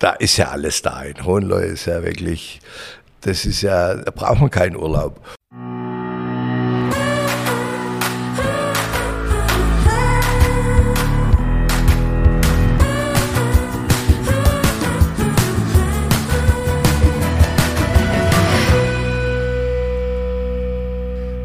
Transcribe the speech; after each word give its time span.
da 0.00 0.12
ist 0.14 0.36
ja 0.36 0.48
alles 0.48 0.82
da. 0.82 1.02
In 1.02 1.24
Hohenlohe 1.24 1.66
ist 1.66 1.86
ja 1.86 2.02
wirklich, 2.02 2.60
das 3.20 3.44
ist 3.44 3.62
ja, 3.62 3.94
da 3.94 4.10
braucht 4.10 4.40
man 4.40 4.50
keinen 4.50 4.76
Urlaub. 4.76 5.20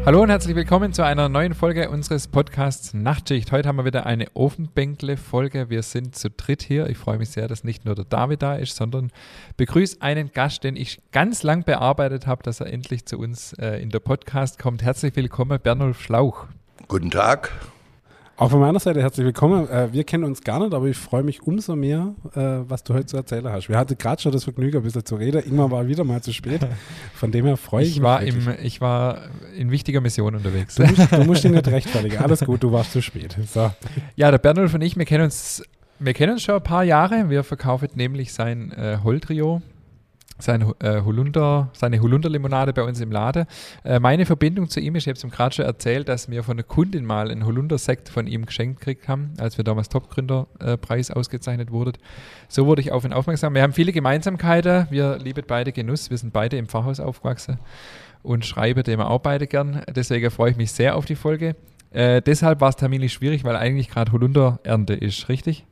Hallo 0.06 0.22
und 0.22 0.30
herzlich 0.30 0.54
willkommen 0.54 0.92
zu 0.92 1.04
einer 1.04 1.28
neuen 1.28 1.52
Folge 1.52 1.90
unseres 1.90 2.28
Podcasts 2.28 2.94
Nachtschicht. 2.94 3.50
Heute 3.50 3.66
haben 3.66 3.74
wir 3.74 3.84
wieder 3.84 4.06
eine 4.06 4.26
Ofenbänkle-Folge. 4.34 5.68
Wir 5.68 5.82
sind 5.82 6.14
zu 6.14 6.30
dritt 6.30 6.62
hier. 6.62 6.88
Ich 6.88 6.96
freue 6.96 7.18
mich 7.18 7.30
sehr, 7.30 7.48
dass 7.48 7.64
nicht 7.64 7.84
nur 7.84 7.96
der 7.96 8.04
David 8.04 8.40
da 8.40 8.54
ist, 8.54 8.76
sondern 8.76 9.10
begrüße 9.56 10.00
einen 10.02 10.30
Gast, 10.30 10.62
den 10.62 10.76
ich 10.76 11.00
ganz 11.10 11.42
lang 11.42 11.64
bearbeitet 11.64 12.28
habe, 12.28 12.44
dass 12.44 12.60
er 12.60 12.72
endlich 12.72 13.04
zu 13.04 13.18
uns 13.18 13.52
äh, 13.54 13.82
in 13.82 13.90
der 13.90 13.98
Podcast 13.98 14.60
kommt. 14.60 14.84
Herzlich 14.84 15.16
willkommen, 15.16 15.58
Bernulf 15.60 16.00
Schlauch. 16.00 16.46
Guten 16.86 17.10
Tag. 17.10 17.50
Auch 18.38 18.50
von 18.50 18.60
meiner 18.60 18.78
Seite 18.78 19.00
herzlich 19.00 19.24
willkommen. 19.24 19.66
Äh, 19.70 19.94
wir 19.94 20.04
kennen 20.04 20.24
uns 20.24 20.42
gar 20.42 20.60
nicht, 20.60 20.74
aber 20.74 20.86
ich 20.86 20.96
freue 20.98 21.22
mich 21.22 21.42
umso 21.44 21.74
mehr, 21.74 22.14
äh, 22.34 22.68
was 22.68 22.84
du 22.84 22.92
heute 22.92 23.06
zu 23.06 23.16
erzählen 23.16 23.48
hast. 23.48 23.70
Wir 23.70 23.78
hatten 23.78 23.96
gerade 23.96 24.20
schon 24.20 24.30
das 24.30 24.44
Vergnügen, 24.44 24.76
ein 24.76 24.82
bisschen 24.82 25.06
zu 25.06 25.16
reden. 25.16 25.42
Irgendwann 25.42 25.70
war 25.70 25.88
wieder 25.88 26.04
mal 26.04 26.20
zu 26.20 26.34
spät. 26.34 26.60
Von 27.14 27.32
dem 27.32 27.46
her 27.46 27.56
freue 27.56 27.84
ich, 27.84 27.92
ich 27.92 27.96
mich. 27.96 28.04
War 28.04 28.22
im, 28.22 28.54
ich 28.62 28.82
war 28.82 29.20
in 29.56 29.70
wichtiger 29.70 30.02
Mission 30.02 30.34
unterwegs. 30.34 30.74
Du 30.74 30.84
musst, 30.84 31.12
du 31.12 31.24
musst 31.24 31.44
dich 31.44 31.50
nicht 31.50 31.66
rechtfertigen. 31.66 32.18
Alles 32.18 32.40
gut, 32.40 32.62
du 32.62 32.70
warst 32.72 32.92
zu 32.92 33.00
spät. 33.00 33.36
So. 33.50 33.70
Ja, 34.16 34.30
der 34.30 34.38
Bernulf 34.38 34.74
und 34.74 34.82
ich, 34.82 34.96
wir 34.96 35.06
kennen 35.06 35.24
uns 35.24 35.62
wir 35.98 36.12
kennen 36.12 36.32
uns 36.32 36.42
schon 36.42 36.56
ein 36.56 36.62
paar 36.62 36.84
Jahre. 36.84 37.30
Wir 37.30 37.42
verkaufen 37.42 37.88
nämlich 37.94 38.34
sein 38.34 38.70
äh, 38.72 38.98
Holtrio 39.02 39.62
sein, 40.38 40.72
äh, 40.80 41.00
Holunder, 41.02 41.70
seine 41.72 42.00
Holunderlimonade 42.00 42.72
bei 42.72 42.82
uns 42.82 43.00
im 43.00 43.10
Laden. 43.10 43.46
Äh, 43.84 44.00
meine 44.00 44.26
Verbindung 44.26 44.68
zu 44.68 44.80
ihm 44.80 44.94
ist, 44.96 45.04
ich 45.04 45.08
habe 45.08 45.16
es 45.16 45.24
ihm 45.24 45.30
gerade 45.30 45.54
schon 45.54 45.64
erzählt, 45.64 46.08
dass 46.08 46.30
wir 46.30 46.42
von 46.42 46.56
einer 46.56 46.62
Kundin 46.62 47.04
mal 47.04 47.30
einen 47.30 47.46
Holundersekt 47.46 48.08
von 48.08 48.26
ihm 48.26 48.46
geschenkt 48.46 48.80
gekriegt 48.80 49.08
haben, 49.08 49.32
als 49.38 49.56
wir 49.56 49.64
damals 49.64 49.88
Topgründerpreis 49.88 51.10
äh, 51.10 51.12
ausgezeichnet 51.14 51.70
wurden. 51.70 51.92
So 52.48 52.66
wurde 52.66 52.82
ich 52.82 52.92
auf 52.92 53.04
ihn 53.04 53.12
aufmerksam. 53.12 53.54
Wir 53.54 53.62
haben 53.62 53.72
viele 53.72 53.92
Gemeinsamkeiten. 53.92 54.86
Wir 54.90 55.18
lieben 55.18 55.44
beide 55.46 55.72
Genuss. 55.72 56.10
Wir 56.10 56.18
sind 56.18 56.32
beide 56.32 56.56
im 56.56 56.66
Pfarrhaus 56.66 57.00
aufgewachsen 57.00 57.58
und 58.22 58.44
schreiben 58.44 58.82
dem 58.82 59.00
auch 59.00 59.20
beide 59.20 59.46
gern. 59.46 59.82
Deswegen 59.94 60.30
freue 60.30 60.50
ich 60.50 60.56
mich 60.56 60.72
sehr 60.72 60.96
auf 60.96 61.04
die 61.04 61.14
Folge. 61.14 61.56
Äh, 61.90 62.20
deshalb 62.20 62.60
war 62.60 62.68
es 62.68 62.76
terminlich 62.76 63.12
schwierig, 63.12 63.44
weil 63.44 63.56
eigentlich 63.56 63.88
gerade 63.88 64.12
Holunderernte 64.12 64.94
ist, 64.94 65.28
richtig? 65.28 65.64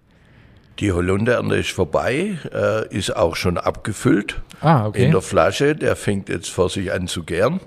Die 0.81 0.93
Holunderernte 0.93 1.57
ist 1.57 1.71
vorbei, 1.71 2.39
äh, 2.53 2.89
ist 2.95 3.15
auch 3.15 3.37
schon 3.37 3.59
abgefüllt 3.59 4.41
ah, 4.61 4.87
okay. 4.87 5.05
in 5.05 5.13
der 5.13 5.23
Flasche. 5.23 5.77
Der 5.77 5.95
fängt 5.95 6.29
jetzt 6.29 6.51
vor 6.51 6.69
sich 6.69 6.93
an 6.93 7.07
zu 7.07 7.23
gären. 7.23 7.61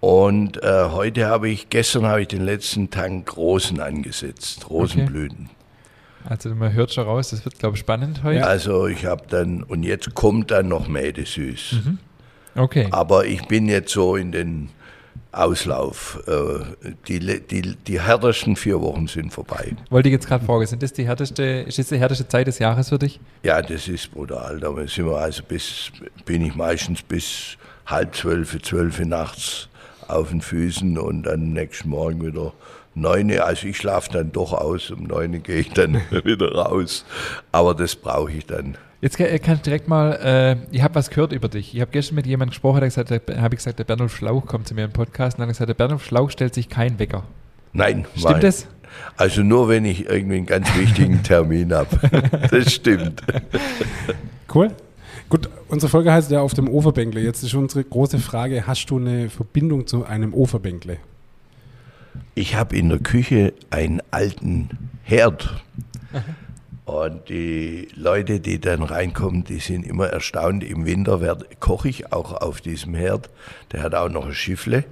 Und 0.00 0.62
äh, 0.62 0.86
heute 0.90 1.26
habe 1.26 1.48
ich, 1.48 1.68
gestern 1.68 2.06
habe 2.06 2.22
ich 2.22 2.28
den 2.28 2.44
letzten 2.44 2.90
Tank 2.90 3.36
Rosen 3.36 3.80
angesetzt, 3.80 4.68
Rosenblüten. 4.68 5.44
Okay. 5.44 5.56
Also 6.28 6.54
man 6.54 6.72
hört 6.72 6.92
schon 6.92 7.04
raus, 7.04 7.30
das 7.30 7.44
wird, 7.44 7.58
glaube 7.58 7.76
ich, 7.76 7.80
spannend 7.80 8.22
heute. 8.22 8.46
Also 8.46 8.86
ich 8.86 9.06
habe 9.06 9.24
dann, 9.28 9.62
und 9.62 9.82
jetzt 9.82 10.14
kommt 10.14 10.50
dann 10.50 10.68
noch 10.68 10.88
Mäde 10.88 11.24
süß. 11.24 11.72
Mhm. 11.84 11.98
Okay. 12.54 12.88
Aber 12.90 13.26
ich 13.26 13.46
bin 13.46 13.68
jetzt 13.68 13.92
so 13.92 14.16
in 14.16 14.32
den 14.32 14.70
Auslauf. 15.32 16.22
Äh, 16.26 16.90
die, 17.08 17.40
die, 17.40 17.76
die 17.76 18.00
härtesten 18.00 18.54
vier 18.54 18.80
Wochen 18.80 19.06
sind 19.06 19.32
vorbei. 19.32 19.74
Wollte 19.90 20.08
ich 20.08 20.12
jetzt 20.12 20.28
gerade 20.28 20.44
fragen, 20.44 20.66
sind 20.66 20.82
das 20.82 20.92
die 20.92 21.06
härteste, 21.06 21.42
ist 21.42 21.78
das 21.78 21.88
die 21.88 21.98
härteste 21.98 22.28
Zeit 22.28 22.46
des 22.46 22.58
Jahres 22.58 22.90
für 22.90 22.98
dich? 22.98 23.18
Ja, 23.42 23.62
das 23.62 23.88
ist 23.88 24.12
brutal. 24.12 24.60
Da 24.60 24.70
sind 24.86 25.06
wir 25.06 25.16
also 25.16 25.42
bis, 25.42 25.90
bin 26.26 26.44
ich 26.44 26.54
meistens 26.54 27.02
bis 27.02 27.56
halb 27.86 28.14
zwölf, 28.14 28.60
zwölf 28.62 28.98
nachts 29.00 29.68
auf 30.08 30.28
den 30.28 30.42
Füßen 30.42 30.98
und 30.98 31.24
dann 31.24 31.54
nächsten 31.54 31.88
Morgen 31.88 32.24
wieder 32.24 32.52
neun. 32.94 33.30
Also 33.40 33.66
ich 33.66 33.78
schlafe 33.78 34.12
dann 34.12 34.32
doch 34.32 34.52
aus, 34.52 34.90
um 34.90 35.04
neun 35.04 35.42
gehe 35.42 35.60
ich 35.60 35.70
dann 35.70 35.94
wieder 36.24 36.52
raus. 36.52 37.04
Aber 37.52 37.74
das 37.74 37.96
brauche 37.96 38.32
ich 38.32 38.46
dann. 38.46 38.76
Jetzt 39.02 39.18
kann, 39.18 39.26
ich 39.34 39.62
direkt 39.62 39.88
mal, 39.88 40.12
äh, 40.22 40.56
ich 40.70 40.80
habe 40.80 40.94
was 40.94 41.10
gehört 41.10 41.32
über 41.32 41.48
dich. 41.48 41.74
Ich 41.74 41.80
habe 41.80 41.90
gestern 41.90 42.14
mit 42.14 42.24
jemandem 42.24 42.50
gesprochen, 42.50 42.80
da 42.80 42.86
habe 42.86 43.54
ich 43.54 43.58
gesagt, 43.58 43.80
der 43.80 43.84
Bernulf 43.84 44.14
Schlauch 44.16 44.46
kommt 44.46 44.68
zu 44.68 44.74
mir 44.76 44.84
im 44.84 44.92
Podcast 44.92 45.36
und 45.36 45.40
dann 45.40 45.50
ich 45.50 45.54
gesagt, 45.54 45.68
der 45.68 45.74
Bernulf 45.74 46.04
Schlauch 46.04 46.30
stellt 46.30 46.54
sich 46.54 46.68
keinen 46.68 47.00
Wecker. 47.00 47.24
Nein. 47.72 48.06
Stimmt 48.14 48.30
nein. 48.30 48.40
das? 48.42 48.68
Also 49.16 49.42
nur, 49.42 49.68
wenn 49.68 49.84
ich 49.86 50.08
irgendwie 50.08 50.36
einen 50.36 50.46
ganz 50.46 50.72
wichtigen 50.76 51.20
Termin 51.24 51.74
habe. 51.74 51.98
Das 52.48 52.72
stimmt. 52.72 53.24
Cool. 54.54 54.70
Gut, 55.28 55.48
unsere 55.66 55.90
Folge 55.90 56.12
heißt 56.12 56.30
ja 56.30 56.40
auf 56.40 56.54
dem 56.54 56.68
Overbänkle. 56.68 57.20
Jetzt 57.20 57.42
ist 57.42 57.54
unsere 57.54 57.82
große 57.82 58.20
Frage, 58.20 58.68
hast 58.68 58.86
du 58.86 58.98
eine 58.98 59.30
Verbindung 59.30 59.88
zu 59.88 60.04
einem 60.04 60.32
Overbänkle? 60.32 60.98
Ich 62.36 62.54
habe 62.54 62.76
in 62.76 62.88
der 62.88 63.00
Küche 63.00 63.52
einen 63.70 64.00
alten 64.12 64.68
Herd. 65.02 65.60
Und 66.84 67.28
die 67.28 67.88
Leute, 67.94 68.40
die 68.40 68.60
dann 68.60 68.82
reinkommen, 68.82 69.44
die 69.44 69.60
sind 69.60 69.86
immer 69.86 70.08
erstaunt. 70.08 70.64
Im 70.64 70.84
Winter 70.84 71.38
koche 71.60 71.88
ich 71.88 72.12
auch 72.12 72.32
auf 72.32 72.60
diesem 72.60 72.94
Herd. 72.94 73.30
Der 73.70 73.82
hat 73.82 73.94
auch 73.94 74.08
noch 74.08 74.26
ein 74.26 74.34
Schiffle. 74.34 74.84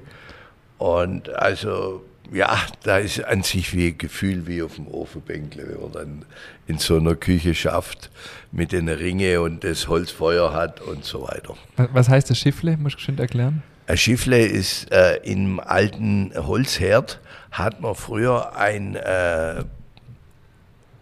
Und 0.78 1.28
also, 1.30 2.04
ja, 2.32 2.56
da 2.84 2.98
ist 2.98 3.24
an 3.24 3.42
sich 3.42 3.74
wie 3.74 3.88
ein 3.88 3.98
Gefühl 3.98 4.46
wie 4.46 4.62
auf 4.62 4.76
dem 4.76 4.86
Ofenbänkle, 4.86 5.68
wenn 5.68 5.80
man 5.80 5.92
dann 5.92 6.24
in 6.68 6.78
so 6.78 6.96
einer 6.96 7.16
Küche 7.16 7.56
schafft 7.56 8.10
mit 8.52 8.70
den 8.70 8.88
Ringe 8.88 9.40
und 9.40 9.64
das 9.64 9.88
Holzfeuer 9.88 10.52
hat 10.54 10.80
und 10.80 11.04
so 11.04 11.22
weiter. 11.22 11.56
Was 11.92 12.08
heißt 12.08 12.30
das 12.30 12.38
Schiffle? 12.38 12.76
Muss 12.76 12.94
ich 12.94 13.00
schon 13.00 13.18
erklären? 13.18 13.64
Ein 13.88 13.96
Schiffle 13.96 14.46
ist 14.46 14.92
äh, 14.92 15.16
im 15.24 15.58
alten 15.58 16.32
Holzherd 16.36 17.20
hat 17.50 17.80
man 17.80 17.96
früher 17.96 18.56
ein 18.56 18.94
äh, 18.94 19.64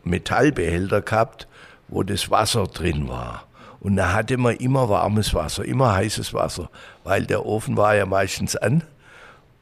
Metallbehälter 0.08 1.02
gehabt, 1.02 1.48
wo 1.88 2.02
das 2.02 2.30
Wasser 2.30 2.66
drin 2.66 3.08
war. 3.08 3.44
Und 3.80 3.96
da 3.96 4.12
hatte 4.12 4.36
man 4.36 4.56
immer 4.56 4.88
warmes 4.88 5.34
Wasser, 5.34 5.64
immer 5.64 5.94
heißes 5.94 6.34
Wasser, 6.34 6.68
weil 7.04 7.26
der 7.26 7.46
Ofen 7.46 7.76
war 7.76 7.94
ja 7.94 8.06
meistens 8.06 8.56
an. 8.56 8.82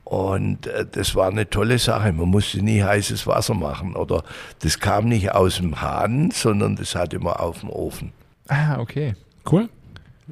Und 0.05 0.69
äh, 0.69 0.87
das 0.91 1.15
war 1.15 1.29
eine 1.29 1.51
tolle 1.51 1.79
Sache. 1.79 2.13
Man 2.13 2.29
musste 2.29 2.63
nie 2.63 2.83
heißes 2.83 3.27
Wasser 3.27 3.55
machen. 3.55 3.97
Oder 3.97 4.23
das 4.61 4.79
kam 4.79 5.07
nicht 5.07 5.33
aus 5.33 5.57
dem 5.57 5.81
Hahn, 5.83 6.31
sondern 6.31 6.77
das 6.77 6.95
hatte 6.95 7.19
man 7.19 7.35
auf 7.35 7.61
dem 7.61 7.71
Ofen. 7.71 8.13
Ah, 8.49 8.79
okay. 8.79 9.17
Cool. 9.51 9.69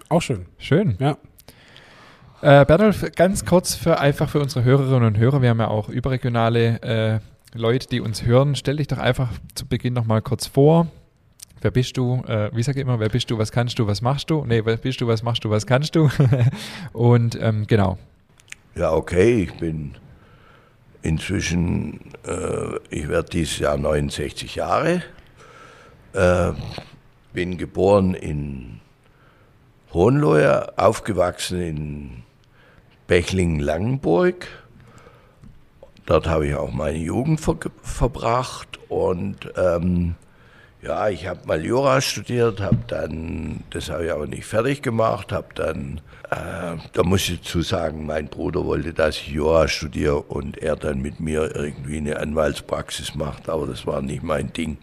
Auch 0.09 0.23
schön. 0.23 0.47
Schön. 0.59 0.97
Ja. 1.01 1.17
Äh, 2.41 2.65
Bernolf, 2.67 3.05
ganz 3.17 3.45
kurz 3.45 3.75
für 3.75 3.99
einfach 3.99 4.29
für 4.29 4.41
unsere 4.41 4.65
Hörerinnen 4.65 5.09
und 5.09 5.19
Hörer, 5.19 5.41
wir 5.43 5.49
haben 5.49 5.61
ja 5.61 5.69
auch 5.69 5.89
überregionale 5.89 6.83
äh, 6.83 7.21
Leute, 7.57 7.87
die 7.87 8.01
uns 8.01 8.25
hören, 8.25 8.57
stell 8.57 8.77
dich 8.79 8.89
doch 8.89 8.99
einfach 8.99 9.31
zu 9.55 9.67
Beginn 9.67 9.95
nochmal 9.95 10.21
kurz 10.23 10.49
vor. 10.49 10.89
Wer 11.61 11.71
bist 11.71 11.97
du? 11.97 12.21
Äh, 12.27 12.51
wie 12.53 12.65
sage 12.65 12.81
ich 12.81 12.83
immer, 12.83 12.99
wer 12.99 13.09
bist 13.09 13.31
du, 13.31 13.39
was 13.39 13.53
kannst 13.53 13.79
du, 13.79 13.87
was 13.87 14.03
machst 14.03 14.29
du? 14.29 14.45
Nee, 14.45 14.65
wer 14.65 14.77
bist 14.77 15.01
du, 15.01 15.07
was 15.07 15.23
machst 15.23 15.45
du, 15.45 15.51
was 15.51 15.65
kannst 15.65 15.95
du? 15.95 16.11
Und 16.93 17.39
ähm, 17.41 17.69
genau. 17.69 17.97
Ja, 18.75 18.93
okay, 18.93 19.45
ich 19.45 19.55
bin 19.55 19.95
inzwischen, 21.03 22.01
äh, 22.27 22.77
ich 22.91 23.09
werde 23.09 23.31
dieses 23.31 23.61
Jahr 23.61 23.79
69 23.79 24.57
Jahre, 24.57 25.05
äh, 26.13 26.53
bin 27.33 27.57
geboren 27.57 28.15
in 28.15 28.81
Hohenlohe, 29.93 30.77
aufgewachsen 30.77 31.61
in 31.61 32.11
Bechlingen-Langenburg 33.07 34.49
Dort 36.07 36.27
habe 36.27 36.47
ich 36.47 36.55
auch 36.55 36.73
meine 36.73 36.99
Jugend 36.99 37.41
ver 37.41 37.57
verbracht 37.83 38.79
und 38.89 39.53
ähm, 39.57 40.17
ja, 40.85 41.09
ich 41.09 41.27
habe 41.27 41.41
mal 41.47 41.65
Jura 41.65 42.03
studiert, 42.03 42.61
habe 42.61 42.81
dann, 42.89 43.65
das 43.71 43.89
habe 43.89 44.05
ich 44.05 44.13
aber 44.13 44.27
nicht 44.27 44.45
fertig 44.45 44.83
gemacht, 44.83 45.33
habe 45.33 45.49
dann, 45.55 46.03
äh, 46.31 46.77
da 46.93 47.03
muss 47.03 47.27
ich 47.31 47.41
zu 47.41 47.63
sagen, 47.63 48.05
mein 48.05 48.29
Bruder 48.29 48.67
wollte, 48.67 48.93
dass 48.93 49.17
ich 49.17 49.29
Jura 49.29 49.67
studiere 49.67 50.21
und 50.21 50.59
er 50.59 50.77
dann 50.77 51.01
mit 51.01 51.21
mir 51.21 51.57
irgendwie 51.57 51.97
eine 51.97 52.19
Anwaltspraxis 52.19 53.15
macht, 53.15 53.49
aber 53.49 53.67
das 53.67 53.87
war 53.87 54.03
nicht 54.03 54.23
mein 54.23 54.53
Ding. 54.53 54.77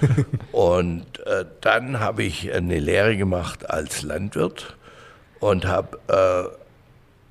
und 0.52 1.06
äh, 1.24 1.46
dann 1.62 2.00
habe 2.00 2.24
ich 2.24 2.52
eine 2.52 2.78
Lehre 2.78 3.16
gemacht 3.16 3.70
als 3.70 4.02
Landwirt 4.02 4.76
und 5.40 5.64
habe 5.66 5.98
äh, 6.08 6.65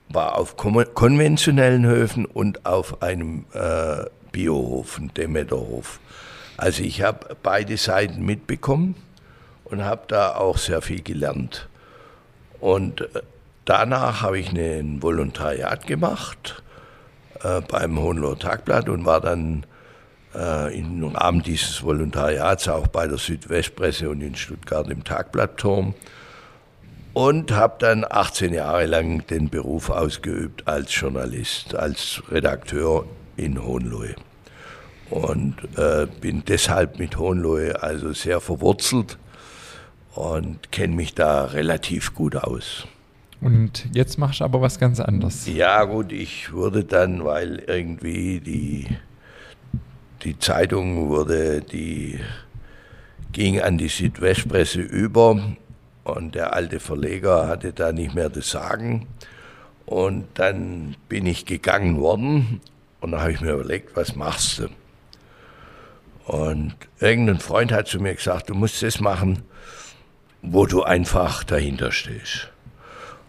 war 0.09 0.37
auf 0.37 0.55
konventionellen 0.57 1.85
Höfen 1.85 2.25
und 2.25 2.65
auf 2.65 3.01
einem 3.01 3.45
äh, 3.53 4.05
Biohof, 4.31 4.97
einem 4.97 5.13
Demeterhof. 5.13 5.99
Also 6.57 6.83
ich 6.83 7.01
habe 7.01 7.35
beide 7.41 7.77
Seiten 7.77 8.25
mitbekommen 8.25 8.95
und 9.65 9.83
habe 9.83 10.03
da 10.07 10.35
auch 10.35 10.57
sehr 10.57 10.81
viel 10.81 11.01
gelernt. 11.01 11.67
Und 12.59 13.01
äh, 13.01 13.21
danach 13.65 14.21
habe 14.21 14.39
ich 14.39 14.51
ein 14.51 15.01
Volontariat 15.01 15.85
gemacht 15.87 16.63
äh, 17.43 17.61
beim 17.61 17.99
Hohenloher 17.99 18.39
Tagblatt 18.39 18.89
und 18.89 19.05
war 19.05 19.21
dann 19.21 19.65
äh, 20.33 20.77
im 20.77 21.03
Rahmen 21.03 21.41
dieses 21.41 21.83
Volontariats 21.83 22.67
auch 22.67 22.87
bei 22.87 23.07
der 23.07 23.17
Südwestpresse 23.17 24.09
und 24.09 24.21
in 24.21 24.35
Stuttgart 24.35 24.89
im 24.89 25.03
Tagblattturm 25.03 25.93
und 27.15 27.53
habe 27.53 27.75
dann 27.79 28.05
18 28.07 28.53
Jahre 28.53 28.85
lang 28.85 29.25
den 29.27 29.49
Beruf 29.49 29.89
ausgeübt 29.89 30.67
als 30.67 30.93
Journalist, 30.93 31.73
als 31.73 32.21
Redakteur 32.29 33.05
in 33.37 33.63
Hohenlohe. 33.63 34.15
Und 35.09 35.55
äh, 35.77 36.07
bin 36.19 36.43
deshalb 36.45 36.99
mit 36.99 37.17
Hohenlohe 37.17 37.81
also 37.81 38.11
sehr 38.11 38.41
verwurzelt 38.41 39.17
und 40.13 40.73
kenne 40.73 40.93
mich 40.93 41.15
da 41.15 41.45
relativ 41.45 42.13
gut 42.13 42.35
aus. 42.35 42.85
Und 43.39 43.87
jetzt 43.93 44.17
machst 44.17 44.41
du 44.41 44.43
aber 44.43 44.59
was 44.59 44.77
ganz 44.77 44.99
anderes. 44.99 45.47
Ja, 45.47 45.85
gut, 45.85 46.11
ich 46.11 46.51
wurde 46.51 46.83
dann, 46.83 47.23
weil 47.23 47.63
irgendwie 47.65 48.41
die, 48.41 48.87
die 50.23 50.37
Zeitung 50.37 51.07
wurde, 51.07 51.61
die 51.61 52.19
ging 53.31 53.61
an 53.61 53.77
die 53.77 53.87
Südwestpresse 53.87 54.81
über 54.81 55.55
und 56.05 56.35
der 56.35 56.53
alte 56.53 56.79
Verleger 56.79 57.49
hatte 57.49 57.73
da 57.73 57.91
nicht 57.91 58.15
mehr 58.15 58.29
das 58.29 58.49
Sagen. 58.49 59.07
Und 59.85 60.25
dann 60.35 60.95
bin 61.09 61.25
ich 61.25 61.45
gegangen 61.45 61.99
worden 61.99 62.61
und 63.01 63.11
da 63.11 63.19
habe 63.19 63.33
ich 63.33 63.41
mir 63.41 63.53
überlegt, 63.53 63.97
was 63.97 64.15
machst 64.15 64.59
du? 64.59 64.69
Und 66.25 66.75
irgendein 66.99 67.39
Freund 67.39 67.73
hat 67.73 67.87
zu 67.87 67.99
mir 67.99 68.15
gesagt, 68.15 68.49
du 68.49 68.55
musst 68.55 68.81
das 68.81 69.01
machen, 69.01 69.43
wo 70.41 70.65
du 70.65 70.83
einfach 70.83 71.43
dahinter 71.43 71.91
stehst. 71.91 72.49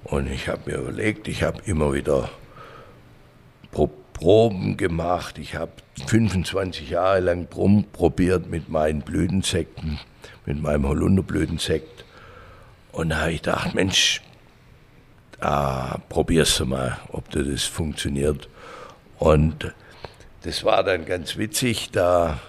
Und 0.05 0.31
ich 0.31 0.49
habe 0.49 0.71
mir 0.71 0.79
überlegt, 0.79 1.27
ich 1.27 1.43
habe 1.43 1.61
immer 1.65 1.93
wieder 1.93 2.31
Proben 4.17 4.79
gemacht. 4.79 5.37
Ich 5.37 5.57
habe 5.57 5.73
25 6.07 6.89
Jahre 6.89 7.21
lang 7.21 7.49
probiert 7.49 8.49
mit 8.49 8.71
meinen 8.71 9.03
Blütensekten, 9.03 10.01
mit 10.47 10.63
meinem 10.63 10.89
Holunderblütensekt. 10.89 12.07
Und 12.97 13.11
da 13.11 13.19
habe 13.19 13.33
ich 13.33 13.43
gedacht, 13.43 13.75
Mensch, 13.75 14.23
ah, 15.41 15.99
probierst 16.09 16.61
du 16.61 16.65
mal, 16.65 16.97
ob 17.13 17.29
das 17.29 17.65
funktioniert. 17.65 18.49
Und 19.19 19.75
das 20.45 20.65
war 20.65 20.83
dann 20.83 21.05
ganz 21.05 21.37
witzig. 21.37 21.91
Da 21.91 22.41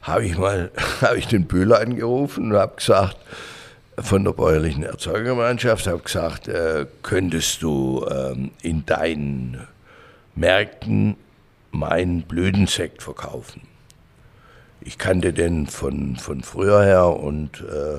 habe 0.00 0.24
ich 0.24 0.38
mal, 0.38 0.70
habe 1.02 1.18
ich 1.18 1.26
den 1.26 1.44
Böhler 1.44 1.80
angerufen 1.80 2.50
und 2.50 2.58
habe 2.58 2.76
gesagt, 2.76 3.18
von 3.98 4.24
der 4.24 4.32
bäuerlichen 4.32 4.84
Erzeugergemeinschaft, 4.84 5.86
habe 5.86 5.98
gesagt, 5.98 6.48
äh, 6.48 6.86
könntest 7.02 7.60
du 7.60 8.06
ähm, 8.10 8.52
in 8.62 8.86
deinen 8.86 9.66
Märkten 10.34 11.16
meinen 11.72 12.22
Blütensekt 12.22 13.02
verkaufen? 13.02 13.60
Ich 14.80 14.96
kannte 14.96 15.34
den 15.34 15.66
von, 15.66 16.16
von 16.16 16.42
früher 16.42 16.82
her 16.82 17.08
und 17.08 17.60
äh, 17.60 17.98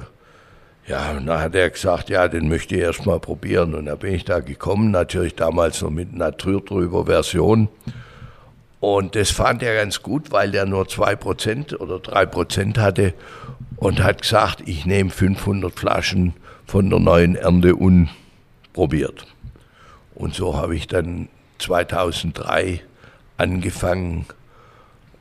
ja, 0.87 1.11
und 1.11 1.25
dann 1.25 1.41
hat 1.41 1.55
er 1.55 1.69
gesagt, 1.69 2.09
ja, 2.09 2.27
den 2.27 2.47
möchte 2.47 2.75
ich 2.75 2.81
erst 2.81 3.05
mal 3.05 3.19
probieren. 3.19 3.73
Und 3.73 3.85
da 3.85 3.95
bin 3.95 4.13
ich 4.13 4.23
da 4.23 4.39
gekommen, 4.39 4.91
natürlich 4.91 5.35
damals 5.35 5.81
noch 5.81 5.89
mit 5.89 6.13
Natur 6.13 6.61
drüber 6.61 7.05
Version. 7.05 7.69
Und 8.79 9.15
das 9.15 9.31
fand 9.31 9.63
er 9.63 9.75
ganz 9.75 10.03
gut, 10.03 10.31
weil 10.31 10.51
der 10.51 10.67
nur 10.67 10.83
2% 10.83 11.77
oder 11.77 11.95
3% 11.95 12.77
hatte 12.77 13.15
und 13.77 14.03
hat 14.03 14.21
gesagt, 14.21 14.61
ich 14.67 14.85
nehme 14.85 15.09
500 15.09 15.73
Flaschen 15.73 16.33
von 16.67 16.91
der 16.91 16.99
neuen 16.99 17.35
Ernte 17.35 17.75
unprobiert. 17.75 19.25
Und 20.13 20.35
so 20.35 20.55
habe 20.55 20.75
ich 20.75 20.87
dann 20.87 21.29
2003 21.57 22.81
angefangen 23.37 24.27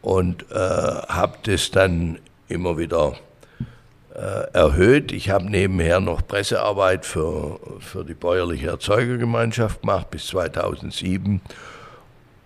und 0.02 0.44
äh, 0.50 0.54
habe 0.54 1.38
das 1.44 1.70
dann 1.70 2.18
immer 2.48 2.76
wieder 2.76 3.14
erhöht. 4.18 5.12
Ich 5.12 5.30
habe 5.30 5.50
nebenher 5.50 6.00
noch 6.00 6.26
Pressearbeit 6.26 7.04
für, 7.04 7.58
für 7.80 8.04
die 8.04 8.14
bäuerliche 8.14 8.68
Erzeugergemeinschaft 8.68 9.80
gemacht 9.80 10.10
bis 10.10 10.28
2007 10.28 11.40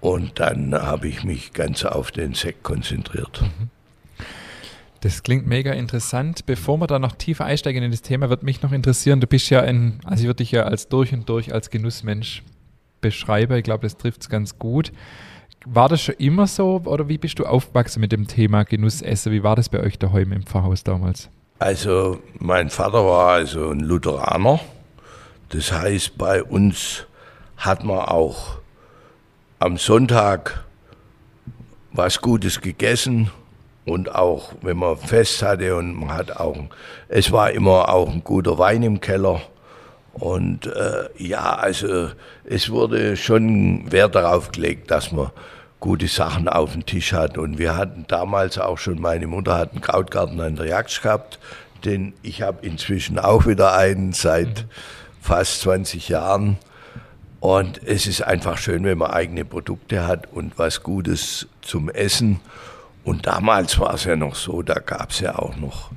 und 0.00 0.38
dann 0.38 0.74
habe 0.74 1.08
ich 1.08 1.24
mich 1.24 1.52
ganz 1.52 1.84
auf 1.84 2.10
den 2.10 2.34
Sekt 2.34 2.62
konzentriert. 2.62 3.42
Mhm. 3.42 3.70
Das 5.00 5.22
klingt 5.22 5.46
mega 5.46 5.72
interessant. 5.72 6.44
Bevor 6.46 6.78
wir 6.78 6.88
da 6.88 6.98
noch 6.98 7.12
tiefer 7.12 7.44
einsteigen 7.44 7.84
in 7.84 7.90
das 7.92 8.02
Thema, 8.02 8.30
wird 8.30 8.42
mich 8.42 8.62
noch 8.62 8.72
interessieren, 8.72 9.20
du 9.20 9.28
bist 9.28 9.48
ja 9.50 9.60
ein, 9.60 10.00
also 10.04 10.22
ich 10.22 10.26
würde 10.26 10.38
dich 10.38 10.50
ja 10.50 10.64
als 10.64 10.88
durch 10.88 11.12
und 11.12 11.28
durch 11.28 11.52
als 11.54 11.70
Genussmensch 11.70 12.42
beschreiben. 13.00 13.56
Ich 13.56 13.62
glaube, 13.62 13.82
das 13.82 13.96
trifft 13.96 14.22
es 14.22 14.28
ganz 14.28 14.58
gut. 14.58 14.92
War 15.64 15.88
das 15.88 16.02
schon 16.02 16.16
immer 16.16 16.46
so 16.46 16.82
oder 16.84 17.08
wie 17.08 17.18
bist 17.18 17.38
du 17.38 17.46
aufgewachsen 17.46 18.00
mit 18.00 18.10
dem 18.10 18.26
Thema 18.26 18.64
Genussessen? 18.64 19.32
Wie 19.32 19.42
war 19.42 19.54
das 19.54 19.68
bei 19.68 19.80
euch 19.80 19.98
daheim 19.98 20.32
im 20.32 20.42
Pfarrhaus 20.42 20.82
damals? 20.82 21.30
Also 21.58 22.20
mein 22.38 22.70
Vater 22.70 23.04
war 23.04 23.32
also 23.32 23.70
ein 23.70 23.80
Lutheraner. 23.80 24.60
Das 25.48 25.72
heißt, 25.72 26.16
bei 26.16 26.42
uns 26.42 27.06
hat 27.56 27.82
man 27.82 28.00
auch 28.00 28.58
am 29.58 29.76
Sonntag 29.76 30.64
was 31.90 32.20
Gutes 32.20 32.60
gegessen 32.60 33.30
und 33.84 34.14
auch 34.14 34.52
wenn 34.62 34.76
man 34.76 34.98
Fest 34.98 35.42
hatte 35.42 35.74
und 35.74 35.94
man 35.94 36.12
hat 36.12 36.36
auch, 36.36 36.56
es 37.08 37.32
war 37.32 37.50
immer 37.50 37.88
auch 37.88 38.08
ein 38.08 38.22
guter 38.22 38.58
Wein 38.58 38.84
im 38.84 39.00
Keller. 39.00 39.40
Und 40.12 40.66
äh, 40.66 41.08
ja, 41.16 41.54
also 41.56 42.10
es 42.44 42.70
wurde 42.70 43.16
schon 43.16 43.90
Wert 43.90 44.14
darauf 44.14 44.52
gelegt, 44.52 44.90
dass 44.90 45.10
man 45.10 45.30
gute 45.80 46.08
Sachen 46.08 46.48
auf 46.48 46.72
dem 46.72 46.86
Tisch 46.86 47.12
hat. 47.12 47.38
Und 47.38 47.58
wir 47.58 47.76
hatten 47.76 48.04
damals 48.08 48.58
auch 48.58 48.78
schon, 48.78 49.00
meine 49.00 49.26
Mutter 49.26 49.56
hat 49.56 49.72
einen 49.72 49.80
Krautgarten 49.80 50.40
an 50.40 50.56
der 50.56 50.66
Jagd 50.66 51.02
gehabt, 51.02 51.38
denn 51.84 52.12
ich 52.22 52.42
habe 52.42 52.66
inzwischen 52.66 53.18
auch 53.18 53.46
wieder 53.46 53.74
einen 53.74 54.12
seit 54.12 54.66
fast 55.20 55.60
20 55.62 56.08
Jahren. 56.08 56.58
Und 57.40 57.80
es 57.86 58.06
ist 58.06 58.22
einfach 58.22 58.58
schön, 58.58 58.84
wenn 58.84 58.98
man 58.98 59.12
eigene 59.12 59.44
Produkte 59.44 60.06
hat 60.06 60.32
und 60.32 60.58
was 60.58 60.82
Gutes 60.82 61.46
zum 61.62 61.88
Essen. 61.88 62.40
Und 63.04 63.26
damals 63.26 63.78
war 63.78 63.94
es 63.94 64.04
ja 64.04 64.16
noch 64.16 64.34
so, 64.34 64.62
da 64.62 64.74
gab 64.74 65.10
es 65.10 65.20
ja 65.20 65.38
auch 65.38 65.56
noch, 65.56 65.92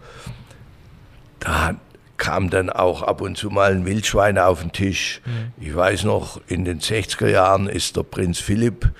da 1.39 1.75
kam 2.17 2.51
dann 2.51 2.69
auch 2.69 3.01
ab 3.01 3.21
und 3.21 3.35
zu 3.35 3.49
mal 3.49 3.71
ein 3.71 3.85
Wildschwein 3.85 4.37
auf 4.37 4.61
den 4.61 4.71
Tisch. 4.71 5.21
Mhm. 5.25 5.65
Ich 5.65 5.75
weiß 5.75 6.03
noch, 6.03 6.39
in 6.47 6.65
den 6.65 6.79
60er 6.79 7.27
Jahren 7.27 7.67
ist 7.67 7.97
der 7.97 8.03
Prinz 8.03 8.37
Philipp 8.37 8.91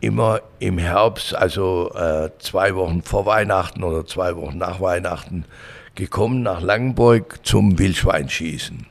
immer 0.00 0.40
im 0.58 0.78
Herbst, 0.78 1.34
also 1.34 1.92
äh, 1.94 2.30
zwei 2.38 2.74
Wochen 2.74 3.02
vor 3.02 3.26
Weihnachten 3.26 3.82
oder 3.82 4.06
zwei 4.06 4.36
Wochen 4.36 4.58
nach 4.58 4.80
Weihnachten, 4.80 5.44
gekommen 5.94 6.42
nach 6.42 6.60
Langenburg 6.60 7.40
zum 7.42 7.78
Wildschweinschießen. 7.78 8.86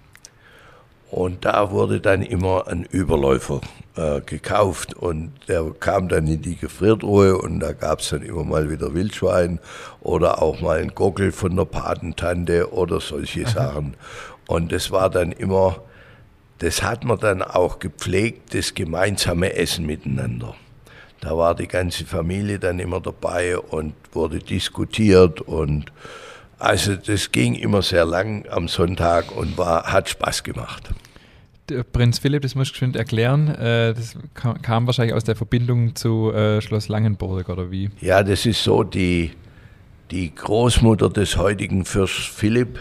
Und 1.09 1.45
da 1.45 1.71
wurde 1.71 2.01
dann 2.01 2.21
immer 2.21 2.67
ein 2.67 2.83
Überläufer 2.83 3.61
äh, 3.95 4.19
gekauft 4.21 4.93
und 4.93 5.31
der 5.47 5.63
kam 5.79 6.09
dann 6.09 6.27
in 6.27 6.41
die 6.41 6.57
Gefriertruhe 6.57 7.37
und 7.37 7.61
da 7.61 7.71
gab 7.71 8.01
es 8.01 8.09
dann 8.09 8.23
immer 8.23 8.43
mal 8.43 8.69
wieder 8.69 8.93
Wildschwein 8.93 9.59
oder 10.01 10.41
auch 10.41 10.59
mal 10.59 10.79
ein 10.79 10.93
Gockel 10.93 11.31
von 11.31 11.55
der 11.55 11.63
Patentante 11.63 12.73
oder 12.73 12.99
solche 12.99 13.45
Aha. 13.45 13.51
Sachen. 13.51 13.93
Und 14.47 14.73
das 14.73 14.91
war 14.91 15.09
dann 15.09 15.31
immer, 15.31 15.77
das 16.57 16.83
hat 16.83 17.05
man 17.05 17.19
dann 17.19 17.41
auch 17.41 17.79
gepflegt, 17.79 18.53
das 18.53 18.73
gemeinsame 18.73 19.53
Essen 19.53 19.85
miteinander. 19.85 20.55
Da 21.21 21.35
war 21.37 21.55
die 21.55 21.67
ganze 21.67 22.05
Familie 22.05 22.59
dann 22.59 22.79
immer 22.79 22.99
dabei 22.99 23.57
und 23.57 23.93
wurde 24.11 24.39
diskutiert 24.39 25.41
und 25.41 25.91
also 26.59 26.95
das 26.95 27.31
ging 27.31 27.55
immer 27.55 27.81
sehr 27.81 28.05
lang 28.05 28.47
am 28.49 28.67
Sonntag 28.67 29.35
und 29.35 29.57
war, 29.57 29.83
hat 29.83 30.09
Spaß 30.09 30.43
gemacht. 30.43 30.89
Der 31.69 31.83
Prinz 31.83 32.19
Philipp, 32.19 32.43
das 32.43 32.55
muss 32.55 32.71
ich 32.71 32.77
schon 32.77 32.95
erklären, 32.95 33.49
äh, 33.49 33.93
das 33.93 34.15
kam, 34.33 34.87
wahrscheinlich 34.87 35.13
aus 35.13 35.25
der 35.25 35.35
Verbindung 35.35 35.95
zu 35.95 36.31
äh, 36.31 36.61
Schloss 36.61 36.87
Langenburg 36.87 37.49
oder 37.49 37.69
wie? 37.69 37.89
Ja, 37.99 38.23
das 38.23 38.45
ist 38.45 38.63
so, 38.63 38.83
die, 38.83 39.31
die 40.09 40.33
Großmutter 40.33 41.09
des 41.09 41.35
heutigen 41.37 41.83
Fürst 41.83 42.29
Philipp, 42.29 42.79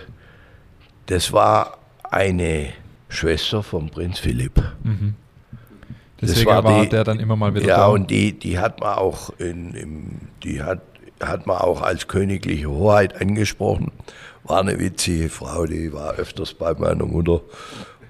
das 1.06 1.32
war 1.32 1.78
eine 2.04 2.68
Schwester 3.08 3.62
vom 3.62 3.90
Prinz 3.90 4.20
Philipp. 4.20 4.62
Mhm. 4.84 5.14
Deswegen 6.26 6.50
war, 6.50 6.64
war 6.64 6.82
die, 6.82 6.88
der 6.88 7.04
dann 7.04 7.20
immer 7.20 7.36
mal 7.36 7.54
wieder 7.54 7.66
Ja, 7.66 7.76
da. 7.78 7.86
und 7.86 8.10
die, 8.10 8.32
die 8.32 8.58
hat 8.58 8.80
man 8.80 8.94
auch 8.94 9.30
in, 9.38 9.74
im, 9.74 10.04
die 10.42 10.62
hat 10.62 10.80
hat 11.22 11.46
man 11.46 11.58
auch 11.58 11.82
als 11.82 12.08
königliche 12.08 12.68
Hoheit 12.68 13.20
angesprochen. 13.20 13.92
War 14.44 14.60
eine 14.60 14.78
witzige 14.78 15.28
Frau, 15.28 15.66
die 15.66 15.92
war 15.92 16.14
öfters 16.14 16.54
bei 16.54 16.74
meiner 16.74 17.06
Mutter 17.06 17.40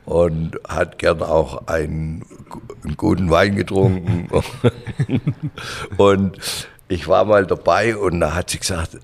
und 0.04 0.58
hat 0.68 0.98
gern 0.98 1.22
auch 1.22 1.66
einen, 1.66 2.24
einen 2.84 2.96
guten 2.96 3.30
Wein 3.30 3.56
getrunken. 3.56 4.28
und 5.96 6.38
ich 6.88 7.08
war 7.08 7.24
mal 7.24 7.46
dabei 7.46 7.96
und 7.96 8.20
da 8.20 8.34
hat 8.34 8.50
sie 8.50 8.58
gesagt, 8.58 8.98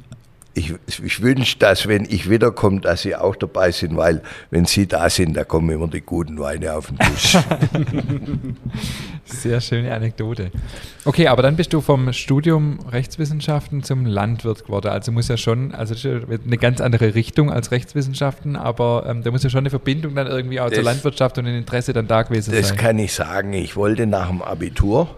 ich, 0.54 0.75
ich 0.87 1.23
wünsche, 1.23 1.59
dass 1.59 1.87
wenn 1.88 2.04
ich 2.04 2.28
wiederkomme, 2.28 2.80
dass 2.80 3.02
Sie 3.02 3.16
auch 3.16 3.37
dabei 3.37 3.71
sind, 3.71 3.97
weil 3.97 4.23
wenn 4.50 4.64
Sie 4.66 4.87
da 4.87 5.09
sind, 5.09 5.35
da 5.37 5.44
kommen 5.44 5.71
immer 5.71 5.88
die 5.88 6.00
guten 6.02 6.38
Weine 6.38 6.75
auf 6.75 6.88
den 6.88 6.99
Tisch. 6.99 7.38
Sehr 9.25 9.61
schöne 9.61 9.94
Anekdote. 9.94 10.50
Okay, 11.04 11.28
aber 11.28 11.42
dann 11.42 11.56
bist 11.56 11.73
du 11.73 11.80
vom 11.80 12.12
Studium 12.12 12.80
Rechtswissenschaften 12.90 13.82
zum 13.82 14.04
Landwirt 14.04 14.64
geworden. 14.66 14.88
Also 14.88 15.11
muss 15.12 15.28
ja 15.28 15.37
schon, 15.37 15.75
also 15.75 15.94
das 15.94 16.04
eine 16.04 16.59
ganz 16.59 16.80
andere 16.80 17.14
Richtung 17.14 17.50
als 17.50 17.71
Rechtswissenschaften, 17.71 18.56
aber 18.56 19.06
ähm, 19.09 19.23
da 19.23 19.30
muss 19.30 19.42
ja 19.42 19.50
schon 19.50 19.61
eine 19.61 19.71
Verbindung 19.71 20.14
dann 20.14 20.26
irgendwie 20.26 20.61
auch 20.61 20.66
Das- 20.68 20.75
zur 20.76 20.85
Landwirtschaft 20.85 21.38
und 21.38 21.47
ein 21.47 21.54
Interesse 21.54 21.92
dann 21.92 22.06
da 22.09 22.23
gewesen 22.23 22.52
Das 22.54 22.68
sein. 22.68 22.76
kann 22.76 22.99
ich 22.99 23.12
sagen. 23.14 23.52
Ich 23.52 23.76
wollte 23.76 24.06
nach 24.06 24.28
dem 24.28 24.42
Abitur, 24.42 25.09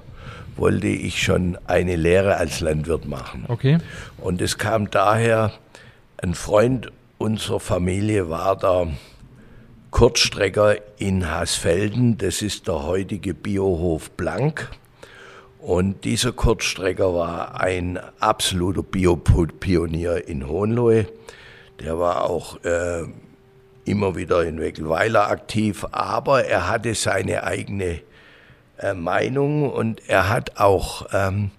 wollte 0.57 0.89
ich 0.89 1.23
schon 1.23 1.59
eine 1.67 1.97
Lehre 1.97 2.37
als 2.37 2.61
Landwirt 2.61 3.07
machen. 3.07 3.45
Okay. 3.49 3.79
Und 4.19 4.41
es 4.41 4.59
kam 4.59 4.91
daher, 4.91 5.53
ein 6.19 6.35
Freund 6.35 6.93
unserer 7.19 7.61
Familie 7.61 8.29
war 8.29 8.57
der 8.57 8.89
Kurzstrecker 9.91 10.77
in 10.99 11.31
Haasfelden. 11.31 12.19
Das 12.19 12.43
ist 12.43 12.67
der 12.69 12.85
heutige 12.85 13.35
Biohof 13.35 14.11
Blank. 14.13 14.71
Und 15.59 16.05
dieser 16.05 16.33
Kurzstrecker 16.33 17.15
war 17.15 17.61
ein 17.61 17.99
absoluter 18.21 18.83
Biopionier 18.83 20.29
in 20.29 20.47
Hohenlohe. 20.47 21.07
Der 21.81 21.99
war 21.99 22.29
auch 22.29 22.63
äh, 22.65 23.05
immer 23.85 24.17
wieder 24.17 24.45
in 24.45 24.61
Weckelweiler 24.61 25.29
aktiv, 25.31 25.87
aber 25.91 26.45
er 26.45 26.69
hatte 26.69 26.95
seine 26.95 27.45
eigene 27.45 28.01
äh, 28.79 28.95
Meinung 28.95 29.71
und 29.71 30.09
er 30.09 30.29
hat 30.29 30.59
auch 30.59 31.07
ähm, 31.13 31.51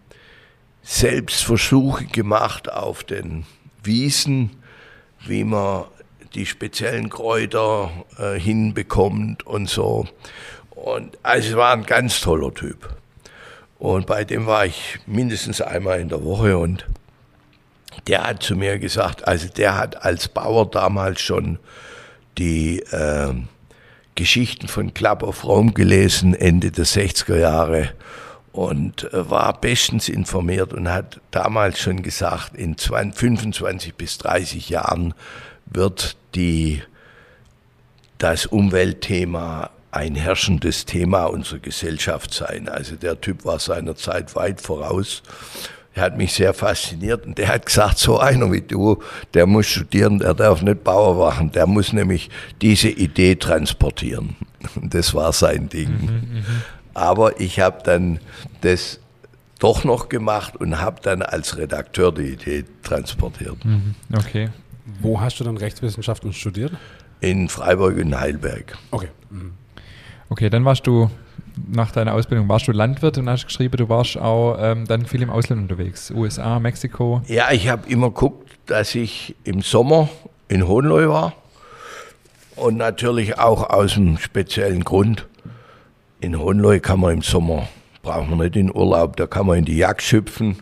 selbst 0.81 1.43
Versuche 1.43 2.05
gemacht 2.05 2.71
auf 2.71 3.03
den 3.03 3.45
Wiesen, 3.83 4.51
wie 5.25 5.43
man 5.43 5.85
die 6.35 6.45
speziellen 6.45 7.09
Kräuter 7.09 7.91
äh, 8.17 8.39
hinbekommt 8.39 9.45
und 9.45 9.69
so. 9.69 10.07
Und 10.71 11.17
also 11.23 11.57
war 11.57 11.73
ein 11.73 11.85
ganz 11.85 12.19
toller 12.21 12.53
Typ. 12.53 12.95
Und 13.79 14.05
bei 14.05 14.23
dem 14.23 14.45
war 14.45 14.65
ich 14.65 14.99
mindestens 15.05 15.61
einmal 15.61 15.99
in 15.99 16.09
der 16.09 16.23
Woche 16.23 16.57
und 16.57 16.85
der 18.07 18.23
hat 18.23 18.43
zu 18.43 18.55
mir 18.55 18.77
gesagt, 18.77 19.27
also 19.27 19.47
der 19.47 19.77
hat 19.77 20.03
als 20.03 20.27
Bauer 20.27 20.69
damals 20.69 21.21
schon 21.21 21.59
die 22.37 22.79
äh, 22.91 23.33
Geschichten 24.15 24.67
von 24.67 24.93
Club 24.93 25.23
of 25.23 25.43
Rome 25.43 25.73
gelesen, 25.73 26.33
Ende 26.33 26.71
der 26.71 26.85
60er 26.85 27.37
Jahre 27.37 27.93
und 28.51 29.11
äh, 29.13 29.29
war 29.29 29.59
bestens 29.59 30.07
informiert 30.07 30.73
und 30.73 30.89
hat 30.89 31.19
damals 31.31 31.79
schon 31.79 32.01
gesagt, 32.01 32.55
in 32.55 32.77
20, 32.77 33.19
25 33.19 33.95
bis 33.95 34.17
30 34.17 34.69
Jahren 34.69 35.13
wird 35.65 36.15
die, 36.35 36.81
das 38.17 38.45
Umweltthema 38.45 39.71
ein 39.91 40.15
herrschendes 40.15 40.85
Thema 40.85 41.25
unserer 41.25 41.59
Gesellschaft 41.59 42.33
sein. 42.33 42.67
Also 42.69 42.95
der 42.95 43.19
Typ 43.19 43.45
war 43.45 43.59
seiner 43.59 43.95
Zeit 43.95 44.35
weit 44.35 44.61
voraus. 44.61 45.23
Er 45.95 46.03
hat 46.03 46.17
mich 46.17 46.33
sehr 46.33 46.53
fasziniert 46.53 47.25
und 47.25 47.37
der 47.37 47.47
hat 47.47 47.65
gesagt, 47.65 47.97
so 47.99 48.19
einer 48.19 48.51
wie 48.51 48.59
du, 48.59 49.01
der 49.33 49.45
muss 49.45 49.65
studieren, 49.65 50.19
der 50.19 50.33
darf 50.33 50.61
nicht 50.61 50.83
Bauer 50.83 51.15
machen, 51.15 51.53
der 51.53 51.67
muss 51.67 51.93
nämlich 51.93 52.29
diese 52.61 52.89
Idee 52.89 53.35
transportieren. 53.35 54.35
Das 54.81 55.13
war 55.13 55.31
sein 55.31 55.69
Ding. 55.69 56.43
Aber 56.95 57.39
ich 57.39 57.59
habe 57.59 57.83
dann 57.83 58.19
das 58.61 58.99
doch 59.59 59.83
noch 59.83 60.09
gemacht 60.09 60.55
und 60.57 60.81
habe 60.81 60.99
dann 61.03 61.21
als 61.21 61.57
Redakteur 61.57 62.11
die 62.11 62.33
Idee 62.33 62.65
transportiert. 62.81 63.57
Okay. 64.11 64.49
Wo 65.01 65.21
hast 65.21 65.39
du 65.39 65.43
dann 65.43 65.57
Rechtswissenschaften 65.57 66.33
studiert? 66.33 66.73
In 67.21 67.47
Freiburg 67.47 67.97
und 67.97 68.19
Heilberg. 68.19 68.75
Okay. 68.89 69.09
Mhm. 69.29 69.53
Okay, 70.29 70.49
dann 70.49 70.65
warst 70.65 70.87
du 70.87 71.11
nach 71.67 71.91
deiner 71.91 72.13
Ausbildung 72.13 72.49
warst 72.49 72.67
du 72.67 72.71
Landwirt 72.71 73.17
und 73.17 73.29
hast 73.29 73.45
geschrieben, 73.45 73.77
du 73.77 73.89
warst 73.89 74.17
auch 74.17 74.57
ähm, 74.59 74.85
dann 74.87 75.05
viel 75.05 75.21
im 75.21 75.29
Ausland 75.29 75.61
unterwegs. 75.61 76.11
USA, 76.11 76.59
Mexiko. 76.59 77.21
Ja, 77.27 77.51
ich 77.51 77.69
habe 77.69 77.87
immer 77.89 78.07
geguckt, 78.07 78.51
dass 78.65 78.95
ich 78.95 79.35
im 79.43 79.61
Sommer 79.61 80.09
in 80.47 80.67
Hohenlohe 80.67 81.09
war 81.09 81.33
und 82.55 82.77
natürlich 82.77 83.37
auch 83.39 83.69
aus 83.69 83.97
einem 83.97 84.17
speziellen 84.17 84.83
Grund. 84.83 85.27
In 86.19 86.39
Hohenlohe 86.39 86.79
kann 86.79 86.99
man 86.99 87.15
im 87.15 87.21
Sommer, 87.21 87.67
braucht 88.01 88.29
man 88.29 88.39
nicht 88.39 88.55
in 88.55 88.73
Urlaub, 88.73 89.15
da 89.17 89.27
kann 89.27 89.45
man 89.45 89.59
in 89.59 89.65
die 89.65 89.77
Jagd 89.77 90.01
schüpfen 90.01 90.57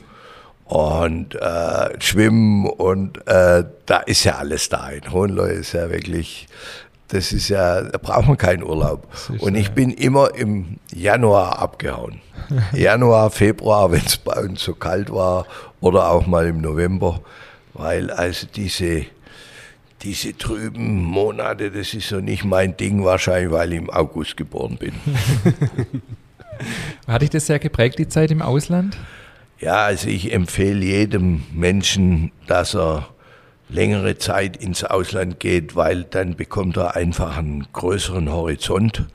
und 0.65 1.35
äh, 1.35 2.01
schwimmen 2.01 2.65
und 2.65 3.25
äh, 3.27 3.63
da 3.85 3.97
ist 4.05 4.23
ja 4.23 4.37
alles 4.37 4.69
da. 4.69 4.89
In 4.89 5.11
Hohenlohe 5.11 5.51
ist 5.51 5.73
ja 5.73 5.89
wirklich, 5.89 6.47
das 7.09 7.31
ist 7.31 7.49
ja, 7.49 7.81
da 7.81 7.97
braucht 7.97 8.27
man 8.27 8.37
keinen 8.37 8.63
Urlaub. 8.63 9.07
Und 9.39 9.55
ich 9.55 9.71
bin 9.71 9.91
immer 9.91 10.33
im 10.35 10.77
Januar 10.93 11.59
abgehauen. 11.59 12.21
Januar, 12.73 13.29
Februar, 13.29 13.91
wenn 13.91 14.05
es 14.05 14.17
bei 14.17 14.41
uns 14.41 14.63
so 14.63 14.73
kalt 14.73 15.11
war 15.11 15.45
oder 15.79 16.09
auch 16.09 16.25
mal 16.25 16.47
im 16.47 16.61
November, 16.61 17.21
weil 17.73 18.09
also 18.09 18.47
diese, 18.53 19.05
diese 20.01 20.37
trüben 20.37 21.03
Monate, 21.03 21.71
das 21.71 21.93
ist 21.93 22.09
so 22.09 22.19
nicht 22.19 22.43
mein 22.43 22.75
Ding, 22.77 23.03
wahrscheinlich 23.03 23.51
weil 23.51 23.73
ich 23.73 23.79
im 23.79 23.89
August 23.89 24.37
geboren 24.37 24.77
bin. 24.77 24.93
Hat 27.07 27.21
dich 27.21 27.29
das 27.29 27.47
sehr 27.47 27.59
geprägt, 27.59 27.99
die 27.99 28.07
Zeit 28.07 28.31
im 28.31 28.41
Ausland? 28.41 28.97
Ja, 29.59 29.85
also 29.85 30.09
ich 30.09 30.33
empfehle 30.33 30.83
jedem 30.83 31.43
Menschen, 31.53 32.31
dass 32.47 32.75
er 32.75 33.07
längere 33.69 34.17
Zeit 34.17 34.57
ins 34.57 34.83
Ausland 34.83 35.39
geht, 35.39 35.75
weil 35.75 36.03
dann 36.03 36.35
bekommt 36.35 36.77
er 36.77 36.95
einfach 36.95 37.37
einen 37.37 37.67
größeren 37.73 38.31
Horizont 38.31 39.05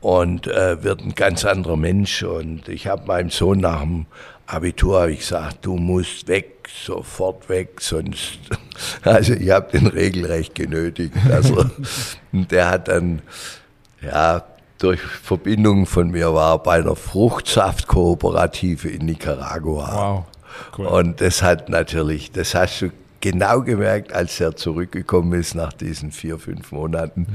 und 0.00 0.46
äh, 0.46 0.82
wird 0.82 1.00
ein 1.00 1.14
ganz 1.14 1.44
anderer 1.44 1.76
Mensch. 1.76 2.22
Und 2.22 2.68
ich 2.68 2.86
habe 2.86 3.06
meinem 3.06 3.30
Sohn 3.30 3.60
nach 3.60 3.80
dem 3.80 4.06
Abitur 4.46 5.08
ich 5.08 5.20
gesagt, 5.20 5.64
du 5.64 5.76
musst 5.76 6.28
weg, 6.28 6.68
sofort 6.84 7.48
weg, 7.48 7.80
sonst. 7.80 8.38
Also 9.02 9.34
ich 9.34 9.50
habe 9.50 9.70
den 9.70 9.86
regelrecht 9.86 10.56
genötigt. 10.56 11.14
Also, 11.30 11.64
der 12.32 12.70
hat 12.70 12.88
dann, 12.88 13.22
ja, 14.02 14.42
durch 14.78 15.00
Verbindung 15.00 15.86
von 15.86 16.10
mir 16.10 16.34
war 16.34 16.60
bei 16.60 16.78
einer 16.78 16.96
Fruchtsaftkooperative 16.96 18.88
in 18.88 19.06
Nicaragua. 19.06 19.92
Wow. 19.94 20.24
Cool. 20.76 20.86
Und 20.86 21.20
das 21.20 21.42
hat 21.42 21.68
natürlich, 21.68 22.32
das 22.32 22.56
hast 22.56 22.80
du 22.82 22.90
genau 23.24 23.62
gemerkt, 23.62 24.12
als 24.12 24.38
er 24.38 24.54
zurückgekommen 24.54 25.32
ist 25.40 25.54
nach 25.54 25.72
diesen 25.72 26.12
vier, 26.12 26.38
fünf 26.38 26.72
Monaten, 26.72 27.26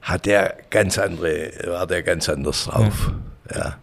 hat 0.00 0.26
er 0.26 0.56
ganz 0.70 0.96
andere, 0.98 1.50
war 1.66 1.86
der 1.86 2.02
ganz 2.02 2.30
anders 2.30 2.64
drauf. 2.64 3.12
Ja. 3.54 3.76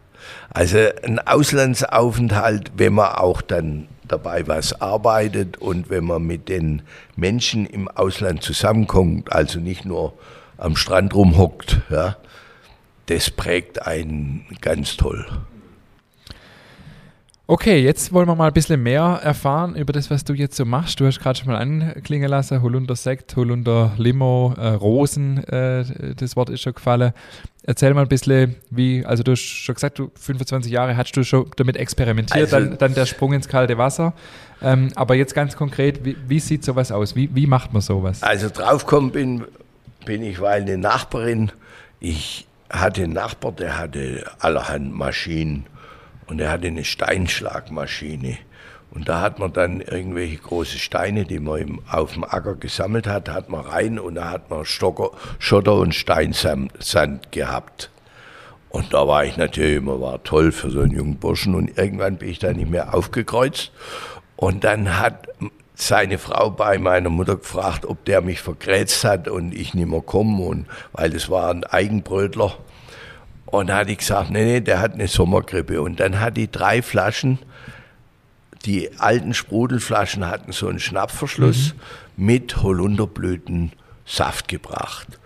Also 0.49 0.79
ein 1.03 1.19
Auslandsaufenthalt, 1.19 2.71
wenn 2.75 2.93
man 2.93 3.13
auch 3.13 3.43
dann 3.43 3.87
dabei 4.07 4.47
was 4.47 4.81
arbeitet 4.81 5.57
und 5.57 5.91
wenn 5.91 6.05
man 6.05 6.23
mit 6.23 6.49
den 6.49 6.81
Menschen 7.15 7.67
im 7.67 7.87
Ausland 7.87 8.41
zusammenkommt, 8.41 9.31
also 9.31 9.59
nicht 9.59 9.85
nur 9.85 10.17
am 10.57 10.75
Strand 10.75 11.13
rumhockt, 11.13 11.81
ja, 11.91 12.17
das 13.05 13.29
prägt 13.29 13.85
einen 13.85 14.47
ganz 14.59 14.97
toll. 14.97 15.23
Okay, 17.45 17.83
jetzt 17.83 18.13
wollen 18.13 18.25
wir 18.27 18.35
mal 18.35 18.47
ein 18.47 18.53
bisschen 18.53 18.81
mehr 18.81 19.19
erfahren 19.21 19.75
über 19.75 19.91
das, 19.91 20.09
was 20.09 20.23
du 20.23 20.33
jetzt 20.33 20.55
so 20.55 20.63
machst. 20.63 20.97
Du 21.01 21.05
hast 21.05 21.19
gerade 21.19 21.37
schon 21.37 21.49
mal 21.51 21.57
anklingen 21.57 22.29
lassen, 22.29 22.61
Holunder 22.61 22.95
Sekt, 22.95 23.35
Holunder 23.35 23.91
Limo, 23.97 24.53
äh, 24.57 24.69
Rosen, 24.69 25.43
äh, 25.49 25.83
das 26.15 26.37
Wort 26.37 26.49
ist 26.49 26.61
schon 26.61 26.73
gefallen. 26.73 27.11
Erzähl 27.63 27.93
mal 27.93 28.03
ein 28.03 28.07
bisschen, 28.07 28.55
wie, 28.69 29.05
also 29.05 29.23
du 29.23 29.33
hast 29.33 29.41
schon 29.41 29.75
gesagt, 29.75 29.99
du 29.99 30.09
25 30.15 30.71
Jahre 30.71 30.95
hast 30.95 31.11
du 31.17 31.23
schon 31.25 31.51
damit 31.57 31.75
experimentiert, 31.75 32.53
Also- 32.53 32.65
dann, 32.69 32.77
dann 32.77 32.93
der 32.93 33.05
Sprung 33.05 33.33
ins 33.33 33.49
kalte 33.49 33.77
Wasser. 33.77 34.13
Ähm, 34.61 34.91
aber 34.95 35.15
jetzt 35.15 35.35
ganz 35.35 35.57
konkret, 35.57 36.05
wie, 36.05 36.15
wie 36.25 36.39
sieht 36.39 36.63
sowas 36.63 36.93
aus? 36.93 37.13
Wie, 37.13 37.29
wie 37.35 37.45
macht 37.47 37.73
man 37.73 37.81
sowas? 37.81 38.23
Also 38.23 38.47
draufgekommen 38.49 39.11
bin, 39.11 39.43
bin 40.05 40.23
ich, 40.23 40.39
weil 40.39 40.61
eine 40.61 40.77
Nachbarin, 40.77 41.51
ich 41.99 42.47
hatte 42.69 43.03
einen 43.03 43.11
Nachbar, 43.13 43.51
der 43.51 43.77
hatte 43.77 44.25
allerhand 44.39 44.93
Maschinen 44.95 45.65
und 46.27 46.39
er 46.39 46.51
hatte 46.51 46.67
eine 46.67 46.85
Steinschlagmaschine. 46.85 48.37
Und 48.91 49.09
da 49.09 49.21
hat 49.21 49.39
man 49.39 49.51
dann 49.51 49.81
irgendwelche 49.81 50.37
große 50.37 50.77
Steine, 50.77 51.25
die 51.25 51.39
man 51.39 51.59
im, 51.59 51.79
auf 51.89 52.13
dem 52.13 52.23
Acker 52.23 52.53
gesammelt 52.53 53.07
hat, 53.07 53.27
hat 53.27 53.49
man 53.49 53.61
rein 53.61 53.97
und 53.97 54.15
da 54.15 54.29
hat 54.29 54.51
man 54.51 54.65
Stocker, 54.65 55.09
Schotter 55.39 55.75
und 55.75 55.95
Steinsand 55.95 57.31
gehabt. 57.31 57.89
Und 58.69 58.93
da 58.93 59.07
war 59.07 59.25
ich 59.25 59.37
natürlich 59.37 59.77
immer, 59.77 60.01
war 60.01 60.23
toll 60.23 60.51
für 60.51 60.69
so 60.69 60.81
einen 60.81 60.91
jungen 60.91 61.17
Burschen. 61.17 61.55
Und 61.55 61.77
irgendwann 61.77 62.17
bin 62.17 62.29
ich 62.29 62.39
da 62.39 62.53
nicht 62.53 62.69
mehr 62.69 62.93
aufgekreuzt. 62.93 63.71
Und 64.35 64.63
dann 64.63 64.99
hat 64.99 65.27
seine 65.75 66.17
Frau 66.17 66.49
bei 66.49 66.77
meiner 66.77 67.09
Mutter 67.09 67.37
gefragt, 67.37 67.85
ob 67.85 68.03
der 68.05 68.21
mich 68.21 68.41
vergrätzt 68.41 69.03
hat 69.03 69.27
und 69.27 69.53
ich 69.53 69.73
nicht 69.73 69.87
mehr 69.87 70.01
komme. 70.01 70.43
Und, 70.43 70.65
weil 70.91 71.11
das 71.11 71.29
war 71.29 71.51
ein 71.51 71.63
Eigenbrötler. 71.63 72.57
Und 73.53 73.67
da 73.67 73.77
hatte 73.77 73.91
ich 73.91 73.99
gesagt, 73.99 74.31
nee, 74.31 74.45
nee, 74.45 74.61
der 74.61 74.79
hat 74.79 74.93
eine 74.93 75.07
Sommergrippe. 75.07 75.81
Und 75.81 75.99
dann 75.99 76.19
hat 76.19 76.37
die 76.37 76.49
drei 76.49 76.81
Flaschen 76.81 77.39
die 78.65 78.97
alten 78.97 79.33
Sprudelflaschen 79.33 80.27
hatten 80.27 80.51
so 80.51 80.67
einen 80.67 80.79
Schnappverschluss 80.79 81.75
mit 82.15 82.63
Holunderblütensaft 82.63 84.47
gebracht. 84.47 85.19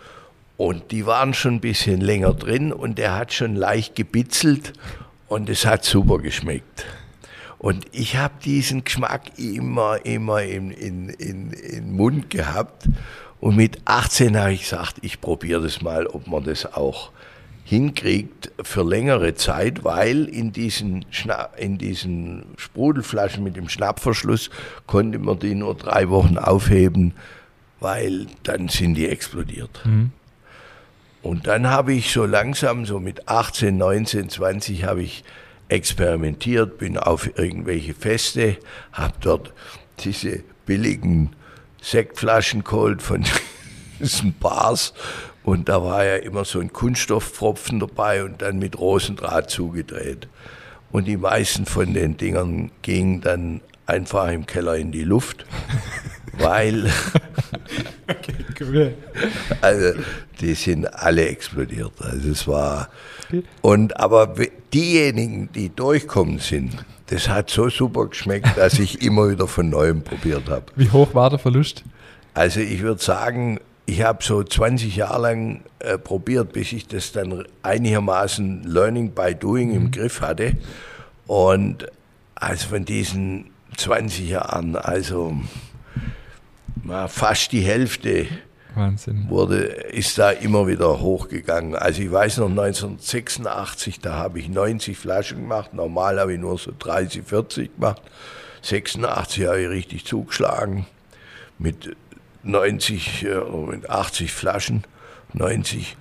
Und 0.58 0.92
die 0.92 1.06
waren 1.06 1.34
schon 1.36 1.56
ein 1.56 1.62
bisschen 1.62 2.02
länger 2.02 2.34
drin 2.34 2.74
und 2.74 2.98
der 2.98 3.16
hat 3.16 3.32
schon 3.34 3.56
leicht 3.56 3.96
gebitzelt 3.96 4.74
und 5.28 5.50
es 5.50 5.66
hat 5.66 5.86
super 5.86 6.18
geschmeckt. 6.18 6.86
Und 7.60 7.86
ich 7.92 8.18
habe 8.18 8.34
diesen 8.44 8.84
Geschmack 8.84 9.38
immer, 9.38 10.04
immer 10.04 10.42
in, 10.42 10.72
in, 10.72 11.10
in, 11.10 11.52
in 11.52 11.92
Mund 11.92 12.30
gehabt. 12.30 12.90
Und 13.40 13.56
mit 13.56 13.82
18 13.86 14.36
habe 14.38 14.54
ich 14.54 14.62
gesagt, 14.62 14.96
ich 15.02 15.22
probiere 15.22 15.62
das 15.62 15.82
mal, 15.82 16.08
ob 16.08 16.26
man 16.28 16.44
das 16.44 16.74
auch 16.74 17.12
hinkriegt 17.68 18.50
für 18.64 18.82
längere 18.82 19.36
Zeit, 19.36 19.84
weil 19.84 20.24
in 20.24 20.54
diesen, 20.54 21.06
Schna 21.10 21.50
in 21.58 21.78
diesen 21.78 22.46
Sprudelflaschen 22.56 23.44
mit 23.44 23.58
dem 23.58 23.68
Schnappverschluss 23.68 24.50
konnte 24.86 25.20
man 25.20 25.38
die 25.40 25.54
nur 25.54 25.76
drei 25.76 26.08
Wochen 26.08 26.38
aufheben, 26.38 27.14
weil 27.82 28.28
dann 28.44 28.70
sind 28.70 28.94
die 28.94 29.10
explodiert. 29.10 29.82
Mhm. 29.84 30.12
Und 31.22 31.48
dann 31.48 31.68
habe 31.68 31.92
ich 31.92 32.14
so 32.14 32.24
langsam, 32.26 32.86
so 32.86 33.02
mit 33.02 33.28
18, 33.28 33.76
19, 33.76 34.30
20, 34.30 34.86
habe 34.86 35.04
ich 35.04 35.26
experimentiert, 35.68 36.78
bin 36.78 36.98
auf 36.98 37.38
irgendwelche 37.38 37.94
Feste, 37.94 38.56
habe 38.94 39.16
dort 39.20 39.52
diese 40.00 40.42
billigen 40.66 41.32
Sektflaschen 41.82 42.64
geholt 42.64 43.02
von 43.02 43.26
diesen 44.00 44.34
Bars 44.40 44.94
und 45.48 45.70
da 45.70 45.82
war 45.82 46.04
ja 46.04 46.18
immer 46.18 46.44
so 46.44 46.60
ein 46.60 46.74
Kunststoffpfropfen 46.74 47.80
dabei 47.80 48.26
und 48.26 48.42
dann 48.42 48.60
mit 48.60 48.78
Rosendraht 48.78 49.50
zugedreht. 49.50 50.28
Und 50.92 51.06
die 51.06 51.16
meisten 51.16 51.66
von 51.66 51.94
den 51.94 52.18
Dingern 52.18 52.70
gingen 52.82 53.22
dann 53.22 53.62
einfach 53.86 54.30
im 54.30 54.46
Keller 54.46 54.76
in 54.76 54.92
die 54.92 55.06
Luft, 55.06 55.46
weil 56.38 56.92
also 59.62 60.02
die 60.42 60.54
sind 60.54 60.94
alle 60.94 61.30
explodiert. 61.30 61.94
Also 62.00 62.30
es 62.30 62.46
war 62.46 62.90
und 63.62 63.98
aber 64.02 64.34
diejenigen, 64.74 65.50
die 65.54 65.70
durchkommen 65.70 66.40
sind, 66.40 66.74
das 67.06 67.30
hat 67.30 67.50
so 67.50 67.70
super 67.70 68.08
geschmeckt, 68.08 68.58
dass 68.58 68.80
ich 68.80 69.02
immer 69.02 69.30
wieder 69.30 69.48
von 69.48 69.70
neuem 69.70 70.02
probiert 70.02 70.50
habe. 70.50 70.66
Wie 70.76 70.92
hoch 70.92 71.14
war 71.14 71.30
der 71.30 71.40
Verlust? 71.40 71.86
Also 72.34 72.60
ich 72.60 72.82
würde 72.82 73.02
sagen, 73.02 73.62
ich 73.88 74.04
habe 74.04 74.22
so 74.22 74.44
20 74.44 74.98
Jahre 74.98 75.22
lang 75.22 75.62
äh, 75.80 75.98
probiert, 75.98 76.52
bis 76.52 76.74
ich 76.74 76.88
das 76.88 77.14
dann 77.14 77.46
einigermaßen 77.64 78.64
Learning 78.66 79.12
by 79.12 79.34
Doing 79.34 79.74
im 79.74 79.92
Griff 79.92 80.20
hatte. 80.20 80.58
Und 81.26 81.88
also 82.36 82.68
von 82.68 82.84
diesen 82.84 83.46
20 83.78 84.30
Jahren, 84.30 84.76
also 84.76 85.34
fast 87.08 87.54
die 87.54 87.62
Hälfte 87.62 88.28
Wahnsinn. 88.76 89.30
wurde, 89.30 89.58
ist 89.58 90.18
da 90.18 90.32
immer 90.32 90.68
wieder 90.68 91.00
hochgegangen. 91.00 91.76
Also 91.76 92.02
ich 92.02 92.12
weiß 92.12 92.40
noch 92.40 92.50
1986, 92.50 94.02
da 94.02 94.16
habe 94.16 94.40
ich 94.40 94.50
90 94.50 94.98
Flaschen 94.98 95.40
gemacht. 95.40 95.74
Normal 95.74 96.20
habe 96.20 96.34
ich 96.34 96.40
nur 96.40 96.58
so 96.58 96.74
30, 96.78 97.24
40 97.24 97.76
gemacht. 97.76 98.02
86 98.64 99.48
habe 99.48 99.62
ich 99.62 99.70
richtig 99.70 100.06
zugeschlagen 100.06 100.86
mit 101.58 101.96
90, 102.44 103.26
äh, 103.26 103.40
mit 103.70 103.90
80 103.90 104.32
Flaschen, 104.32 104.84
90. 105.34 105.98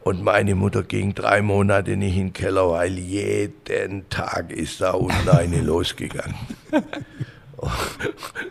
Und 0.00 0.22
meine 0.22 0.54
Mutter 0.54 0.82
ging 0.82 1.14
drei 1.14 1.42
Monate 1.42 1.96
nicht 1.96 2.16
in 2.16 2.28
den 2.28 2.32
Keller, 2.32 2.70
weil 2.70 2.98
jeden 2.98 4.08
Tag 4.08 4.52
ist 4.52 4.80
da 4.80 4.92
unten 4.92 5.28
eine 5.28 5.60
losgegangen. 5.62 6.34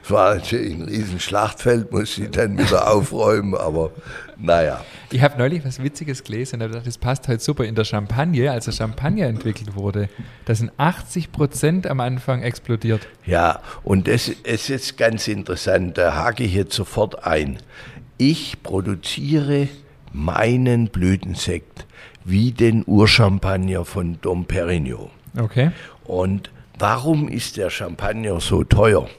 Es 0.03 0.11
war 0.11 0.35
natürlich 0.35 0.73
ein 0.73 0.83
riesen 0.83 1.19
Schlachtfeld, 1.19 1.91
muss 1.91 2.15
sie 2.15 2.29
dann 2.29 2.57
wieder 2.57 2.91
aufräumen, 2.91 3.55
aber 3.55 3.91
naja. 4.37 4.83
Ich 5.11 5.21
habe 5.21 5.37
neulich 5.37 5.63
was 5.65 5.81
Witziges 5.81 6.23
gelesen 6.23 6.55
und 6.55 6.63
habe 6.63 6.71
gedacht, 6.71 6.87
das 6.87 6.97
passt 6.97 7.27
halt 7.27 7.41
super 7.41 7.63
in 7.63 7.75
der 7.75 7.85
Champagne, 7.85 8.51
als 8.51 8.65
der 8.65 8.73
Champagner 8.73 9.27
entwickelt 9.27 9.75
wurde. 9.75 10.09
Da 10.45 10.55
sind 10.55 10.71
80 10.77 11.31
Prozent 11.31 11.87
am 11.87 11.99
Anfang 11.99 12.41
explodiert. 12.41 13.07
Ja, 13.25 13.61
und 13.83 14.07
das 14.07 14.27
ist 14.27 14.67
jetzt 14.67 14.97
ganz 14.97 15.27
interessant, 15.27 15.97
da 15.97 16.15
hake 16.15 16.43
ich 16.43 16.53
jetzt 16.53 16.75
sofort 16.75 17.25
ein. 17.25 17.57
Ich 18.17 18.61
produziere 18.63 19.69
meinen 20.11 20.89
Blütensekt 20.89 21.85
wie 22.25 22.51
den 22.51 22.83
Urchampagner 22.85 23.85
von 23.85 24.19
Dom 24.21 24.45
Perignon. 24.45 25.09
Okay. 25.37 25.71
Und 26.03 26.49
warum 26.77 27.27
ist 27.27 27.57
der 27.57 27.69
Champagner 27.69 28.39
so 28.39 28.63
teuer? 28.63 29.09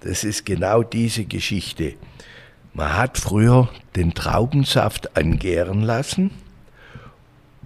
Das 0.00 0.24
ist 0.24 0.44
genau 0.44 0.82
diese 0.82 1.24
Geschichte. 1.24 1.94
Man 2.72 2.96
hat 2.96 3.18
früher 3.18 3.68
den 3.96 4.14
Traubensaft 4.14 5.16
angären 5.16 5.82
lassen 5.82 6.30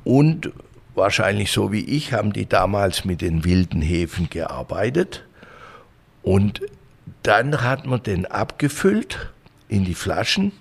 und 0.05 0.53
wahrscheinlich 0.95 1.51
so 1.51 1.73
wie 1.73 1.85
ich 1.85 2.13
haben 2.13 2.33
die 2.33 2.47
damals 2.47 3.05
mit 3.05 3.23
den 3.23 3.45
wilden 3.45 3.81
Hefen 3.81 4.29
gearbeitet 4.29 5.25
und 6.23 6.61
dann 7.23 7.63
hat 7.63 7.87
man 7.87 8.03
den 8.03 8.27
abgefüllt 8.27 9.31
in 9.69 9.85
die 9.85 9.95
Flaschen 9.95 10.53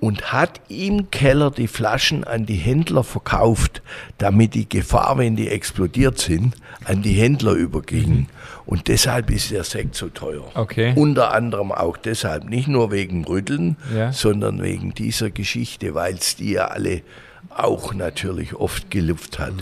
und 0.00 0.32
hat 0.32 0.60
im 0.68 1.10
Keller 1.10 1.50
die 1.50 1.68
Flaschen 1.68 2.24
an 2.24 2.44
die 2.46 2.56
Händler 2.56 3.04
verkauft, 3.04 3.80
damit 4.18 4.54
die 4.54 4.68
Gefahr, 4.68 5.16
wenn 5.18 5.36
die 5.36 5.48
explodiert 5.48 6.18
sind, 6.18 6.56
an 6.84 7.00
die 7.02 7.12
Händler 7.14 7.52
überging. 7.52 8.26
Und 8.66 8.88
deshalb 8.88 9.30
ist 9.30 9.50
der 9.50 9.64
Sekt 9.64 9.94
so 9.94 10.08
teuer. 10.08 10.44
Okay. 10.54 10.92
Unter 10.96 11.32
anderem 11.32 11.72
auch 11.72 11.96
deshalb, 11.96 12.44
nicht 12.44 12.68
nur 12.68 12.90
wegen 12.90 13.24
Rütteln, 13.24 13.76
Ja. 13.94 14.12
sondern 14.12 14.62
wegen 14.62 14.92
dieser 14.94 15.30
Geschichte, 15.30 15.94
weil 15.94 16.14
es 16.14 16.36
die 16.36 16.52
ja 16.52 16.66
alle 16.68 17.02
auch 17.50 17.94
natürlich 17.94 18.54
oft 18.54 18.90
gelupft 18.90 19.38
hat. 19.38 19.52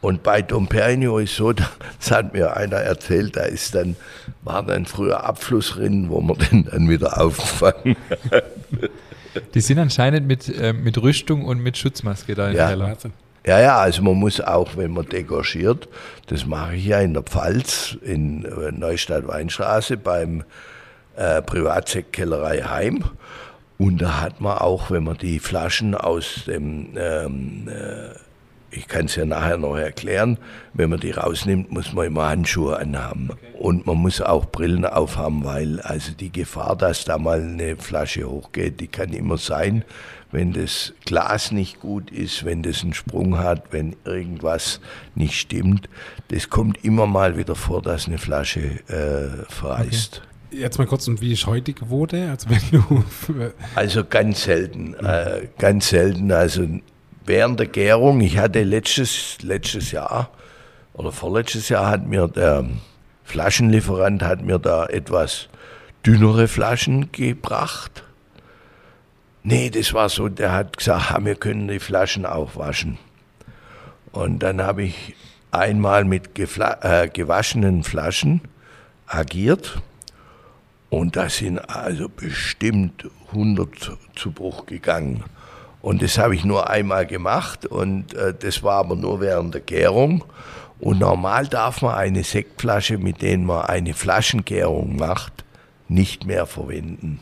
Und 0.00 0.22
bei 0.22 0.42
Dom 0.42 0.66
Perignon 0.68 1.22
ist 1.22 1.36
so, 1.36 1.52
das 2.00 2.10
hat 2.10 2.32
mir 2.32 2.56
einer 2.56 2.76
erzählt, 2.76 3.36
da 3.36 3.42
ist 3.42 3.74
dann, 3.74 3.96
war 4.42 4.62
dann 4.62 4.86
früher 4.86 5.24
Abflussrinnen, 5.24 6.08
wo 6.10 6.20
man 6.20 6.36
den 6.50 6.64
dann 6.64 6.88
wieder 6.88 7.20
auffangen. 7.20 7.96
Die 9.54 9.60
sind 9.60 9.78
anscheinend 9.78 10.26
mit, 10.26 10.48
äh, 10.48 10.72
mit 10.72 11.00
Rüstung 11.00 11.44
und 11.44 11.60
mit 11.60 11.76
Schutzmaske 11.76 12.34
da 12.34 12.50
im 12.50 12.56
Ja. 12.56 12.68
Keller. 12.68 12.96
Ja, 13.46 13.60
ja, 13.60 13.78
also 13.78 14.02
man 14.02 14.14
muss 14.14 14.40
auch, 14.40 14.76
wenn 14.76 14.92
man 14.92 15.06
degorgiert, 15.06 15.86
das 16.28 16.46
mache 16.46 16.76
ich 16.76 16.86
ja 16.86 17.00
in 17.00 17.12
der 17.12 17.22
Pfalz, 17.22 17.96
in 18.02 18.44
äh, 18.46 18.72
Neustadt-Weinstraße 18.72 19.98
beim 19.98 20.44
äh, 21.16 21.42
Privatsektkellerei 21.42 22.62
Heim. 22.62 23.04
Und 23.76 24.00
da 24.00 24.22
hat 24.22 24.40
man 24.40 24.58
auch, 24.58 24.90
wenn 24.90 25.04
man 25.04 25.18
die 25.18 25.40
Flaschen 25.40 25.94
aus 25.94 26.44
dem, 26.46 26.96
ähm, 26.96 27.68
äh, 27.68 28.14
ich 28.74 28.88
kann 28.88 29.06
es 29.06 29.16
ja 29.16 29.24
nachher 29.24 29.56
noch 29.58 29.76
erklären, 29.76 30.38
wenn 30.72 30.90
man 30.90 31.00
die 31.00 31.12
rausnimmt, 31.12 31.70
muss 31.70 31.92
man 31.92 32.06
immer 32.06 32.28
Handschuhe 32.28 32.76
anhaben. 32.78 33.30
Und 33.58 33.86
man 33.86 33.96
muss 33.96 34.20
auch 34.20 34.46
Brillen 34.46 34.84
aufhaben, 34.84 35.44
weil 35.44 35.80
also 35.80 36.12
die 36.12 36.32
Gefahr, 36.32 36.76
dass 36.76 37.04
da 37.04 37.18
mal 37.18 37.40
eine 37.40 37.76
Flasche 37.76 38.28
hochgeht, 38.28 38.80
die 38.80 38.88
kann 38.88 39.12
immer 39.12 39.38
sein, 39.38 39.84
wenn 40.32 40.52
das 40.52 40.92
Glas 41.04 41.52
nicht 41.52 41.80
gut 41.80 42.10
ist, 42.10 42.44
wenn 42.44 42.62
das 42.62 42.82
einen 42.82 42.94
Sprung 42.94 43.38
hat, 43.38 43.72
wenn 43.72 43.94
irgendwas 44.04 44.80
nicht 45.14 45.38
stimmt. 45.38 45.88
Das 46.28 46.50
kommt 46.50 46.84
immer 46.84 47.06
mal 47.06 47.36
wieder 47.36 47.54
vor, 47.54 47.80
dass 47.82 48.08
eine 48.08 48.18
Flasche 48.18 48.80
äh, 48.88 49.44
verreißt. 49.48 50.22
Jetzt 50.50 50.78
mal 50.78 50.86
kurz, 50.86 51.08
und 51.08 51.20
wie 51.20 51.32
ist 51.32 51.46
heute 51.46 51.72
Quote? 51.72 52.30
Also 52.30 52.48
wenn 52.50 52.60
du 52.70 53.04
Also 53.74 54.04
ganz 54.04 54.44
selten, 54.44 54.94
äh, 54.94 55.48
ganz 55.58 55.88
selten. 55.88 56.30
Also 56.32 56.66
während 57.24 57.60
der 57.60 57.66
Gärung, 57.66 58.20
ich 58.20 58.38
hatte 58.38 58.62
letztes, 58.62 59.38
letztes 59.42 59.92
Jahr 59.92 60.30
oder 60.92 61.12
vorletztes 61.12 61.68
Jahr 61.68 61.88
hat 61.88 62.06
mir 62.06 62.28
der 62.28 62.64
Flaschenlieferant 63.24 64.22
hat 64.22 64.42
mir 64.42 64.58
da 64.58 64.86
etwas 64.86 65.48
dünnere 66.04 66.46
Flaschen 66.46 67.10
gebracht. 67.10 68.04
Nee, 69.42 69.70
das 69.70 69.92
war 69.94 70.08
so, 70.08 70.28
der 70.28 70.52
hat 70.52 70.76
gesagt, 70.76 71.10
"Ha, 71.10 71.24
wir 71.24 71.34
können 71.34 71.68
die 71.68 71.78
Flaschen 71.78 72.26
auch 72.26 72.56
waschen. 72.56 72.98
Und 74.12 74.42
dann 74.42 74.62
habe 74.62 74.84
ich 74.84 75.14
einmal 75.50 76.04
mit 76.04 76.38
äh, 76.38 77.08
gewaschenen 77.08 77.82
Flaschen 77.82 78.42
agiert. 79.06 79.82
Und 80.90 81.16
da 81.16 81.28
sind 81.28 81.58
also 81.58 82.08
bestimmt 82.08 83.08
100 83.32 83.98
zu 84.14 84.30
Bruch 84.30 84.66
gegangen. 84.66 85.24
Und 85.84 86.00
das 86.00 86.16
habe 86.16 86.34
ich 86.34 86.46
nur 86.46 86.70
einmal 86.70 87.04
gemacht 87.04 87.66
und 87.66 88.14
äh, 88.14 88.32
das 88.32 88.62
war 88.62 88.76
aber 88.76 88.96
nur 88.96 89.20
während 89.20 89.52
der 89.52 89.60
Gärung. 89.60 90.24
Und 90.80 91.00
normal 91.00 91.46
darf 91.46 91.82
man 91.82 91.94
eine 91.94 92.24
Sektflasche, 92.24 92.96
mit 92.96 93.20
der 93.20 93.36
man 93.36 93.66
eine 93.66 93.92
Flaschengärung 93.92 94.96
macht, 94.96 95.44
nicht 95.86 96.24
mehr 96.24 96.46
verwenden. 96.46 97.20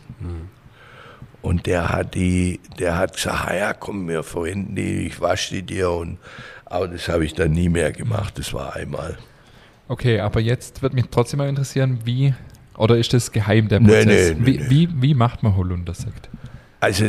Und 1.43 1.67
der 1.67 1.89
hat 1.89 2.15
die, 2.15 2.61
der 2.79 2.99
hat 2.99 3.17
gesagt, 3.17 3.49
ah 3.49 3.53
ja, 3.53 3.73
komm, 3.75 4.07
wir 4.07 4.23
verwenden 4.23 4.77
die, 4.77 5.09
ich 5.09 5.21
wasche 5.21 5.57
die 5.57 5.63
dir 5.65 5.91
und 5.91 6.19
aber 6.65 6.87
das 6.87 7.09
habe 7.09 7.25
ich 7.25 7.35
dann 7.35 7.51
nie 7.51 7.69
mehr 7.69 7.91
gemacht, 7.91 8.39
das 8.39 8.55
war 8.55 8.77
einmal. 8.77 9.19
Okay, 9.89 10.21
aber 10.21 10.39
jetzt 10.39 10.83
wird 10.83 10.95
mich 10.95 11.07
trotzdem 11.11 11.39
mal 11.39 11.49
interessieren, 11.49 11.99
wie, 12.05 12.33
oder 12.79 12.97
ist 12.97 13.13
das 13.13 13.33
geheim 13.33 13.67
der 13.67 13.81
Prozess? 13.81 14.07
nee, 14.07 14.37
nee, 14.39 14.47
wie, 14.47 14.59
nee. 14.59 14.71
Wie, 14.71 15.03
wie 15.03 15.15
macht 15.15 15.43
man 15.43 15.57
Holundersekt? 15.57 16.31
Also 16.79 17.07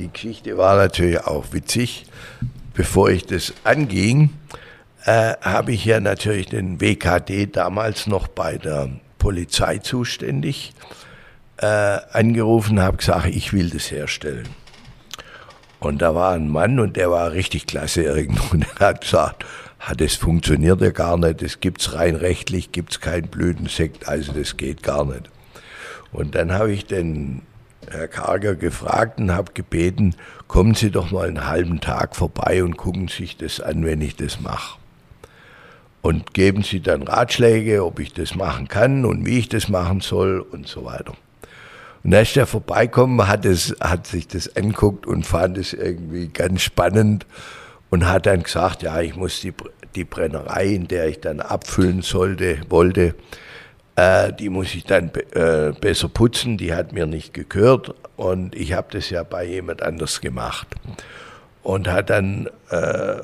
die 0.00 0.12
Geschichte 0.12 0.56
war 0.56 0.76
natürlich 0.76 1.20
auch 1.26 1.52
witzig. 1.52 2.06
Bevor 2.72 3.10
ich 3.10 3.26
das 3.26 3.52
anging, 3.64 4.30
äh, 5.04 5.34
habe 5.42 5.72
ich 5.72 5.84
ja 5.84 6.00
natürlich 6.00 6.46
den 6.46 6.80
WKD 6.80 7.46
damals 7.46 8.06
noch 8.06 8.26
bei 8.26 8.56
der 8.56 8.88
Polizei 9.18 9.78
zuständig 9.78 10.72
äh, 11.58 11.66
angerufen, 11.66 12.80
habe 12.80 12.96
gesagt, 12.96 13.26
ich 13.26 13.52
will 13.52 13.68
das 13.70 13.90
herstellen. 13.90 14.48
Und 15.78 16.00
da 16.00 16.14
war 16.14 16.32
ein 16.32 16.48
Mann 16.48 16.80
und 16.80 16.96
der 16.96 17.10
war 17.10 17.32
richtig 17.32 17.66
klasse 17.66 18.02
irgendwo 18.02 18.44
und 18.52 18.66
er 18.78 18.88
hat 18.88 19.02
gesagt, 19.02 19.44
das 19.96 20.14
funktioniert 20.14 20.80
ja 20.80 20.90
gar 20.90 21.18
nicht, 21.18 21.42
das 21.42 21.60
gibt's 21.60 21.94
rein 21.94 22.14
rechtlich, 22.14 22.72
gibt's 22.72 23.00
keinen 23.00 23.28
Blütensekt, 23.28 24.08
also 24.08 24.32
das 24.32 24.56
geht 24.56 24.82
gar 24.82 25.04
nicht. 25.04 25.30
Und 26.12 26.34
dann 26.34 26.52
habe 26.52 26.72
ich 26.72 26.86
den 26.86 27.42
Herr 27.90 28.08
Karger 28.08 28.54
gefragt 28.54 29.18
und 29.18 29.32
habe 29.32 29.52
gebeten, 29.52 30.14
kommen 30.48 30.74
Sie 30.74 30.90
doch 30.90 31.10
mal 31.10 31.28
einen 31.28 31.46
halben 31.46 31.80
Tag 31.80 32.16
vorbei 32.16 32.62
und 32.62 32.76
gucken 32.76 33.08
sich 33.08 33.36
das 33.36 33.60
an, 33.60 33.84
wenn 33.84 34.00
ich 34.00 34.16
das 34.16 34.40
mache. 34.40 34.78
Und 36.02 36.32
geben 36.32 36.62
Sie 36.62 36.80
dann 36.80 37.02
Ratschläge, 37.02 37.84
ob 37.84 37.98
ich 37.98 38.12
das 38.12 38.34
machen 38.34 38.68
kann 38.68 39.04
und 39.04 39.26
wie 39.26 39.38
ich 39.38 39.48
das 39.48 39.68
machen 39.68 40.00
soll 40.00 40.40
und 40.40 40.66
so 40.66 40.84
weiter. 40.84 41.14
Und 42.02 42.14
als 42.14 42.32
der 42.32 42.46
vorbeikommen, 42.46 43.28
hat, 43.28 43.44
es, 43.44 43.76
hat 43.80 44.06
sich 44.06 44.26
das 44.26 44.56
anguckt 44.56 45.06
und 45.06 45.26
fand 45.26 45.58
es 45.58 45.72
irgendwie 45.74 46.28
ganz 46.28 46.62
spannend 46.62 47.26
und 47.90 48.06
hat 48.06 48.26
dann 48.26 48.42
gesagt, 48.42 48.82
ja, 48.82 49.00
ich 49.00 49.16
muss 49.16 49.40
die, 49.40 49.52
die 49.94 50.04
Brennerei, 50.04 50.66
in 50.68 50.88
der 50.88 51.08
ich 51.08 51.20
dann 51.20 51.40
abfüllen 51.40 52.02
sollte, 52.02 52.60
wollte, 52.68 53.14
äh, 54.00 54.32
die 54.32 54.48
muss 54.48 54.74
ich 54.74 54.84
dann 54.84 55.10
äh, 55.32 55.72
besser 55.78 56.08
putzen, 56.08 56.56
die 56.56 56.74
hat 56.74 56.92
mir 56.92 57.06
nicht 57.06 57.34
gekürt 57.34 57.94
und 58.16 58.54
ich 58.54 58.72
habe 58.72 58.88
das 58.92 59.10
ja 59.10 59.22
bei 59.22 59.44
jemand 59.44 59.82
anders 59.82 60.20
gemacht. 60.20 60.68
Und 61.62 61.88
hat 61.88 62.08
dann 62.08 62.48
äh, 62.70 63.20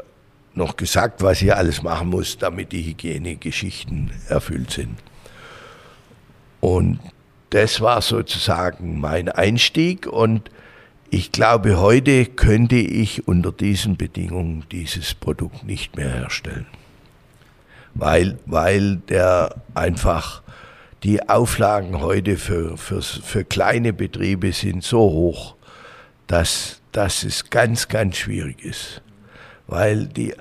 noch 0.52 0.76
gesagt, 0.76 1.22
was 1.22 1.40
ich 1.40 1.54
alles 1.54 1.82
machen 1.82 2.10
muss, 2.10 2.36
damit 2.36 2.72
die 2.72 2.82
Hygienegeschichten 2.82 4.10
erfüllt 4.28 4.70
sind. 4.70 4.98
Und 6.60 7.00
das 7.50 7.80
war 7.80 8.02
sozusagen 8.02 9.00
mein 9.00 9.30
Einstieg 9.30 10.06
und 10.06 10.50
ich 11.08 11.32
glaube, 11.32 11.78
heute 11.78 12.26
könnte 12.26 12.76
ich 12.76 13.26
unter 13.26 13.52
diesen 13.52 13.96
Bedingungen 13.96 14.64
dieses 14.70 15.14
Produkt 15.14 15.64
nicht 15.64 15.96
mehr 15.96 16.10
herstellen. 16.10 16.66
Weil, 17.94 18.38
weil 18.44 18.96
der 18.96 19.54
einfach 19.74 20.42
die 21.02 21.28
Auflagen 21.28 22.00
heute 22.00 22.36
für, 22.36 22.76
für, 22.76 23.02
für 23.02 23.44
kleine 23.44 23.92
Betriebe 23.92 24.52
sind 24.52 24.82
so 24.82 25.00
hoch, 25.00 25.54
dass, 26.26 26.80
dass 26.92 27.22
es 27.22 27.50
ganz, 27.50 27.88
ganz 27.88 28.16
schwierig 28.16 28.64
ist. 28.64 29.02
Weil 29.66 30.06
die, 30.06 30.34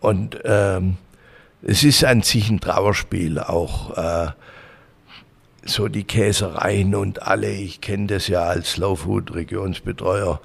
und 0.00 0.38
ähm, 0.44 0.96
es 1.62 1.84
ist 1.84 2.04
an 2.04 2.22
sich 2.22 2.50
ein 2.50 2.60
Trauerspiel, 2.60 3.38
auch 3.38 3.96
äh, 3.96 4.30
so 5.64 5.88
die 5.88 6.04
Käsereien 6.04 6.94
und 6.94 7.22
alle, 7.22 7.50
ich 7.50 7.80
kenne 7.80 8.08
das 8.08 8.28
ja 8.28 8.42
als 8.42 8.72
Slow 8.72 8.96
Food 8.96 9.34
Regionsbetreuer, 9.34 10.40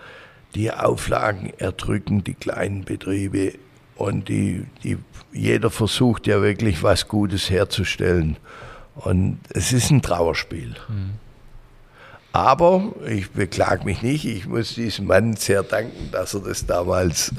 die 0.56 0.72
Auflagen 0.72 1.54
erdrücken 1.58 2.24
die 2.24 2.36
kleinen 2.36 2.84
Betriebe 2.86 3.54
und 3.96 4.30
die, 4.30 4.66
die, 4.84 4.98
jeder 5.34 5.72
versucht 5.72 6.28
ja 6.28 6.42
wirklich 6.42 6.84
was 6.84 7.08
Gutes 7.08 7.50
herzustellen. 7.50 8.38
Und 8.98 9.40
es 9.50 9.74
ist 9.74 9.92
ein 9.92 10.02
Trauerspiel. 10.02 10.76
Aber 12.32 12.94
ich 13.08 13.32
beklage 13.32 13.86
mich 13.86 14.02
nicht, 14.02 14.26
ich 14.26 14.48
muss 14.48 14.76
diesem 14.76 15.08
Mann 15.08 15.36
sehr 15.36 15.64
danken, 15.64 16.12
dass 16.12 16.34
er 16.34 16.42
das 16.42 16.66
damals 16.66 17.34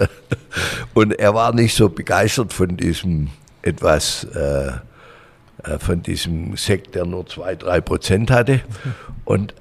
und 0.94 1.12
er 1.12 1.34
war 1.34 1.54
nicht 1.54 1.74
so 1.74 1.88
begeistert 1.88 2.52
von 2.52 2.76
diesem 2.76 3.30
etwas 3.62 4.24
äh, 4.24 4.72
äh, 5.64 5.78
von 5.78 6.02
diesem 6.02 6.56
Sekt, 6.56 6.94
der 6.94 7.04
nur 7.04 7.26
zwei, 7.26 7.54
drei 7.54 7.80
Prozent 7.80 8.30
hatte. 8.30 8.60
Und 9.24 9.54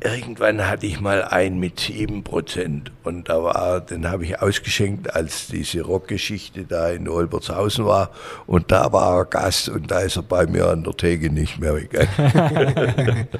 irgendwann 0.00 0.66
hatte 0.68 0.86
ich 0.86 1.00
mal 1.00 1.22
einen 1.24 1.58
mit 1.60 1.78
sieben 1.80 2.24
Prozent 2.24 2.90
und 3.04 3.28
da 3.28 3.42
war, 3.42 3.80
den 3.80 4.10
habe 4.10 4.24
ich 4.24 4.40
ausgeschenkt, 4.42 5.14
als 5.14 5.46
diese 5.46 5.82
Rockgeschichte 5.82 6.64
da 6.64 6.88
in 6.90 7.08
Olbertshausen 7.08 7.84
war 7.86 8.10
und 8.46 8.70
da 8.72 8.92
war 8.92 9.18
er 9.18 9.24
Gast 9.24 9.68
und 9.68 9.90
da 9.90 10.00
ist 10.00 10.16
er 10.16 10.22
bei 10.22 10.46
mir 10.46 10.68
an 10.68 10.82
der 10.84 10.96
Theke 10.96 11.30
nicht 11.30 11.58
mehr 11.58 11.76
weggegangen. 11.76 13.28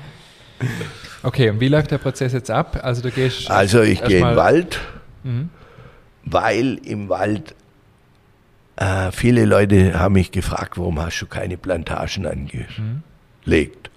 Okay, 1.23 1.51
und 1.51 1.59
wie 1.61 1.69
läuft 1.69 1.91
der 1.91 1.99
Prozess 1.99 2.33
jetzt 2.33 2.51
ab? 2.51 2.79
Also 2.83 3.03
du 3.03 3.11
gehst 3.11 3.51
Also 3.51 3.81
ich 3.83 4.03
gehe 4.05 4.19
in 4.21 4.27
den 4.27 4.37
Wald, 4.37 4.79
Mhm. 5.25 5.49
weil 6.25 6.79
im 6.85 7.09
Wald 7.09 7.55
äh, 8.77 9.11
viele 9.11 9.45
Leute 9.47 9.99
haben 9.99 10.15
mich 10.15 10.33
gefragt, 10.33 10.77
warum 10.79 11.01
hast 11.01 11.19
du 11.21 11.27
keine 11.27 11.57
Plantagen 11.57 12.27
angelegt? 12.27 13.91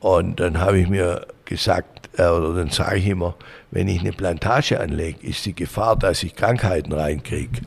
Und 0.00 0.40
dann 0.40 0.60
habe 0.60 0.78
ich 0.78 0.88
mir 0.88 1.26
gesagt, 1.44 2.10
äh, 2.18 2.26
oder 2.26 2.54
dann 2.54 2.70
sage 2.70 2.98
ich 2.98 3.06
immer, 3.06 3.34
wenn 3.70 3.88
ich 3.88 4.00
eine 4.00 4.12
Plantage 4.12 4.80
anlege, 4.80 5.26
ist 5.26 5.46
die 5.46 5.54
Gefahr, 5.54 5.96
dass 5.96 6.22
ich 6.22 6.34
Krankheiten 6.34 6.92
reinkriege 6.92 7.62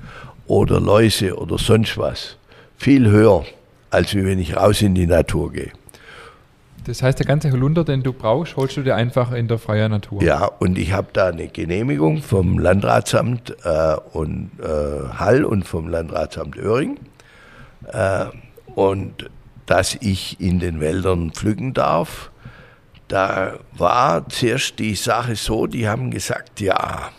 oder 0.48 0.80
Läuse 0.80 1.36
oder 1.38 1.58
sonst 1.58 1.98
was 1.98 2.38
viel 2.78 3.10
höher, 3.10 3.46
als 3.90 4.14
wenn 4.16 4.40
ich 4.40 4.56
raus 4.56 4.82
in 4.82 4.96
die 4.96 5.08
Natur 5.08 5.52
gehe. 5.52 5.72
Das 6.86 7.02
heißt, 7.02 7.18
der 7.18 7.26
ganze 7.26 7.52
Holunder, 7.52 7.84
den 7.84 8.04
du 8.04 8.14
brauchst, 8.14 8.56
holst 8.58 8.78
du 8.78 8.84
dir 8.84 8.96
einfach 8.96 9.32
in 9.32 9.48
der 9.48 9.58
freien 9.58 9.92
Natur. 9.92 10.22
Ja, 10.22 10.46
und 10.46 10.78
ich 10.78 10.92
habe 10.92 11.08
da 11.14 11.30
eine 11.30 11.48
Genehmigung 11.48 12.22
vom 12.22 12.60
Landratsamt 12.60 13.56
äh, 13.64 13.96
und 14.14 14.52
äh, 14.62 15.10
Hall 15.18 15.46
und 15.46 15.66
vom 15.66 15.88
Landratsamt 15.88 16.58
Öhring. 16.58 17.00
Äh, 17.92 18.26
und 18.76 19.30
dass 19.66 19.96
ich 19.96 20.40
in 20.40 20.60
den 20.60 20.80
Wäldern 20.80 21.32
pflücken 21.32 21.74
darf. 21.74 22.30
Da 23.08 23.60
war 23.74 24.28
zuerst 24.30 24.80
die 24.80 24.96
Sache 24.96 25.36
so, 25.36 25.68
die 25.68 25.88
haben 25.88 26.10
gesagt, 26.10 26.60
ja, 26.60 27.12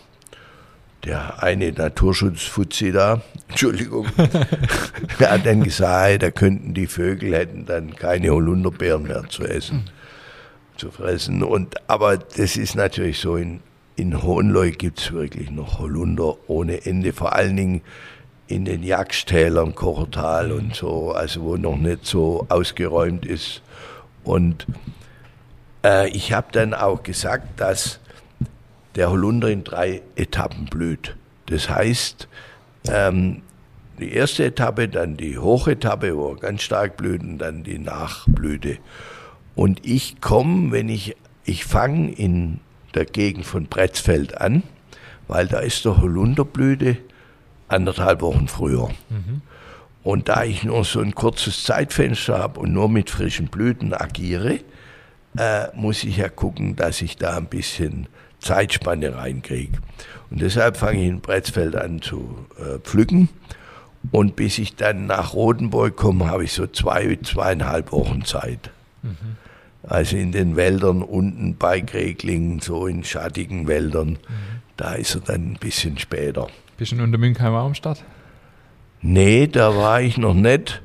der 1.05 1.41
eine 1.41 1.71
Naturschutzfuzzi 1.71 2.91
da, 2.91 3.21
Entschuldigung, 3.47 4.07
der 5.19 5.31
hat 5.31 5.45
dann 5.45 5.63
gesagt, 5.63 6.23
da 6.23 6.31
könnten 6.31 6.73
die 6.73 6.87
Vögel, 6.87 7.33
hätten 7.33 7.65
dann 7.65 7.95
keine 7.95 8.31
Holunderbeeren 8.31 9.03
mehr 9.03 9.23
zu 9.29 9.43
essen 9.43 9.89
zu 10.77 10.91
fressen. 10.91 11.43
Und, 11.43 11.75
aber 11.89 12.17
das 12.17 12.55
ist 12.55 12.75
natürlich 12.75 13.19
so, 13.19 13.35
in, 13.35 13.61
in 13.95 14.21
Hohenlohe 14.21 14.71
gibt 14.71 14.99
es 14.99 15.11
wirklich 15.11 15.49
noch 15.49 15.79
Holunder 15.79 16.35
ohne 16.47 16.85
Ende, 16.85 17.13
vor 17.13 17.35
allen 17.35 17.55
Dingen 17.55 17.81
in 18.47 18.65
den 18.65 18.83
Jagdtälern, 18.83 19.75
Kochertal 19.75 20.51
und 20.51 20.75
so, 20.75 21.11
also 21.11 21.41
wo 21.41 21.57
noch 21.57 21.77
nicht 21.77 22.05
so 22.05 22.45
ausgeräumt 22.49 23.25
ist. 23.25 23.61
Und 24.23 24.67
äh, 25.83 26.09
ich 26.09 26.33
habe 26.33 26.47
dann 26.51 26.73
auch 26.73 27.03
gesagt, 27.03 27.59
dass 27.59 27.99
der 28.95 29.11
Holunder 29.11 29.49
in 29.49 29.63
drei 29.63 30.01
Etappen 30.15 30.65
blüht. 30.65 31.15
Das 31.47 31.69
heißt, 31.69 32.27
ähm, 32.89 33.41
die 33.99 34.11
erste 34.11 34.45
Etappe, 34.45 34.87
dann 34.87 35.17
die 35.17 35.37
Hochetappe, 35.37 36.15
wo 36.15 36.31
er 36.31 36.35
ganz 36.37 36.61
stark 36.63 36.97
blüht, 36.97 37.21
und 37.21 37.39
dann 37.39 37.63
die 37.63 37.79
Nachblüte. 37.79 38.77
Und 39.55 39.85
ich 39.85 40.21
komme, 40.21 40.71
wenn 40.71 40.89
ich, 40.89 41.15
ich 41.45 41.65
fange 41.65 42.11
in 42.11 42.59
der 42.93 43.05
Gegend 43.05 43.45
von 43.45 43.65
Bretzfeld 43.65 44.39
an, 44.39 44.63
weil 45.27 45.47
da 45.47 45.59
ist 45.59 45.85
der 45.85 45.99
Holunderblüte 45.99 46.97
anderthalb 47.67 48.21
Wochen 48.21 48.47
früher. 48.47 48.89
Und 50.03 50.29
da 50.29 50.43
ich 50.43 50.63
nur 50.63 50.85
so 50.85 51.01
ein 51.01 51.13
kurzes 51.15 51.63
Zeitfenster 51.63 52.39
habe 52.39 52.59
und 52.61 52.71
nur 52.71 52.87
mit 52.87 53.09
frischen 53.09 53.47
Blüten 53.47 53.93
agiere, 53.93 54.59
äh, 55.37 55.67
muss 55.75 56.03
ich 56.03 56.17
ja 56.17 56.29
gucken, 56.29 56.75
dass 56.75 57.01
ich 57.01 57.17
da 57.17 57.37
ein 57.37 57.45
bisschen 57.45 58.07
Zeitspanne 58.39 59.15
reinkriege. 59.15 59.77
Und 60.29 60.41
deshalb 60.41 60.77
fange 60.77 61.01
ich 61.01 61.07
in 61.07 61.21
Bretzfeld 61.21 61.75
an 61.75 62.01
zu 62.01 62.45
äh, 62.57 62.79
pflücken. 62.79 63.29
Und 64.11 64.35
bis 64.35 64.57
ich 64.57 64.75
dann 64.75 65.07
nach 65.07 65.33
Rotenburg 65.33 65.95
komme, 65.95 66.27
habe 66.27 66.43
ich 66.43 66.53
so 66.53 66.67
zwei, 66.67 67.17
zweieinhalb 67.23 67.91
Wochen 67.91 68.23
Zeit. 68.25 68.69
Also 69.83 70.17
in 70.17 70.31
den 70.31 70.55
Wäldern 70.55 71.01
unten 71.01 71.55
bei 71.57 71.79
Greglingen, 71.79 72.59
so 72.59 72.87
in 72.87 73.03
schattigen 73.03 73.67
Wäldern, 73.67 74.17
da 74.75 74.93
ist 74.93 75.15
er 75.15 75.21
dann 75.21 75.51
ein 75.51 75.57
bisschen 75.59 75.97
später. 75.97 76.47
Bist 76.77 76.91
du 76.91 76.97
in 76.97 77.01
Untermünkheimer 77.01 77.59
am 77.59 77.73
Start? 77.73 78.03
Nee, 79.01 79.47
da 79.47 79.75
war 79.75 80.01
ich 80.01 80.17
noch 80.17 80.33
nicht. 80.33 80.81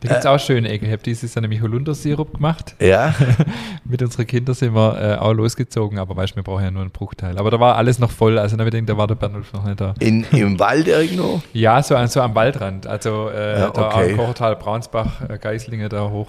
Da 0.00 0.08
gibt 0.08 0.20
es 0.20 0.26
auch 0.26 0.38
schöne 0.40 0.68
Ecken. 0.70 0.86
Ich 0.86 0.92
habe 0.92 1.02
dieses 1.02 1.34
Jahr 1.34 1.42
nämlich 1.42 1.60
Holundersirup 1.60 2.34
gemacht. 2.34 2.74
Ja, 2.80 3.14
Mit 3.84 4.02
unseren 4.02 4.26
Kindern 4.26 4.54
sind 4.54 4.74
wir 4.74 4.98
äh, 5.00 5.14
auch 5.18 5.32
losgezogen, 5.32 5.98
aber 5.98 6.16
weißt 6.16 6.32
du, 6.32 6.36
wir 6.36 6.42
brauchen 6.42 6.64
ja 6.64 6.70
nur 6.70 6.82
einen 6.82 6.90
Bruchteil. 6.90 7.36
Aber 7.38 7.50
da 7.50 7.60
war 7.60 7.76
alles 7.76 7.98
noch 7.98 8.10
voll, 8.10 8.38
also 8.38 8.56
da 8.56 8.64
denke 8.64 8.90
da 8.92 8.96
war 8.96 9.06
der 9.06 9.14
Bernulf 9.16 9.52
noch 9.52 9.64
nicht 9.64 9.80
da. 9.80 9.94
in, 9.98 10.24
im 10.32 10.58
Wald 10.58 10.88
irgendwo. 10.88 11.42
Ja, 11.52 11.82
so, 11.82 11.94
so 12.06 12.20
am 12.22 12.34
Waldrand. 12.34 12.86
Also 12.86 13.28
äh, 13.28 13.60
Ja, 13.60 13.70
da 13.70 13.88
okay. 13.88 14.10
am 14.12 14.16
Kochertal, 14.16 14.56
Braunsbach, 14.56 15.20
äh, 15.28 15.36
Geislinge 15.38 15.88
da 15.90 16.08
hoch. 16.08 16.28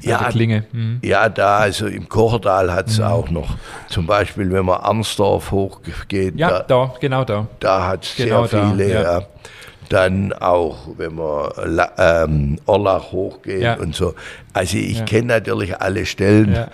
Ja, 0.00 0.18
Klinge. 0.24 0.64
Mhm. 0.72 0.98
Ja, 1.02 1.30
da, 1.30 1.58
also 1.60 1.86
im 1.86 2.10
Kochertal 2.10 2.70
hat 2.74 2.88
es 2.88 3.00
auch 3.00 3.30
noch. 3.30 3.56
Zum 3.88 4.06
Beispiel, 4.06 4.52
wenn 4.52 4.66
man 4.66 4.80
Arnsdorf 4.80 5.50
hochgeht, 5.50 6.34
Ja, 6.36 6.50
da, 6.50 6.60
da, 6.64 6.94
genau 7.00 7.24
da. 7.24 7.46
da 7.58 7.86
hat 7.86 8.04
es 8.04 8.14
Genau 8.16 8.44
sehr 8.44 8.60
da, 8.60 8.70
viele. 8.70 8.92
ja. 8.92 9.02
Ja. 9.02 9.22
Dann 9.88 10.32
auch, 10.34 10.88
wenn 10.96 11.14
man 11.14 11.50
ähm, 11.96 12.58
Orlach 12.66 13.12
hochgeht 13.12 13.62
Ja. 13.62 13.74
und 13.78 13.94
so. 13.94 14.14
Also 14.52 14.76
ich 14.76 14.98
Ja. 14.98 15.04
kenne 15.04 15.28
natürlich 15.28 15.80
alle 15.80 16.04
Stellen. 16.06 16.52
Ja. 16.54 16.68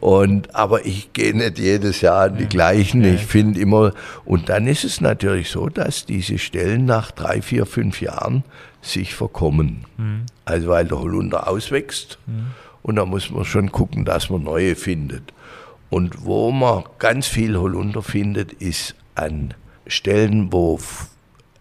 Und, 0.00 0.54
aber 0.54 0.84
ich 0.84 1.12
gehe 1.14 1.34
nicht 1.34 1.58
jedes 1.58 2.02
Jahr 2.02 2.24
an 2.24 2.36
die 2.36 2.46
gleichen. 2.46 3.02
Ich 3.04 3.24
finde 3.24 3.58
immer, 3.60 3.92
und 4.26 4.48
dann 4.50 4.66
ist 4.66 4.84
es 4.84 5.00
natürlich 5.00 5.48
so, 5.48 5.68
dass 5.70 6.04
diese 6.04 6.36
Stellen 6.38 6.84
nach 6.84 7.10
drei, 7.12 7.40
vier, 7.40 7.64
fünf 7.64 8.02
Jahren 8.02 8.44
sich 8.82 9.14
verkommen. 9.14 9.84
Mhm. 9.96 10.26
Also 10.44 10.68
weil 10.68 10.84
der 10.86 10.98
Holunder 11.00 11.48
auswächst 11.48 12.18
und 12.82 12.96
da 12.96 13.06
muss 13.06 13.30
man 13.30 13.44
schon 13.46 13.72
gucken, 13.72 14.04
dass 14.04 14.28
man 14.28 14.42
neue 14.42 14.76
findet. 14.76 15.32
Und 15.88 16.24
wo 16.26 16.50
man 16.50 16.84
ganz 16.98 17.26
viel 17.26 17.56
Holunder 17.56 18.02
findet, 18.02 18.52
ist 18.52 18.94
an 19.14 19.54
Stellen, 19.86 20.52
wo 20.52 20.78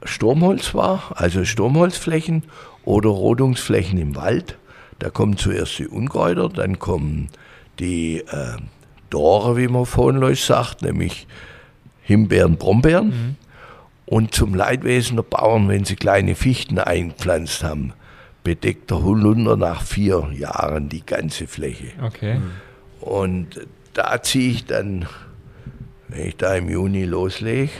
Sturmholz 0.05 0.73
war, 0.73 1.13
also 1.15 1.45
Sturmholzflächen 1.45 2.43
oder 2.83 3.09
Rodungsflächen 3.09 3.97
im 3.97 4.15
Wald. 4.15 4.57
Da 4.99 5.09
kommen 5.09 5.37
zuerst 5.37 5.77
die 5.79 5.87
Unkräuter, 5.87 6.49
dann 6.49 6.79
kommen 6.79 7.29
die 7.79 8.19
äh, 8.19 8.57
Dore, 9.09 9.57
wie 9.57 9.67
man 9.67 9.85
vorhin 9.85 10.35
sagt, 10.35 10.81
nämlich 10.81 11.27
Himbeeren, 12.01 12.57
Brombeeren. 12.57 13.37
Und 14.05 14.33
zum 14.33 14.53
Leidwesen 14.53 15.15
der 15.15 15.23
Bauern, 15.23 15.67
wenn 15.67 15.83
sie 15.83 15.95
kleine 15.95 16.35
Fichten 16.35 16.77
eingepflanzt 16.77 17.63
haben, 17.63 17.93
bedeckt 18.43 18.91
der 18.91 19.03
Holunder 19.03 19.57
nach 19.57 19.81
vier 19.81 20.29
Jahren 20.31 20.89
die 20.89 21.03
ganze 21.03 21.47
Fläche. 21.47 21.91
Okay. 22.03 22.39
Und 23.01 23.67
da 23.93 24.21
ziehe 24.21 24.51
ich 24.51 24.65
dann, 24.65 25.07
wenn 26.07 26.27
ich 26.27 26.37
da 26.37 26.53
im 26.55 26.69
Juni 26.69 27.05
loslege, 27.05 27.71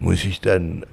muss 0.00 0.24
ich 0.24 0.40
dann 0.40 0.84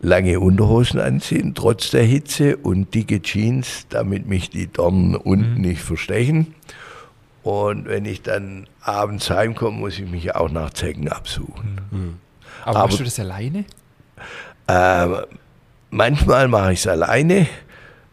lange 0.00 0.40
Unterhosen 0.40 0.98
anziehen, 1.00 1.54
trotz 1.54 1.90
der 1.90 2.04
Hitze 2.04 2.56
und 2.56 2.94
dicke 2.94 3.20
Jeans, 3.22 3.86
damit 3.90 4.26
mich 4.26 4.50
die 4.50 4.66
Dornen 4.66 5.14
unten 5.14 5.60
nicht 5.60 5.82
verstechen. 5.82 6.54
Und 7.42 7.86
wenn 7.86 8.04
ich 8.04 8.22
dann 8.22 8.66
abends 8.80 9.30
heimkomme, 9.30 9.76
muss 9.78 9.98
ich 9.98 10.10
mich 10.10 10.34
auch 10.34 10.50
nach 10.50 10.70
Zecken 10.70 11.08
absuchen. 11.08 11.80
Aber, 12.64 12.76
Aber- 12.76 12.86
machst 12.86 13.00
du 13.00 13.04
das 13.04 13.18
alleine? 13.20 13.64
Ähm, 14.68 15.16
manchmal 15.90 16.48
mache 16.48 16.72
ich 16.72 16.80
es 16.80 16.86
alleine, 16.86 17.46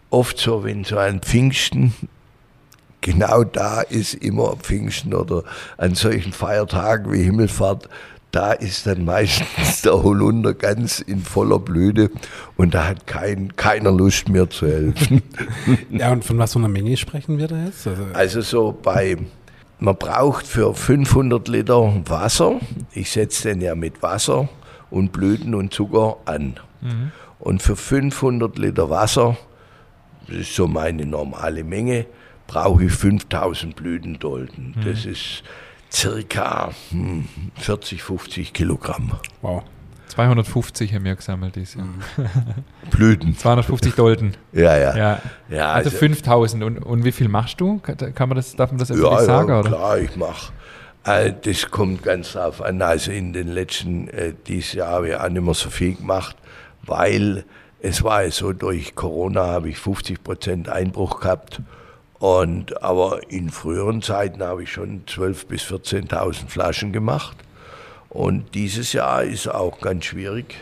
oft 0.09 0.37
so, 0.37 0.63
wenn 0.63 0.83
so 0.83 0.97
an 0.97 1.19
Pfingsten, 1.21 1.93
genau 3.01 3.43
da 3.43 3.81
ist 3.81 4.13
immer 4.15 4.55
Pfingsten 4.55 5.13
oder 5.13 5.43
an 5.77 5.93
solchen 5.95 6.31
Feiertagen 6.33 7.11
wie 7.11 7.23
Himmelfahrt, 7.23 7.89
da 8.37 8.51
ist 8.51 8.85
dann 8.85 9.03
meistens 9.03 9.81
der 9.81 10.03
Holunder 10.03 10.53
ganz 10.53 10.99
in 10.99 11.21
voller 11.21 11.57
Blüte 11.57 12.11
und 12.55 12.75
da 12.75 12.87
hat 12.87 13.07
kein, 13.07 13.55
keiner 13.55 13.91
Lust 13.91 14.29
mir 14.29 14.47
zu 14.47 14.67
helfen. 14.67 15.23
Ja, 15.89 16.11
und 16.11 16.23
von 16.23 16.37
was 16.37 16.53
für 16.53 16.59
einer 16.59 16.67
Menge 16.67 16.95
sprechen 16.97 17.39
wir 17.39 17.47
da 17.47 17.65
jetzt? 17.65 17.87
Also, 17.87 18.03
Also 18.13 18.41
so 18.41 18.79
bei, 18.79 19.17
man 19.79 19.95
braucht 19.95 20.45
für 20.45 20.75
500 20.75 21.47
Liter 21.47 21.91
Wasser, 22.05 22.59
ich 22.93 23.09
setze 23.09 23.49
den 23.49 23.61
ja 23.61 23.73
mit 23.73 24.03
Wasser 24.03 24.47
und 24.91 25.11
Blüten 25.13 25.55
und 25.55 25.73
Zucker 25.73 26.17
an. 26.25 26.59
Und 27.39 27.63
für 27.63 27.75
500 27.75 28.55
Liter 28.59 28.91
Wasser, 28.91 29.35
das 30.27 30.37
ist 30.37 30.53
so 30.55 30.67
meine 30.67 31.07
normale 31.07 31.63
Menge, 31.63 32.05
brauche 32.45 32.83
ich 32.85 32.91
5000 32.93 33.75
Blütendolden. 33.75 34.75
Das 34.85 35.05
ist 35.05 35.41
circa 35.91 36.71
hm, 36.89 37.27
40, 37.55 38.03
50 38.03 38.53
Kilogramm 38.53 39.11
wow. 39.41 39.63
250 40.09 40.93
haben 40.95 41.05
wir 41.05 41.15
gesammelt 41.15 41.55
dieses 41.55 41.75
Jahr. 41.75 41.85
Blüten. 42.89 43.37
250 43.37 43.93
Dolden. 43.93 44.35
Ja, 44.51 44.75
ja. 44.75 44.97
Ja. 44.97 45.21
ja 45.47 45.71
Also 45.73 45.91
5000. 45.91 46.63
Und, 46.63 46.79
und 46.79 47.03
wie 47.03 47.11
viel 47.11 47.27
machst 47.27 47.61
du? 47.61 47.79
Kann 47.79 48.29
man 48.29 48.35
das, 48.35 48.55
darf 48.55 48.71
man 48.71 48.79
das 48.79 48.89
öffentlich 48.89 49.11
Ja, 49.11 49.23
sagen? 49.23 49.49
ja 49.49 49.59
oder? 49.59 49.69
klar, 49.69 49.99
ich 49.99 50.15
mache. 50.15 50.53
Äh, 51.03 51.33
das 51.43 51.69
kommt 51.69 52.03
ganz 52.03 52.33
drauf 52.33 52.61
an. 52.61 52.81
Also 52.81 53.11
in 53.11 53.31
den 53.33 53.47
letzten, 53.47 54.07
äh, 54.09 54.33
dieses 54.47 54.73
Jahr 54.73 54.89
habe 54.89 55.09
ich 55.09 55.15
auch 55.15 55.29
nicht 55.29 55.43
mehr 55.43 55.53
so 55.53 55.69
viel 55.69 55.95
gemacht, 55.95 56.35
weil 56.83 57.45
es 57.79 58.03
war 58.03 58.23
ja 58.23 58.31
so, 58.31 58.53
durch 58.53 58.95
Corona 58.95 59.45
habe 59.45 59.69
ich 59.69 59.77
50 59.77 60.23
Prozent 60.23 60.69
Einbruch 60.69 61.19
gehabt. 61.19 61.61
Und, 62.19 62.81
aber 62.81 63.19
in 63.31 63.49
früheren 63.49 64.01
Zeiten 64.01 64.41
habe 64.41 64.63
ich 64.63 64.71
schon 64.71 65.03
12.000 65.05 65.47
bis 65.47 65.63
14.000 65.63 66.47
Flaschen 66.47 66.91
gemacht. 66.91 67.37
Und 68.09 68.55
dieses 68.55 68.93
Jahr 68.93 69.23
ist 69.23 69.47
auch 69.47 69.79
ganz 69.79 70.05
schwierig. 70.05 70.55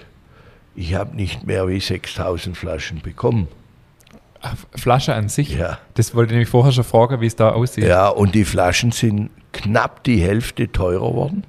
Ich 0.75 0.95
habe 0.95 1.15
nicht 1.15 1.45
mehr 1.47 1.67
wie 1.67 1.77
6.000 1.77 2.55
Flaschen 2.55 3.01
bekommen. 3.01 3.47
Ach, 4.41 4.55
Flasche 4.75 5.13
an 5.13 5.29
sich? 5.29 5.55
Ja. 5.55 5.79
Das 5.93 6.13
wollte 6.13 6.31
ich 6.31 6.35
nämlich 6.35 6.49
vorher 6.49 6.73
schon 6.73 6.83
fragen, 6.83 7.21
wie 7.21 7.27
es 7.27 7.35
da 7.35 7.51
aussieht. 7.51 7.85
Ja, 7.85 8.09
und 8.09 8.35
die 8.35 8.43
Flaschen 8.43 8.91
sind 8.91 9.29
knapp 9.53 10.03
die 10.03 10.17
Hälfte 10.17 10.71
teurer 10.71 11.13
worden. 11.13 11.45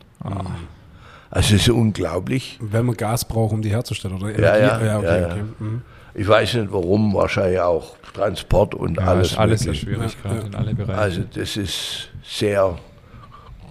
Also 1.30 1.54
es 1.54 1.62
ist 1.62 1.68
unglaublich. 1.68 2.58
Wenn 2.60 2.86
man 2.86 2.96
Gas 2.96 3.26
braucht, 3.26 3.52
um 3.52 3.62
die 3.62 3.70
herzustellen, 3.70 4.16
oder? 4.16 4.30
Ja, 4.30 4.56
ja, 4.56 4.84
ja, 4.84 4.98
okay, 4.98 5.06
ja, 5.06 5.20
ja. 5.20 5.26
okay. 5.26 5.42
Mhm. 5.58 5.82
Ich 6.18 6.26
weiß 6.26 6.54
nicht 6.54 6.72
warum, 6.72 7.12
wahrscheinlich 7.14 7.60
auch 7.60 7.94
Transport 8.14 8.74
und 8.74 8.96
Ja, 8.96 9.08
alles. 9.08 9.32
ist 9.32 9.38
alles 9.38 9.60
so 9.60 9.66
mögliche. 9.66 9.86
schwierig, 9.86 10.12
Ja, 10.24 10.30
gerade 10.30 10.40
ja. 10.40 10.46
in 10.46 10.54
alle 10.54 10.74
Bereiche. 10.74 10.98
Also 10.98 11.20
das 11.34 11.56
ist 11.58 12.08
sehr, 12.24 12.78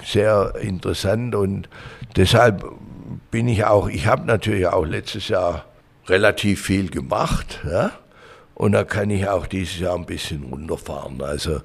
sehr 0.04 0.54
interessant 0.62 1.34
und 1.36 1.68
deshalb 2.16 2.64
bin 3.32 3.48
ich 3.48 3.66
auch, 3.66 3.90
ich 3.90 4.06
habe 4.08 4.26
natürlich 4.26 4.68
auch 4.68 4.86
letztes 4.86 5.28
Jahr 5.30 5.66
relativ 6.08 6.62
viel 6.62 6.90
gemacht, 6.90 7.62
ja, 7.70 7.92
und 8.54 8.74
da 8.74 8.84
kann 8.84 9.10
ich 9.10 9.28
auch 9.28 9.48
dieses 9.48 9.80
Jahr 9.80 9.96
ein 9.96 10.06
bisschen 10.06 10.44
runterfahren. 10.44 11.22
Also 11.22 11.62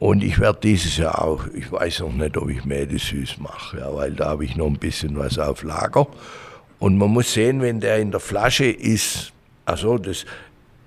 und 0.00 0.24
ich 0.24 0.38
werde 0.40 0.58
dieses 0.62 0.96
Jahr 0.96 1.22
auch, 1.22 1.46
ich 1.54 1.70
weiß 1.70 2.00
noch 2.00 2.12
nicht, 2.12 2.36
ob 2.36 2.50
ich 2.50 2.64
Mäde 2.64 2.98
süß 2.98 3.38
mache, 3.38 3.78
ja, 3.78 3.94
weil 3.94 4.12
da 4.12 4.30
habe 4.30 4.44
ich 4.44 4.56
noch 4.56 4.66
ein 4.66 4.78
bisschen 4.78 5.16
was 5.16 5.38
auf 5.38 5.62
Lager. 5.62 6.06
Und 6.80 6.98
man 6.98 7.10
muss 7.10 7.32
sehen, 7.34 7.60
wenn 7.60 7.80
der 7.80 7.98
in 7.98 8.10
der 8.10 8.20
Flasche 8.20 8.64
ist, 8.64 9.32
also 9.70 9.98
das, 9.98 10.24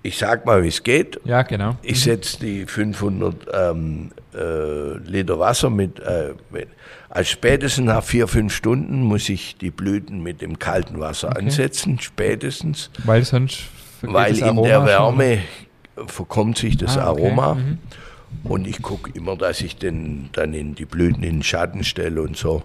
ich 0.01 0.17
sag 0.17 0.45
mal, 0.45 0.63
wie 0.63 0.67
es 0.67 0.83
geht. 0.83 1.19
ja, 1.23 1.41
genau. 1.43 1.77
Ich 1.81 2.03
setze 2.03 2.39
die 2.39 2.65
500 2.65 3.47
ähm, 3.53 4.11
äh, 4.35 4.97
Liter 4.97 5.39
Wasser 5.39 5.69
mit, 5.69 5.99
äh, 5.99 6.33
mit, 6.51 6.67
als 7.09 7.29
spätestens 7.29 7.85
nach 7.85 8.03
vier, 8.03 8.27
fünf 8.27 8.53
Stunden 8.53 9.01
muss 9.03 9.29
ich 9.29 9.55
die 9.57 9.71
Blüten 9.71 10.21
mit 10.21 10.41
dem 10.41 10.59
kalten 10.59 10.99
Wasser 10.99 11.37
ansetzen, 11.37 11.99
spätestens, 11.99 12.89
Weil 13.05 13.23
sonst 13.23 13.63
weil 14.01 14.37
in 14.37 14.61
der 14.63 14.81
schon. 14.81 14.87
Wärme 14.87 15.39
verkommt 16.07 16.57
sich 16.57 16.75
das 16.75 16.97
Ah, 16.97 17.11
okay. 17.11 17.25
Aroma. 17.27 17.55
Mhm. 17.55 17.77
Und 18.43 18.67
ich 18.67 18.81
gucke 18.81 19.11
immer, 19.13 19.37
dass 19.37 19.61
ich 19.61 19.77
den 19.77 20.29
dann 20.33 20.53
in 20.53 20.75
die 20.75 20.85
Blüten 20.85 21.23
in 21.23 21.37
den 21.37 21.43
Schatten 21.43 21.83
stelle 21.83 22.21
und 22.21 22.35
so. 22.35 22.63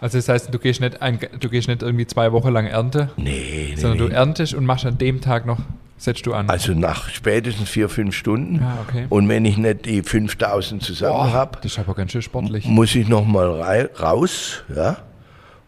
Also 0.00 0.18
das 0.18 0.28
heißt, 0.28 0.52
du 0.52 0.58
gehst 0.58 0.80
nicht, 0.80 1.00
ein, 1.02 1.18
du 1.40 1.48
gehst 1.48 1.68
nicht 1.68 1.82
irgendwie 1.82 2.06
zwei 2.06 2.32
Wochen 2.32 2.50
lang 2.50 2.66
Ernte, 2.66 3.10
Nee, 3.16 3.68
nee, 3.70 3.76
sondern 3.76 3.98
nee. 3.98 4.08
du 4.08 4.14
erntest 4.14 4.54
und 4.54 4.66
machst 4.66 4.84
an 4.84 4.98
dem 4.98 5.20
Tag 5.20 5.46
noch, 5.46 5.58
setzt 5.96 6.26
du 6.26 6.34
an. 6.34 6.50
Also 6.50 6.72
nach 6.74 7.08
spätestens 7.08 7.68
vier, 7.70 7.88
fünf 7.88 8.14
Stunden. 8.14 8.62
Ah, 8.62 8.78
okay. 8.86 9.06
Und 9.08 9.28
wenn 9.28 9.44
ich 9.46 9.56
nicht 9.56 9.86
die 9.86 10.02
5000 10.02 10.82
zusammen 10.82 11.32
habe, 11.32 11.58
das 11.62 11.72
ist 11.72 11.78
aber 11.78 11.94
ganz 11.94 12.12
schön 12.12 12.22
sportlich. 12.22 12.66
muss 12.66 12.94
ich 12.94 13.08
nochmal 13.08 13.88
raus, 13.98 14.62
ja, 14.74 14.98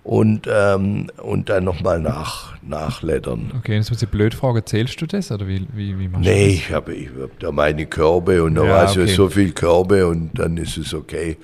und, 0.04 0.46
ähm, 0.50 1.08
und 1.22 1.48
dann 1.50 1.64
nochmal 1.64 2.00
nach, 2.00 2.54
nachlettern. 2.62 3.52
Okay, 3.58 3.74
jetzt 3.76 3.90
muss 3.90 4.02
ich 4.02 4.08
blöd 4.08 4.34
fragen, 4.34 4.62
zählst 4.64 5.00
du 5.00 5.06
das 5.06 5.30
oder 5.32 5.46
wie, 5.46 5.66
wie, 5.74 5.98
wie 5.98 6.08
machst 6.08 6.24
Nee, 6.24 6.46
du 6.48 6.52
ich 6.54 6.72
habe 6.72 6.94
ich 6.94 7.08
hab 7.20 7.38
da 7.40 7.50
meine 7.52 7.84
Körbe 7.86 8.42
und 8.42 8.54
da 8.54 8.64
Ja, 8.64 8.70
war 8.70 8.90
okay. 8.90 9.06
so 9.06 9.28
viel 9.28 9.52
Körbe 9.52 10.06
und 10.06 10.30
dann 10.38 10.56
ist 10.56 10.76
es 10.78 10.94
okay. 10.94 11.36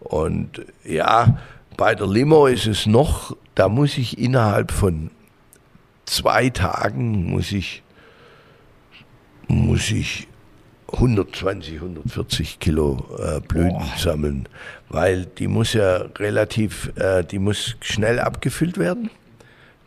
Und 0.00 0.60
ja, 0.84 1.38
bei 1.76 1.94
der 1.94 2.06
Limo 2.06 2.46
ist 2.46 2.66
es 2.66 2.86
noch, 2.86 3.36
da 3.54 3.68
muss 3.68 3.98
ich 3.98 4.18
innerhalb 4.18 4.70
von 4.70 5.10
zwei 6.06 6.50
Tagen 6.50 7.30
muss 7.30 7.52
ich, 7.52 7.82
muss 9.48 9.90
ich 9.90 10.28
120, 10.92 11.74
140 11.76 12.60
Kilo 12.60 13.06
äh, 13.18 13.40
Blüten 13.40 13.82
sammeln, 13.96 14.48
weil 14.88 15.24
die 15.24 15.48
muss 15.48 15.72
ja 15.72 15.96
relativ, 16.18 16.92
äh, 16.96 17.24
die 17.24 17.38
muss 17.38 17.76
schnell 17.80 18.20
abgefüllt 18.20 18.78
werden, 18.78 19.10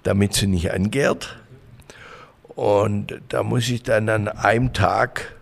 damit 0.04 0.34
sie 0.34 0.48
nicht 0.48 0.72
angärt. 0.72 1.38
Und 2.48 3.20
da 3.30 3.44
muss 3.44 3.70
ich 3.70 3.84
dann 3.84 4.10
an 4.10 4.28
einem 4.28 4.74
Tag 4.74 5.36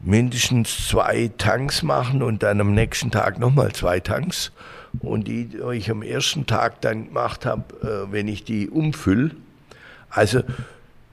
mindestens 0.00 0.88
zwei 0.88 1.30
Tanks 1.38 1.82
machen 1.82 2.22
und 2.22 2.42
dann 2.42 2.60
am 2.60 2.74
nächsten 2.74 3.10
Tag 3.10 3.38
nochmal 3.38 3.72
zwei 3.72 3.98
Tanks. 4.00 4.52
Und 5.00 5.28
die, 5.28 5.46
die 5.46 5.76
ich 5.76 5.90
am 5.90 6.02
ersten 6.02 6.46
Tag 6.46 6.80
dann 6.80 7.06
gemacht 7.06 7.46
habe, 7.46 8.06
äh, 8.08 8.12
wenn 8.12 8.28
ich 8.28 8.44
die 8.44 8.68
umfülle, 8.68 9.30
also 10.10 10.42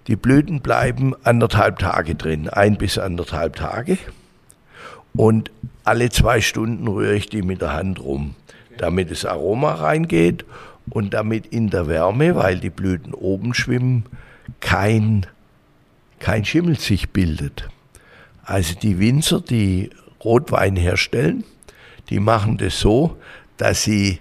die 0.07 0.15
Blüten 0.15 0.61
bleiben 0.61 1.13
anderthalb 1.23 1.79
Tage 1.79 2.15
drin, 2.15 2.49
ein 2.49 2.77
bis 2.77 2.97
anderthalb 2.97 3.55
Tage. 3.55 3.97
Und 5.13 5.51
alle 5.83 6.09
zwei 6.09 6.41
Stunden 6.41 6.87
rühre 6.87 7.15
ich 7.15 7.27
die 7.27 7.41
mit 7.41 7.61
der 7.61 7.73
Hand 7.73 7.99
rum, 7.99 8.35
damit 8.77 9.11
das 9.11 9.25
Aroma 9.25 9.73
reingeht 9.75 10.45
und 10.89 11.13
damit 11.13 11.47
in 11.47 11.69
der 11.69 11.87
Wärme, 11.87 12.35
weil 12.35 12.59
die 12.59 12.69
Blüten 12.69 13.13
oben 13.13 13.53
schwimmen, 13.53 14.05
kein, 14.59 15.25
kein 16.19 16.45
Schimmel 16.45 16.77
sich 16.79 17.09
bildet. 17.09 17.69
Also 18.43 18.75
die 18.75 18.99
Winzer, 18.99 19.41
die 19.41 19.89
Rotwein 20.23 20.75
herstellen, 20.75 21.43
die 22.09 22.19
machen 22.19 22.57
das 22.57 22.79
so, 22.79 23.17
dass 23.57 23.83
sie 23.83 24.19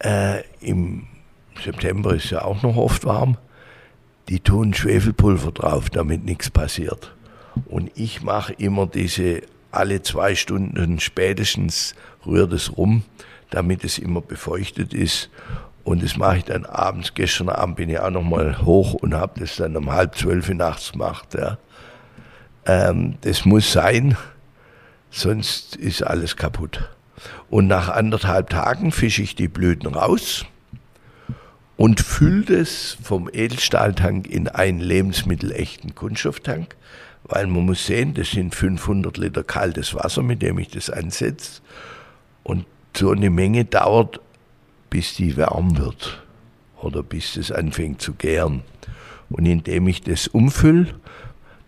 äh, 0.00 0.42
im 0.60 1.06
September 1.62 2.14
ist 2.14 2.30
ja 2.30 2.42
auch 2.44 2.62
noch 2.62 2.76
oft 2.76 3.04
warm, 3.04 3.38
die 4.28 4.40
tun 4.40 4.74
Schwefelpulver 4.74 5.52
drauf, 5.52 5.90
damit 5.90 6.24
nichts 6.24 6.50
passiert. 6.50 7.14
Und 7.66 7.90
ich 7.94 8.22
mache 8.22 8.52
immer 8.54 8.86
diese 8.86 9.42
alle 9.70 10.02
zwei 10.02 10.34
Stunden 10.34 11.00
spätestens 11.00 11.94
rührt 12.24 12.52
es 12.52 12.76
rum, 12.76 13.02
damit 13.50 13.84
es 13.84 13.98
immer 13.98 14.20
befeuchtet 14.20 14.94
ist. 14.94 15.30
Und 15.84 16.02
das 16.02 16.16
mache 16.16 16.38
ich 16.38 16.44
dann 16.44 16.64
abends. 16.64 17.14
Gestern 17.14 17.48
Abend 17.48 17.76
bin 17.76 17.90
ich 17.90 18.00
auch 18.00 18.10
noch 18.10 18.22
mal 18.22 18.62
hoch 18.62 18.94
und 18.94 19.14
habe 19.14 19.40
das 19.40 19.56
dann 19.56 19.76
um 19.76 19.92
halb 19.92 20.16
zwölf 20.16 20.48
nachts 20.48 20.92
gemacht. 20.92 21.34
Ja. 21.34 21.58
Ähm, 22.64 23.16
das 23.20 23.44
muss 23.44 23.70
sein, 23.70 24.16
sonst 25.10 25.76
ist 25.76 26.02
alles 26.02 26.36
kaputt. 26.36 26.90
Und 27.48 27.66
nach 27.66 27.88
anderthalb 27.88 28.50
Tagen 28.50 28.92
fische 28.92 29.22
ich 29.22 29.34
die 29.34 29.48
Blüten 29.48 29.88
raus 29.88 30.44
und 31.76 32.00
fülle 32.00 32.44
das 32.58 32.96
vom 33.02 33.28
Edelstahltank 33.32 34.26
in 34.26 34.48
einen 34.48 34.80
lebensmittelechten 34.80 35.94
Kunststofftank, 35.94 36.74
weil 37.24 37.46
man 37.46 37.66
muss 37.66 37.86
sehen, 37.86 38.14
das 38.14 38.30
sind 38.30 38.54
500 38.54 39.16
Liter 39.18 39.44
kaltes 39.44 39.94
Wasser, 39.94 40.22
mit 40.22 40.42
dem 40.42 40.58
ich 40.58 40.68
das 40.68 40.90
ansetze. 40.90 41.60
Und 42.42 42.64
so 42.96 43.10
eine 43.10 43.30
Menge 43.30 43.64
dauert, 43.64 44.20
bis 44.90 45.14
die 45.14 45.36
warm 45.36 45.76
wird 45.76 46.22
oder 46.80 47.02
bis 47.02 47.34
das 47.34 47.52
anfängt 47.52 48.00
zu 48.00 48.14
gären. 48.14 48.62
Und 49.28 49.44
indem 49.44 49.88
ich 49.88 50.02
das 50.02 50.28
umfülle, 50.28 50.94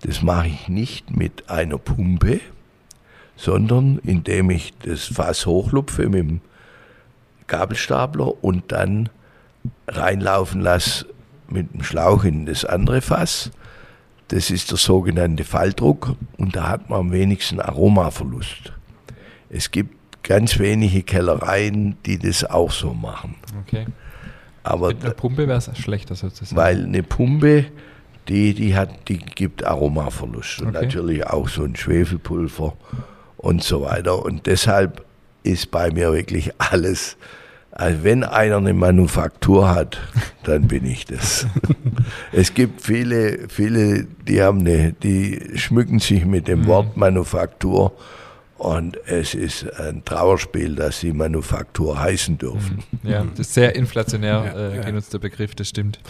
das 0.03 0.23
mache 0.23 0.47
ich 0.47 0.69
nicht 0.69 1.15
mit 1.15 1.51
einer 1.51 1.77
Pumpe, 1.77 2.41
sondern 3.39 3.99
indem 4.05 4.51
ich 4.51 4.75
das 4.85 5.05
Fass 5.05 5.47
hochlupfe 5.47 6.09
mit 6.09 6.19
dem 6.19 6.41
Gabelstapler 7.47 8.45
und 8.45 8.73
dann 8.73 9.09
reinlaufen 9.87 10.61
lasse 10.61 11.07
mit 11.49 11.73
dem 11.73 11.83
Schlauch 11.83 12.25
in 12.25 12.45
das 12.47 12.65
andere 12.65 13.01
Fass. 13.01 13.51
Das 14.29 14.51
ist 14.51 14.71
der 14.71 14.77
sogenannte 14.77 15.45
Falldruck 15.45 16.17
und 16.37 16.55
da 16.57 16.69
hat 16.69 16.91
man 16.91 17.01
am 17.01 17.13
wenigsten 17.13 17.61
Aromaverlust. 17.61 18.73
Es 19.49 19.71
gibt 19.71 19.95
ganz 20.23 20.59
wenige 20.59 21.03
Kellereien, 21.03 21.97
die 22.05 22.19
das 22.19 22.45
auch 22.45 22.71
so 22.71 22.93
machen. 22.93 23.37
Okay. 23.67 23.87
Aber 24.63 24.89
Mit 24.89 25.03
einer 25.05 25.15
Pumpe 25.15 25.49
wäre 25.49 25.57
es 25.57 25.71
schlechter 25.79 26.15
sozusagen. 26.15 26.57
weil 26.57 26.85
eine 26.85 27.03
Pumpe, 27.03 27.67
die, 28.29 28.53
die, 28.53 28.77
hat, 28.77 28.91
die 29.09 29.17
gibt 29.17 29.65
Aromaverlust 29.65 30.61
und 30.61 30.77
Okay. 30.77 30.85
natürlich 30.85 31.27
auch 31.27 31.49
so 31.49 31.63
ein 31.63 31.75
Schwefelpulver 31.77 32.75
und 33.39 33.63
so 33.65 33.83
weiter. 33.83 34.23
Und 34.25 34.47
deshalb 34.47 35.05
ist 35.43 35.71
bei 35.71 35.91
mir 35.91 36.13
wirklich 36.13 36.51
alles, 36.59 37.17
also 37.73 38.03
wenn 38.05 38.25
einer 38.25 38.57
eine 38.59 38.75
Manufaktur 38.75 39.69
hat, 39.73 39.99
dann 40.45 40.69
bin 40.69 40.85
ich 40.85 41.05
das. 41.07 41.47
es 42.33 42.53
gibt 42.55 42.83
viele, 42.83 43.49
viele, 43.49 44.05
die 44.27 44.43
haben 44.43 44.61
eine, 44.61 44.93
die 44.93 45.53
schmücken 45.55 46.01
sich 46.01 46.25
mit 46.27 46.49
dem 46.49 46.67
Wort 46.67 46.97
Manufaktur 46.97 47.93
und 48.57 48.99
es 49.07 49.35
ist 49.35 49.73
ein 49.79 50.05
Trauerspiel, 50.05 50.75
dass 50.75 50.99
sie 50.99 51.13
Manufaktur 51.13 52.01
heißen 52.01 52.39
dürfen. 52.39 52.83
ja, 53.05 53.25
das 53.25 53.47
ist 53.47 53.55
sehr 53.55 53.77
inflationär 53.77 54.53
äh, 54.57 54.77
ja. 54.79 54.83
genutzter 54.83 55.21
Begriff, 55.21 55.55
das 55.55 55.69
stimmt. 55.69 56.01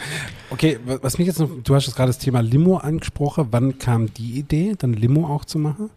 Okay, 0.48 0.78
wa- 0.86 0.98
was 1.02 1.18
mich 1.18 1.26
jetzt 1.26 1.38
noch, 1.38 1.50
du 1.62 1.74
hast 1.74 1.86
jetzt 1.86 1.96
gerade 1.96 2.08
das 2.08 2.16
Thema 2.18 2.40
Limo 2.40 2.78
angesprochen. 2.78 3.48
Wann 3.50 3.78
kam 3.78 4.12
die 4.14 4.38
Idee, 4.38 4.74
dann 4.78 4.94
Limo 4.94 5.26
auch 5.28 5.44
zu 5.44 5.58
machen? 5.58 5.90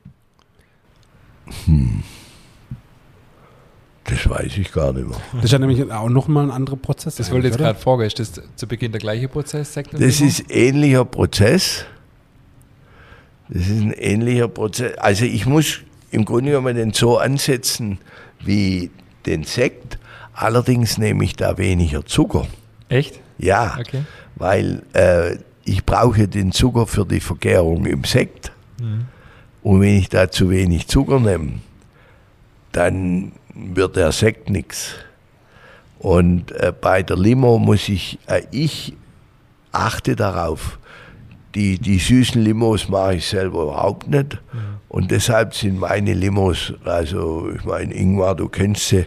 Das 4.05 4.27
weiß 4.29 4.57
ich 4.57 4.71
gar 4.71 4.93
nicht 4.93 5.07
mehr. 5.07 5.17
Das 5.33 5.45
ist 5.45 5.51
ja 5.51 5.59
nämlich 5.59 5.89
auch 5.91 6.09
nochmal 6.09 6.45
ein 6.45 6.51
anderer 6.51 6.75
Prozess. 6.75 7.15
Das 7.15 7.31
wollte 7.31 7.47
ich 7.47 7.53
jetzt 7.53 7.59
gerade 7.59 7.79
fragen. 7.79 8.01
Ist 8.01 8.19
das 8.19 8.41
zu 8.55 8.67
Beginn 8.67 8.91
der 8.91 8.99
gleiche 8.99 9.27
Prozess? 9.27 9.77
Und 9.77 9.93
Das 9.93 10.19
ist 10.21 10.49
ähnlicher 10.49 11.05
Prozess. 11.05 11.85
Das 13.49 13.67
ist 13.67 13.81
ein 13.81 13.93
ähnlicher 13.93 14.47
Prozess. 14.47 14.97
Also 14.97 15.25
ich 15.25 15.45
muss 15.45 15.79
im 16.09 16.25
Grunde 16.25 16.51
genommen 16.51 16.75
den 16.75 16.93
so 16.93 17.17
ansetzen 17.19 17.99
wie 18.43 18.89
den 19.25 19.43
Sekt. 19.43 19.99
Allerdings 20.33 20.97
nehme 20.97 21.23
ich 21.23 21.35
da 21.35 21.57
weniger 21.57 22.05
Zucker. 22.05 22.47
Echt? 22.89 23.19
Ja, 23.37 23.77
Okay. 23.79 24.01
weil 24.35 24.83
äh, 24.93 25.37
ich 25.63 25.85
brauche 25.85 26.27
den 26.27 26.51
Zucker 26.51 26.87
für 26.87 27.05
die 27.05 27.19
Vergärung 27.19 27.85
im 27.85 28.03
Sekt. 28.03 28.51
Und 29.63 29.81
wenn 29.81 29.97
ich 29.97 30.09
da 30.09 30.29
zu 30.31 30.49
wenig 30.49 30.87
Zucker 30.87 31.19
nehme, 31.19 31.59
dann 32.71 33.33
wird 33.53 33.95
der 33.95 34.11
Sekt 34.11 34.49
nichts. 34.49 34.95
Und 35.99 36.51
äh, 36.53 36.73
bei 36.79 37.03
der 37.03 37.17
Limo 37.17 37.59
muss 37.59 37.87
ich, 37.89 38.17
äh, 38.27 38.41
ich 38.51 38.93
achte 39.71 40.15
darauf, 40.15 40.79
die, 41.53 41.77
die 41.77 41.99
süßen 41.99 42.41
Limos 42.41 42.89
mache 42.89 43.15
ich 43.15 43.27
selber 43.27 43.63
überhaupt 43.63 44.07
nicht. 44.07 44.39
Und 44.87 45.11
deshalb 45.11 45.53
sind 45.53 45.79
meine 45.79 46.13
Limos, 46.13 46.73
also 46.85 47.49
ich 47.55 47.63
meine, 47.65 47.93
Ingmar, 47.93 48.35
du 48.35 48.49
kennst 48.49 48.87
sie, 48.87 49.05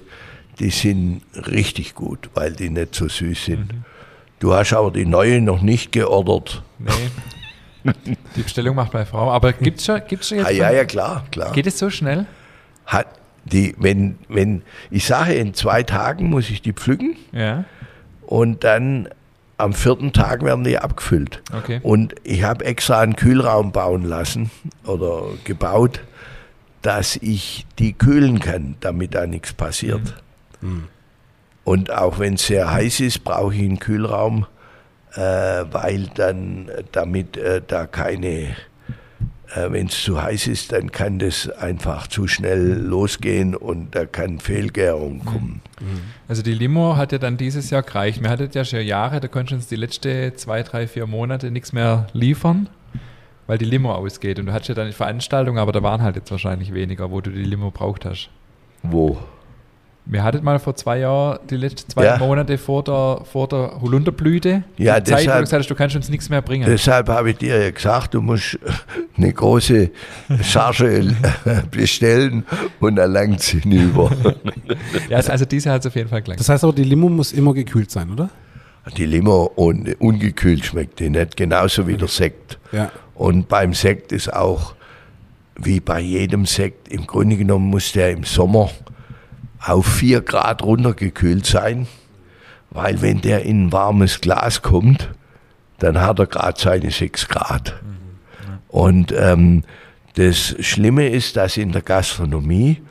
die 0.58 0.70
sind 0.70 1.22
richtig 1.34 1.94
gut, 1.94 2.30
weil 2.34 2.52
die 2.52 2.70
nicht 2.70 2.94
so 2.94 3.08
süß 3.08 3.44
sind. 3.46 3.74
Du 4.38 4.54
hast 4.54 4.72
aber 4.72 4.90
die 4.90 5.06
neue 5.06 5.40
noch 5.40 5.62
nicht 5.62 5.90
geordert. 5.92 6.62
Nee. 6.78 6.90
Die 8.36 8.42
Bestellung 8.42 8.76
macht 8.76 8.92
meine 8.94 9.06
Frau. 9.06 9.30
Aber 9.30 9.52
gibt 9.52 9.78
es 9.80 9.84
schon, 9.86 10.00
gibt's 10.08 10.28
schon 10.28 10.38
jetzt. 10.38 10.46
Ah, 10.46 10.50
ja, 10.50 10.70
ja, 10.70 10.84
klar, 10.84 11.24
klar. 11.30 11.52
Geht 11.52 11.66
es 11.66 11.78
so 11.78 11.90
schnell? 11.90 12.26
Hat 12.86 13.06
die, 13.44 13.74
wenn, 13.78 14.18
wenn, 14.28 14.62
ich 14.90 15.04
sage, 15.06 15.34
in 15.34 15.52
zwei 15.54 15.82
Tagen 15.82 16.30
muss 16.30 16.48
ich 16.50 16.62
die 16.62 16.72
pflücken 16.72 17.16
Ja. 17.32 17.64
und 18.26 18.64
dann 18.64 19.08
am 19.58 19.72
vierten 19.74 20.12
Tag 20.12 20.42
werden 20.42 20.64
die 20.64 20.78
abgefüllt. 20.78 21.42
Okay. 21.52 21.80
Und 21.82 22.14
ich 22.24 22.42
habe 22.42 22.64
extra 22.64 23.00
einen 23.00 23.16
Kühlraum 23.16 23.70
bauen 23.70 24.02
lassen 24.04 24.50
oder 24.84 25.24
gebaut, 25.44 26.00
dass 26.82 27.16
ich 27.16 27.66
die 27.78 27.92
kühlen 27.92 28.40
kann, 28.40 28.76
damit 28.80 29.14
da 29.14 29.26
nichts 29.26 29.52
passiert. 29.52 30.14
Und 31.64 31.90
auch 31.92 32.18
wenn 32.18 32.34
es 32.34 32.46
sehr 32.46 32.70
heiß 32.72 33.00
ist, 33.00 33.24
brauche 33.24 33.54
ich 33.54 33.60
einen 33.62 33.78
Kühlraum, 33.78 34.46
weil 35.20 36.08
dann 36.14 36.68
äh, 36.68 36.82
damit 36.92 37.36
äh, 37.36 37.62
da 37.66 37.86
keine, 37.86 38.28
äh, 38.28 39.70
wenn 39.70 39.86
es 39.86 40.02
zu 40.02 40.20
heiß 40.20 40.48
ist, 40.48 40.72
dann 40.72 40.90
kann 40.90 41.18
das 41.18 41.48
einfach 41.48 42.06
zu 42.08 42.26
schnell 42.26 42.74
losgehen 42.74 43.54
und 43.54 43.94
da 43.94 44.06
kann 44.06 44.40
Fehlgärung 44.40 45.24
kommen. 45.24 45.60
Also 46.28 46.42
die 46.42 46.54
Limo 46.54 46.96
hat 46.96 47.12
ja 47.12 47.18
dann 47.18 47.36
dieses 47.36 47.70
Jahr 47.70 47.82
gereicht. 47.82 48.22
Wir 48.22 48.30
hatten 48.30 48.48
ja 48.52 48.64
schon 48.64 48.80
Jahre, 48.80 49.20
da 49.20 49.28
konnten 49.28 49.54
uns 49.54 49.68
die 49.68 49.76
letzten 49.76 50.36
zwei, 50.36 50.62
drei, 50.62 50.86
vier 50.86 51.06
Monate 51.06 51.50
nichts 51.50 51.72
mehr 51.72 52.08
liefern, 52.12 52.68
weil 53.46 53.58
die 53.58 53.66
Limo 53.66 53.92
ausgeht. 53.92 54.38
Und 54.38 54.46
du 54.46 54.52
hattest 54.52 54.70
ja 54.70 54.74
dann 54.74 54.90
Veranstaltungen, 54.92 55.58
aber 55.58 55.72
da 55.72 55.82
waren 55.82 56.02
halt 56.02 56.16
jetzt 56.16 56.30
wahrscheinlich 56.30 56.74
weniger, 56.74 57.10
wo 57.10 57.20
du 57.20 57.30
die 57.30 57.44
Limo 57.44 57.70
braucht 57.70 58.04
hast. 58.04 58.30
Wo? 58.82 59.18
Wir 60.06 60.22
hatten 60.22 60.44
mal 60.44 60.58
vor 60.58 60.76
zwei 60.76 60.98
Jahren 60.98 61.38
die 61.48 61.56
letzten 61.56 61.90
zwei 61.90 62.04
Ja. 62.04 62.18
Monate 62.18 62.58
vor 62.58 62.84
der, 62.84 63.22
vor 63.24 63.48
der 63.48 63.80
Holunderblüte. 63.80 64.62
Ja, 64.76 65.00
die 65.00 65.10
Zeit, 65.10 65.20
wo 65.20 65.22
du 65.22 65.24
deshalb- 65.24 65.40
gesagt 65.44 65.60
hast, 65.62 65.70
du 65.70 65.74
kannst 65.74 65.96
uns 65.96 66.08
nichts 66.10 66.28
mehr 66.28 66.42
bringen. 66.42 66.66
Deshalb 66.66 67.08
habe 67.08 67.30
ich 67.30 67.38
dir 67.38 67.58
ja 67.62 67.70
gesagt, 67.70 68.12
du 68.12 68.20
musst 68.20 68.58
eine 69.16 69.32
große 69.32 69.90
Charge 70.42 71.14
bestellen 71.70 72.44
und 72.80 72.96
dann 72.96 73.12
langt 73.12 73.40
sie 73.40 73.60
hinüber. 73.60 74.10
ja, 75.08 75.16
also 75.18 75.46
diese 75.46 75.70
hat 75.70 75.80
es 75.80 75.86
auf 75.86 75.96
jeden 75.96 76.10
Fall 76.10 76.20
gelangt. 76.20 76.38
Das 76.40 76.50
heißt 76.50 76.64
aber, 76.64 76.74
die 76.74 76.84
Limo 76.84 77.08
muss 77.08 77.32
immer 77.32 77.54
gekühlt 77.54 77.90
sein, 77.90 78.10
oder? 78.12 78.28
Die 78.98 79.06
Limo 79.06 79.50
und 79.56 79.98
ungekühlt 80.00 80.66
schmeckt 80.66 81.00
die 81.00 81.08
nicht, 81.08 81.38
genauso 81.38 81.86
wie 81.88 81.96
der 81.96 82.08
Sekt. 82.08 82.58
Ja. 82.72 82.92
Und 83.14 83.48
beim 83.48 83.72
Sekt 83.72 84.12
ist 84.12 84.30
auch, 84.30 84.74
wie 85.56 85.80
bei 85.80 86.00
jedem 86.00 86.44
Sekt, 86.44 86.88
im 86.88 87.06
Grunde 87.06 87.36
genommen 87.38 87.68
muss 87.70 87.92
der 87.92 88.10
im 88.10 88.24
Sommer 88.24 88.68
auf 89.66 89.86
4 89.86 90.20
Grad 90.22 90.62
runtergekühlt 90.62 91.46
sein, 91.46 91.86
weil 92.70 93.02
wenn 93.02 93.20
der 93.20 93.42
in 93.42 93.66
ein 93.66 93.72
warmes 93.72 94.20
Glas 94.20 94.62
kommt, 94.62 95.10
dann 95.78 96.00
hat 96.00 96.18
er 96.18 96.26
gerade 96.26 96.60
seine 96.60 96.90
6 96.90 97.28
Grad. 97.28 97.74
Und 98.68 99.12
ähm, 99.16 99.64
das 100.14 100.56
Schlimme 100.60 101.08
ist, 101.08 101.36
dass 101.36 101.56
in 101.56 101.72
der 101.72 101.82
Gastronomie 101.82 102.82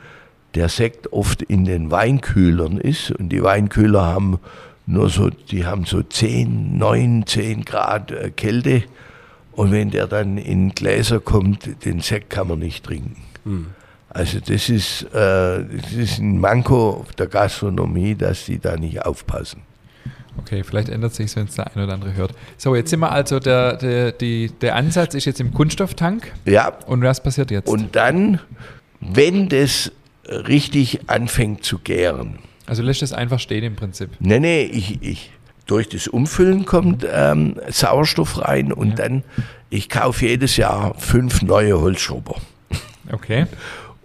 der 0.54 0.68
Sekt 0.68 1.12
oft 1.12 1.42
in 1.42 1.64
den 1.64 1.90
Weinkühlern 1.90 2.78
ist 2.78 3.10
und 3.10 3.30
die 3.30 3.42
Weinkühler 3.42 4.04
haben 4.04 4.38
nur 4.86 5.08
so, 5.08 5.30
die 5.30 5.64
haben 5.64 5.84
so 5.84 6.02
10, 6.02 6.76
9, 6.76 7.26
10 7.26 7.64
Grad 7.64 8.10
äh, 8.10 8.30
Kälte 8.30 8.84
und 9.52 9.72
wenn 9.72 9.90
der 9.90 10.06
dann 10.06 10.36
in 10.36 10.70
Gläser 10.70 11.20
kommt, 11.20 11.84
den 11.84 12.00
Sekt 12.00 12.30
kann 12.30 12.48
man 12.48 12.58
nicht 12.58 12.84
trinken. 12.84 13.16
Also 14.14 14.38
das 14.40 14.68
ist, 14.68 15.02
äh, 15.12 15.64
das 15.82 15.92
ist 15.92 16.18
ein 16.20 16.38
Manko 16.40 17.04
der 17.18 17.26
Gastronomie, 17.26 18.14
dass 18.14 18.46
die 18.46 18.58
da 18.58 18.76
nicht 18.76 19.04
aufpassen. 19.04 19.62
Okay, 20.38 20.62
vielleicht 20.64 20.88
ändert 20.88 21.14
sich 21.14 21.34
wenn 21.36 21.44
es 21.46 21.54
der 21.56 21.66
ein 21.76 21.82
oder 21.84 21.92
andere 21.94 22.14
hört. 22.14 22.32
So, 22.56 22.74
jetzt 22.74 22.90
sind 22.90 23.00
wir 23.00 23.12
also, 23.12 23.38
der, 23.40 23.76
der, 23.76 24.12
die, 24.12 24.50
der 24.60 24.74
Ansatz 24.76 25.14
ist 25.14 25.24
jetzt 25.26 25.40
im 25.40 25.52
Kunststofftank. 25.52 26.32
Ja, 26.44 26.68
Und 26.86 27.02
was 27.02 27.22
passiert 27.22 27.50
jetzt? 27.50 27.68
und 27.68 27.94
dann, 27.96 28.40
wenn 29.00 29.48
das 29.48 29.92
richtig 30.28 31.08
anfängt 31.10 31.64
zu 31.64 31.78
gären, 31.78 32.38
also 32.66 32.82
lässt 32.82 33.02
es 33.02 33.12
einfach 33.12 33.38
stehen 33.40 33.62
im 33.64 33.76
Prinzip. 33.76 34.10
Nee, 34.20 34.40
nee, 34.40 34.62
ich, 34.62 35.02
ich, 35.02 35.30
durch 35.66 35.88
das 35.88 36.08
Umfüllen 36.08 36.64
kommt 36.64 37.06
ähm, 37.12 37.56
Sauerstoff 37.68 38.40
rein 38.40 38.72
und 38.72 38.90
Ja. 38.90 38.94
dann, 39.06 39.24
ich 39.70 39.88
kaufe 39.88 40.26
jedes 40.26 40.56
Jahr 40.56 40.94
fünf 40.98 41.42
neue 41.42 41.80
Holzschrubber. 41.80 42.36
Okay. 43.12 43.46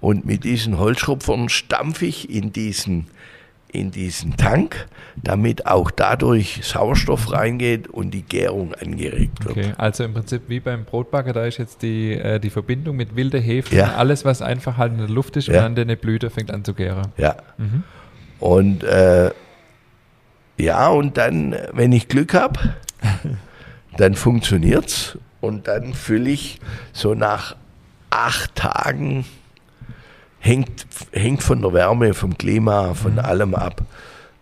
Und 0.02 0.26
mit 0.26 0.44
diesen 0.44 0.78
Holzschrubbern 0.80 1.50
stampfe 1.50 2.06
ich 2.06 2.30
in 2.30 2.54
diesen, 2.54 3.08
in 3.72 3.92
diesen 3.92 4.38
Tank, 4.38 4.88
damit 5.22 5.66
auch 5.66 5.92
dadurch 5.92 6.62
Sauerstoff 6.64 7.32
reingeht 7.34 7.88
und 7.90 8.12
die 8.12 8.22
Gärung 8.22 8.74
angeregt 8.76 9.44
wird. 9.46 9.58
Okay, 9.58 9.74
also 9.78 10.06
im 10.06 10.14
Prinzip 10.14 10.44
wie 10.48 10.62
beim 10.62 10.86
Brotbacker, 10.86 11.34
da 11.34 11.46
ist 11.46 11.58
jetzt 11.58 11.82
die, 11.82 12.14
äh, 12.14 12.40
die 12.40 12.50
Verbindung 12.50 12.96
mit 12.96 13.16
wilder 13.18 13.40
Hefe, 13.40 13.76
Ja. 13.76 13.96
alles, 13.96 14.24
was 14.24 14.42
einfach 14.42 14.78
halt 14.78 14.94
in 14.94 15.00
der 15.00 15.10
Luft 15.10 15.36
ist 15.36 15.48
Ja. 15.48 15.66
und 15.66 15.76
dann 15.76 15.84
eine 15.84 15.98
Blüte 15.98 16.30
fängt 16.30 16.50
an 16.52 16.64
zu 16.64 16.74
gären. 16.74 17.10
Ja. 17.18 17.36
Mhm. 17.58 17.84
Und 18.40 18.84
äh, 18.86 19.32
ja, 20.58 20.88
und 20.88 21.18
dann, 21.18 21.56
wenn 21.74 21.92
ich 21.92 22.08
Glück 22.08 22.34
habe, 22.34 22.58
dann 23.98 24.16
funktioniert's 24.16 25.18
und 25.42 25.68
dann 25.68 25.94
fülle 25.94 26.30
ich 26.30 26.60
so 26.94 27.16
nach 27.16 27.56
acht 28.10 28.56
Tagen, 28.56 29.26
hängt, 30.40 30.88
hängt 31.12 31.44
von 31.44 31.62
der 31.62 31.74
Wärme, 31.74 32.14
vom 32.14 32.38
Klima, 32.38 32.94
von 32.94 33.20
allem 33.20 33.56
ab. 33.56 33.84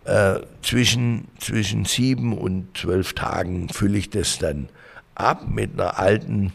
Äh, 0.05 0.39
zwischen, 0.61 1.27
zwischen 1.39 1.85
sieben 1.85 2.37
und 2.37 2.77
zwölf 2.77 3.13
Tagen 3.13 3.69
fülle 3.69 3.97
ich 3.97 4.09
das 4.09 4.39
dann 4.39 4.69
ab 5.15 5.47
mit 5.49 5.73
einer 5.73 5.99
alten 5.99 6.53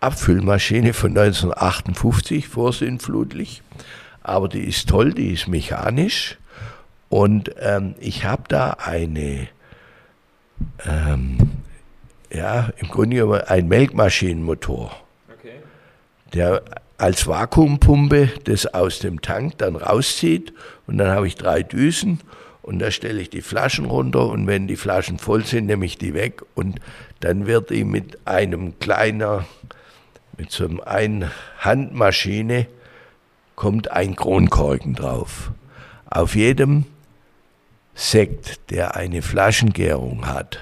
Abfüllmaschine 0.00 0.92
von 0.92 1.10
1958, 1.10 2.46
vorsinnflutlich. 2.46 3.62
Aber 4.22 4.48
die 4.48 4.60
ist 4.60 4.88
toll, 4.88 5.12
die 5.12 5.32
ist 5.32 5.48
mechanisch. 5.48 6.38
Und 7.08 7.50
ähm, 7.60 7.94
ich 8.00 8.24
habe 8.24 8.44
da 8.48 8.76
eine, 8.84 9.48
ähm, 10.86 11.38
ja, 12.32 12.70
im 12.78 12.88
Grunde 12.88 13.16
genommen 13.16 13.40
ein 13.40 13.68
Melkmaschinenmotor, 13.68 14.96
Okay. 15.32 15.54
der 16.32 16.62
als 17.04 17.26
Vakuumpumpe 17.26 18.30
das 18.44 18.64
aus 18.64 18.98
dem 18.98 19.20
Tank 19.20 19.58
dann 19.58 19.76
rauszieht. 19.76 20.54
Und 20.86 20.96
dann 20.96 21.08
habe 21.08 21.26
ich 21.26 21.34
drei 21.34 21.62
Düsen 21.62 22.20
und 22.62 22.78
da 22.78 22.90
stelle 22.90 23.20
ich 23.20 23.28
die 23.28 23.42
Flaschen 23.42 23.84
runter 23.84 24.26
und 24.26 24.46
wenn 24.46 24.68
die 24.68 24.76
Flaschen 24.76 25.18
voll 25.18 25.44
sind, 25.44 25.66
nehme 25.66 25.84
ich 25.84 25.98
die 25.98 26.14
weg 26.14 26.40
und 26.54 26.80
dann 27.20 27.46
wird 27.46 27.68
die 27.68 27.84
mit 27.84 28.26
einem 28.26 28.78
kleiner, 28.78 29.44
mit 30.38 30.50
so 30.50 30.64
einem 30.64 30.80
ein 30.80 31.30
Handmaschine 31.58 32.68
kommt 33.54 33.90
ein 33.90 34.16
Kronkorken 34.16 34.94
drauf. 34.94 35.50
Auf 36.08 36.34
jedem 36.34 36.86
Sekt, 37.94 38.70
der 38.70 38.96
eine 38.96 39.20
Flaschengärung 39.20 40.26
hat, 40.26 40.58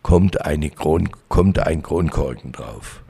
kommt, 0.00 0.46
eine 0.46 0.70
Kron, 0.70 1.10
kommt 1.28 1.58
ein 1.58 1.82
Kronkorken 1.82 2.52
drauf. 2.52 3.02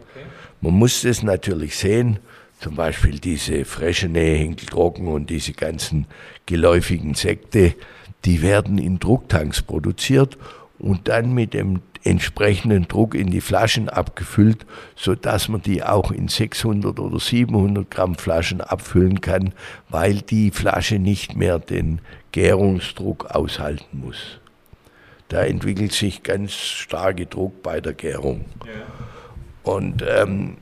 Man 0.60 0.74
muss 0.74 1.02
das 1.02 1.22
natürlich 1.22 1.76
sehen, 1.76 2.18
zum 2.60 2.74
Beispiel 2.74 3.18
diese 3.18 3.64
Freschene, 3.64 4.20
Hinkeltrocken 4.20 5.08
und 5.08 5.30
diese 5.30 5.52
ganzen 5.52 6.06
geläufigen 6.46 7.14
Sekte, 7.14 7.74
die 8.24 8.42
werden 8.42 8.78
in 8.78 8.98
Drucktanks 8.98 9.62
produziert 9.62 10.36
und 10.78 11.08
dann 11.08 11.34
mit 11.34 11.54
dem 11.54 11.80
entsprechenden 12.04 12.88
Druck 12.88 13.14
in 13.14 13.30
die 13.30 13.40
Flaschen 13.40 13.88
abgefüllt, 13.88 14.64
sodass 14.96 15.48
man 15.48 15.62
die 15.62 15.82
auch 15.82 16.10
in 16.10 16.28
600 16.28 16.98
oder 16.98 17.18
700 17.18 17.90
Gramm 17.90 18.14
Flaschen 18.14 18.60
abfüllen 18.60 19.20
kann, 19.20 19.52
weil 19.88 20.22
die 20.22 20.50
Flasche 20.50 20.98
nicht 20.98 21.36
mehr 21.36 21.58
den 21.58 22.00
Gärungsdruck 22.32 23.26
aushalten 23.26 24.00
muss. 24.00 24.40
Da 25.28 25.42
entwickelt 25.42 25.92
sich 25.92 26.22
ganz 26.22 26.52
starke 26.54 27.26
Druck 27.26 27.62
bei 27.62 27.80
der 27.80 27.92
Gärung. 27.92 28.46
Und 29.62 30.02
ähm, 30.06 30.56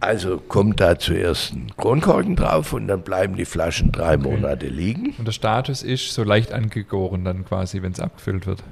also 0.00 0.38
kommt 0.38 0.80
da 0.80 0.98
zuerst 0.98 1.52
ein 1.54 1.72
Kronkorken 1.76 2.36
drauf 2.36 2.72
und 2.72 2.86
dann 2.88 3.02
bleiben 3.02 3.36
die 3.36 3.44
Flaschen 3.46 3.92
drei 3.92 4.16
Monate 4.16 4.66
liegen, 4.68 5.14
Und 5.18 5.24
der 5.26 5.32
Status 5.32 5.82
ist 5.82 6.12
so 6.12 6.22
leicht 6.22 6.52
angegoren 6.52 7.24
dann 7.24 7.44
quasi, 7.44 7.82
wenn 7.82 7.92
es 7.92 8.00
abgefüllt 8.00 8.46
wird. 8.46 8.62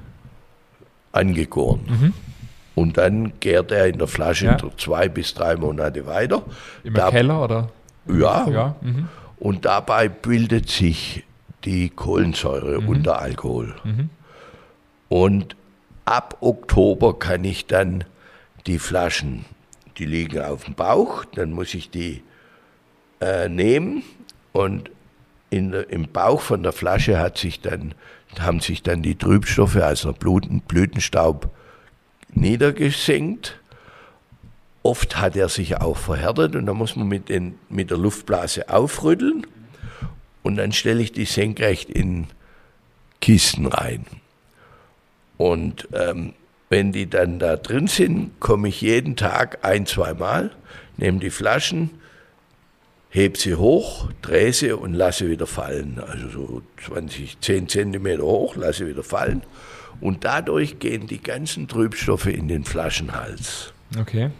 angegoren. 1.11 2.13
Und 2.75 2.97
dann 2.97 3.33
gärt 3.39 3.71
er 3.71 3.87
in 3.87 3.97
der 3.97 4.07
Flasche 4.07 4.47
Ja. 4.47 4.57
zwei 4.77 5.07
bis 5.07 5.33
drei 5.33 5.55
Monate 5.55 6.05
weiter. 6.05 6.43
Im 6.83 6.93
Da- 6.93 7.09
Keller 7.09 7.41
oder? 7.43 7.69
Ja, 8.07 8.47
Ja. 8.49 8.75
Mhm. 8.81 9.07
und 9.39 9.63
dabei 9.65 10.09
bildet 10.09 10.69
sich 10.69 11.23
die 11.63 11.89
Kohlensäure 11.89 12.79
unter 12.79 13.21
Alkohol. 13.21 13.75
Und 15.07 15.55
ab 16.03 16.37
Oktober 16.41 17.17
kann 17.17 17.43
ich 17.45 17.65
dann 17.65 18.03
die 18.67 18.77
Flaschen, 18.79 19.45
die 19.97 20.05
liegen 20.05 20.41
auf 20.41 20.65
dem 20.65 20.75
Bauch, 20.75 21.25
dann 21.25 21.51
muss 21.51 21.73
ich 21.73 21.89
die 21.89 22.23
äh, 23.21 23.49
nehmen 23.49 24.03
und 24.51 24.91
in 25.49 25.73
im 25.73 26.11
Bauch 26.11 26.41
von 26.41 26.63
der 26.63 26.73
Flasche 26.73 27.19
hat 27.19 27.37
sich 27.37 27.61
dann, 27.61 27.93
haben 28.39 28.59
sich 28.59 28.83
dann 28.83 29.01
die 29.01 29.15
Trübstoffe, 29.15 29.77
also 29.77 30.11
Bluten, 30.11 30.61
Blütenstaub, 30.61 31.49
niedergesenkt. 32.33 33.59
Oft 34.83 35.17
hat 35.17 35.35
er 35.35 35.49
sich 35.49 35.77
auch 35.77 35.97
verhärtet 35.97 36.55
und 36.55 36.65
da 36.65 36.73
muss 36.73 36.95
man 36.95 37.07
mit, 37.07 37.29
den, 37.29 37.57
mit 37.69 37.89
der 37.89 37.97
Luftblase 37.97 38.69
aufrütteln 38.69 39.47
und 40.43 40.57
dann 40.57 40.73
stelle 40.73 41.01
ich 41.01 41.11
die 41.11 41.25
senkrecht 41.25 41.89
in 41.89 42.27
Kisten 43.19 43.65
rein. 43.65 44.05
Und 45.37 45.87
ähm, 45.93 46.33
wenn 46.75 46.91
die 46.91 47.09
dann 47.09 47.39
da 47.39 47.55
drin 47.55 47.87
sind, 47.87 48.37
komme 48.41 48.67
ich 48.67 48.81
jeden 48.81 49.15
Tag 49.15 49.59
ein, 49.61 49.85
zweimal, 49.85 50.51
nehme 50.97 51.19
die 51.19 51.29
Flaschen, 51.29 51.89
heb 53.09 53.37
sie 53.37 53.55
hoch, 53.55 54.09
drehe 54.21 54.51
sie 54.51 54.73
und 54.73 54.93
lasse 54.93 55.29
wieder 55.29 55.47
fallen. 55.47 56.01
Also 56.05 56.27
so 56.27 56.61
20, 56.85 57.39
10 57.39 57.69
Zentimeter 57.69 58.23
hoch, 58.23 58.57
lasse 58.57 58.89
wieder 58.89 59.03
fallen. 59.03 59.43
Und 60.01 60.25
dadurch 60.25 60.77
gehen 60.79 61.07
die 61.07 61.23
ganzen 61.23 61.69
Trübstoffe 61.69 62.25
in 62.25 62.49
den 62.49 62.65
Flaschenhals. 62.65 63.71
Okay. 63.97 64.31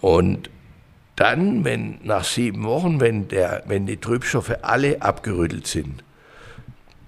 Und 0.00 0.48
dann, 1.16 1.66
wenn 1.66 1.98
nach 2.02 2.24
sieben 2.24 2.64
Wochen, 2.64 2.98
wenn, 2.98 3.28
der, 3.28 3.62
wenn 3.66 3.84
die 3.84 3.98
Trübstoffe 3.98 4.56
alle 4.62 5.02
abgerüttelt 5.02 5.66
sind, 5.66 6.02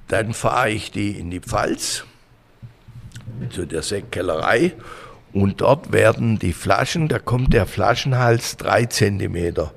dann 0.09 0.35
fahre 0.35 0.69
ich 0.69 0.91
die 0.91 1.13
in 1.13 1.31
die 1.31 1.41
Pfalz 1.41 2.05
zu 3.51 3.67
der 3.67 3.83
Sektkellerei 3.83 4.73
und 5.33 5.61
dort 5.61 5.93
werden 5.93 6.39
die 6.39 6.53
Flaschen, 6.53 7.09
da 7.09 7.19
kommt 7.19 7.55
der 7.55 7.67
Flaschenhals 7.67 8.57
drei 8.57 8.85
Zentimeter 8.87 9.73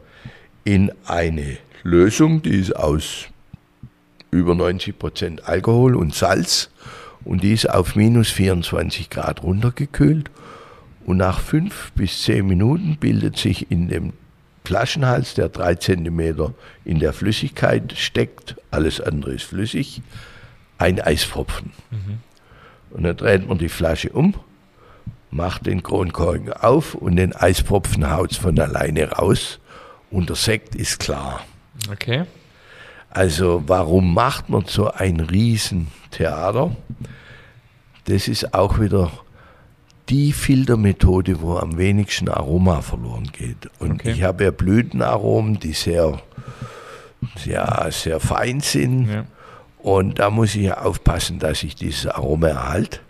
in 0.64 0.92
eine 1.06 1.58
Lösung, 1.84 2.42
die 2.42 2.60
ist 2.60 2.76
aus 2.76 3.28
über 4.32 4.54
90 4.54 5.00
Prozent 5.00 5.48
Alkohol 5.48 5.96
und 5.96 6.14
Salz. 6.14 6.70
Und 7.24 7.42
die 7.42 7.54
ist 7.54 7.70
auf 7.70 7.96
minus 7.96 8.30
24 8.30 9.10
Grad 9.10 9.42
runtergekühlt. 9.42 10.30
Und 11.06 11.18
nach 11.18 11.40
fünf 11.40 11.92
bis 11.94 12.22
zehn 12.24 12.46
Minuten 12.46 12.98
bildet 12.98 13.38
sich 13.38 13.72
in 13.72 13.88
dem 13.88 14.14
Flaschenhals, 14.64 15.36
der 15.36 15.50
drei 15.50 15.76
Zentimeter 15.76 16.54
in 16.84 17.00
der 17.00 17.14
Flüssigkeit 17.14 17.94
steckt, 17.96 18.56
alles 18.72 19.00
andere 19.00 19.34
ist 19.34 19.44
flüssig, 19.44 20.02
ein 20.78 21.00
Eispropfen. 21.00 21.72
Und 22.96 23.04
dann 23.04 23.18
dreht 23.18 23.48
man 23.48 23.58
die 23.58 23.68
Flasche 23.70 24.10
um, 24.10 24.36
macht 25.30 25.66
den 25.66 25.84
Kronkorken 25.84 26.54
auf 26.54 26.96
und 26.96 27.18
den 27.18 27.36
Eispropfen 27.36 28.10
haut 28.10 28.34
von 28.36 28.58
alleine 28.58 29.10
raus 29.12 29.60
und 30.10 30.30
der 30.30 30.38
Sekt 30.38 30.76
ist 30.76 31.00
klar. 31.00 31.42
Okay. 31.92 32.24
Also 33.10 33.64
warum 33.68 34.14
macht 34.14 34.48
man 34.50 34.64
so 34.66 34.90
ein 34.92 35.20
Riesentheater? 35.20 36.76
Das 38.06 38.28
ist 38.30 38.54
auch 38.54 38.80
wieder 38.80 39.12
die 40.08 40.32
Filtermethode, 40.32 41.42
wo 41.42 41.58
am 41.58 41.78
wenigsten 41.78 42.30
Aroma 42.30 42.82
verloren 42.82 43.30
geht. 43.34 43.70
Und 43.80 43.94
Okay. 43.94 44.12
ich 44.12 44.24
habe 44.24 44.44
ja 44.46 44.52
Blütenaromen, 44.52 45.60
die 45.60 45.74
sehr, 45.74 46.22
ja, 47.44 47.90
sehr 47.92 48.20
fein 48.20 48.62
sind. 48.62 49.10
Ja. 49.12 49.26
Und 49.86 50.18
da 50.18 50.32
muss 50.32 50.56
ich 50.56 50.64
ja 50.64 50.82
aufpassen, 50.82 51.38
dass 51.38 51.62
ich 51.62 51.76
dieses 51.76 52.08
Aroma 52.08 52.48
erhalte. 52.48 53.02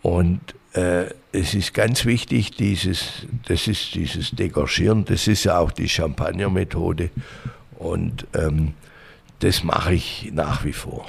Und 0.00 0.40
äh, 0.72 1.04
es 1.32 1.52
ist 1.52 1.74
ganz 1.74 2.06
wichtig, 2.06 2.52
dieses, 2.52 3.26
das 3.46 3.68
ist 3.68 3.94
dieses 3.94 4.30
Degorgieren, 4.30 5.04
das 5.04 5.26
ist 5.28 5.44
ja 5.44 5.58
auch 5.58 5.70
die 5.70 5.90
Champagner-Methode. 5.90 7.10
Und 7.78 8.26
ähm, 8.32 8.72
das 9.40 9.64
mache 9.64 9.92
ich 9.92 10.30
nach 10.32 10.64
wie 10.64 10.72
vor. 10.72 11.04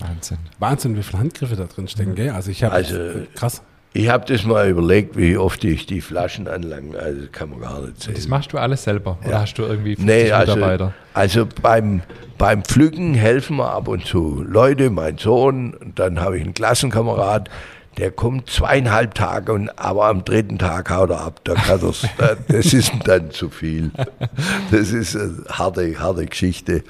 Wahnsinn. 0.00 0.36
Wahnsinn, 0.58 0.98
wie 0.98 1.02
viele 1.02 1.18
Handgriffe 1.20 1.56
da 1.56 1.64
drin 1.64 1.88
stecken, 1.88 2.14
gell? 2.14 2.28
Also 2.28 2.50
ich 2.50 2.62
habe 2.62 2.74
Also- 2.74 3.26
krass. 3.34 3.62
Ich 3.98 4.08
habe 4.10 4.26
das 4.26 4.44
mal 4.44 4.68
überlegt, 4.68 5.16
wie 5.16 5.38
oft 5.38 5.64
ich 5.64 5.86
die 5.86 6.00
Flaschen 6.02 6.48
anlange. 6.48 6.98
Also 6.98 7.22
das 7.22 7.32
kann 7.32 7.48
man 7.50 7.60
gar 7.60 7.80
nicht 7.80 8.02
sehen. 8.02 8.14
Das 8.14 8.28
machst 8.28 8.52
du 8.52 8.58
alles 8.58 8.82
selber? 8.82 9.16
Oder 9.22 9.30
Ja. 9.30 9.40
hast 9.40 9.54
du 9.54 9.62
irgendwie 9.62 9.96
50 9.96 10.04
Nee, 10.06 10.30
also, 10.32 10.54
Mitarbeiter? 10.54 10.92
also 11.14 11.46
beim, 11.62 12.02
beim 12.36 12.62
Pflücken 12.62 13.14
helfen 13.14 13.56
wir 13.56 13.70
ab 13.70 13.88
und 13.88 14.04
zu 14.04 14.44
Leute, 14.46 14.90
mein 14.90 15.16
Sohn, 15.16 15.74
dann 15.94 16.20
habe 16.20 16.36
ich 16.36 16.44
einen 16.44 16.52
Klassenkamerad, 16.52 17.48
der 17.96 18.10
kommt 18.10 18.50
zweieinhalb 18.50 19.14
Tage, 19.14 19.54
und, 19.54 19.70
aber 19.78 20.04
am 20.08 20.22
dritten 20.26 20.58
Tag 20.58 20.90
haut 20.90 21.08
er 21.08 21.20
ab. 21.22 21.40
Da 21.44 21.54
kann 21.54 21.80
er's, 21.82 22.06
das 22.48 22.74
ist 22.74 22.92
dann 23.04 23.30
zu 23.30 23.48
viel. 23.48 23.90
Das 24.70 24.90
ist 24.90 25.16
eine 25.16 25.36
harte, 25.50 25.98
harte 25.98 26.26
Geschichte. 26.26 26.84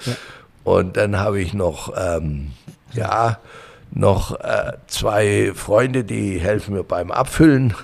Und 0.64 0.96
dann 0.96 1.16
habe 1.20 1.40
ich 1.40 1.54
noch, 1.54 1.92
ähm, 1.96 2.48
ja, 2.94 3.38
noch 3.97 4.38
äh, 4.40 4.72
zwei 4.88 5.53
Freunde, 5.55 6.05
die 6.05 6.38
helfen 6.38 6.74
mir 6.74 6.84
beim 6.84 7.11
Abfüllen, 7.11 7.74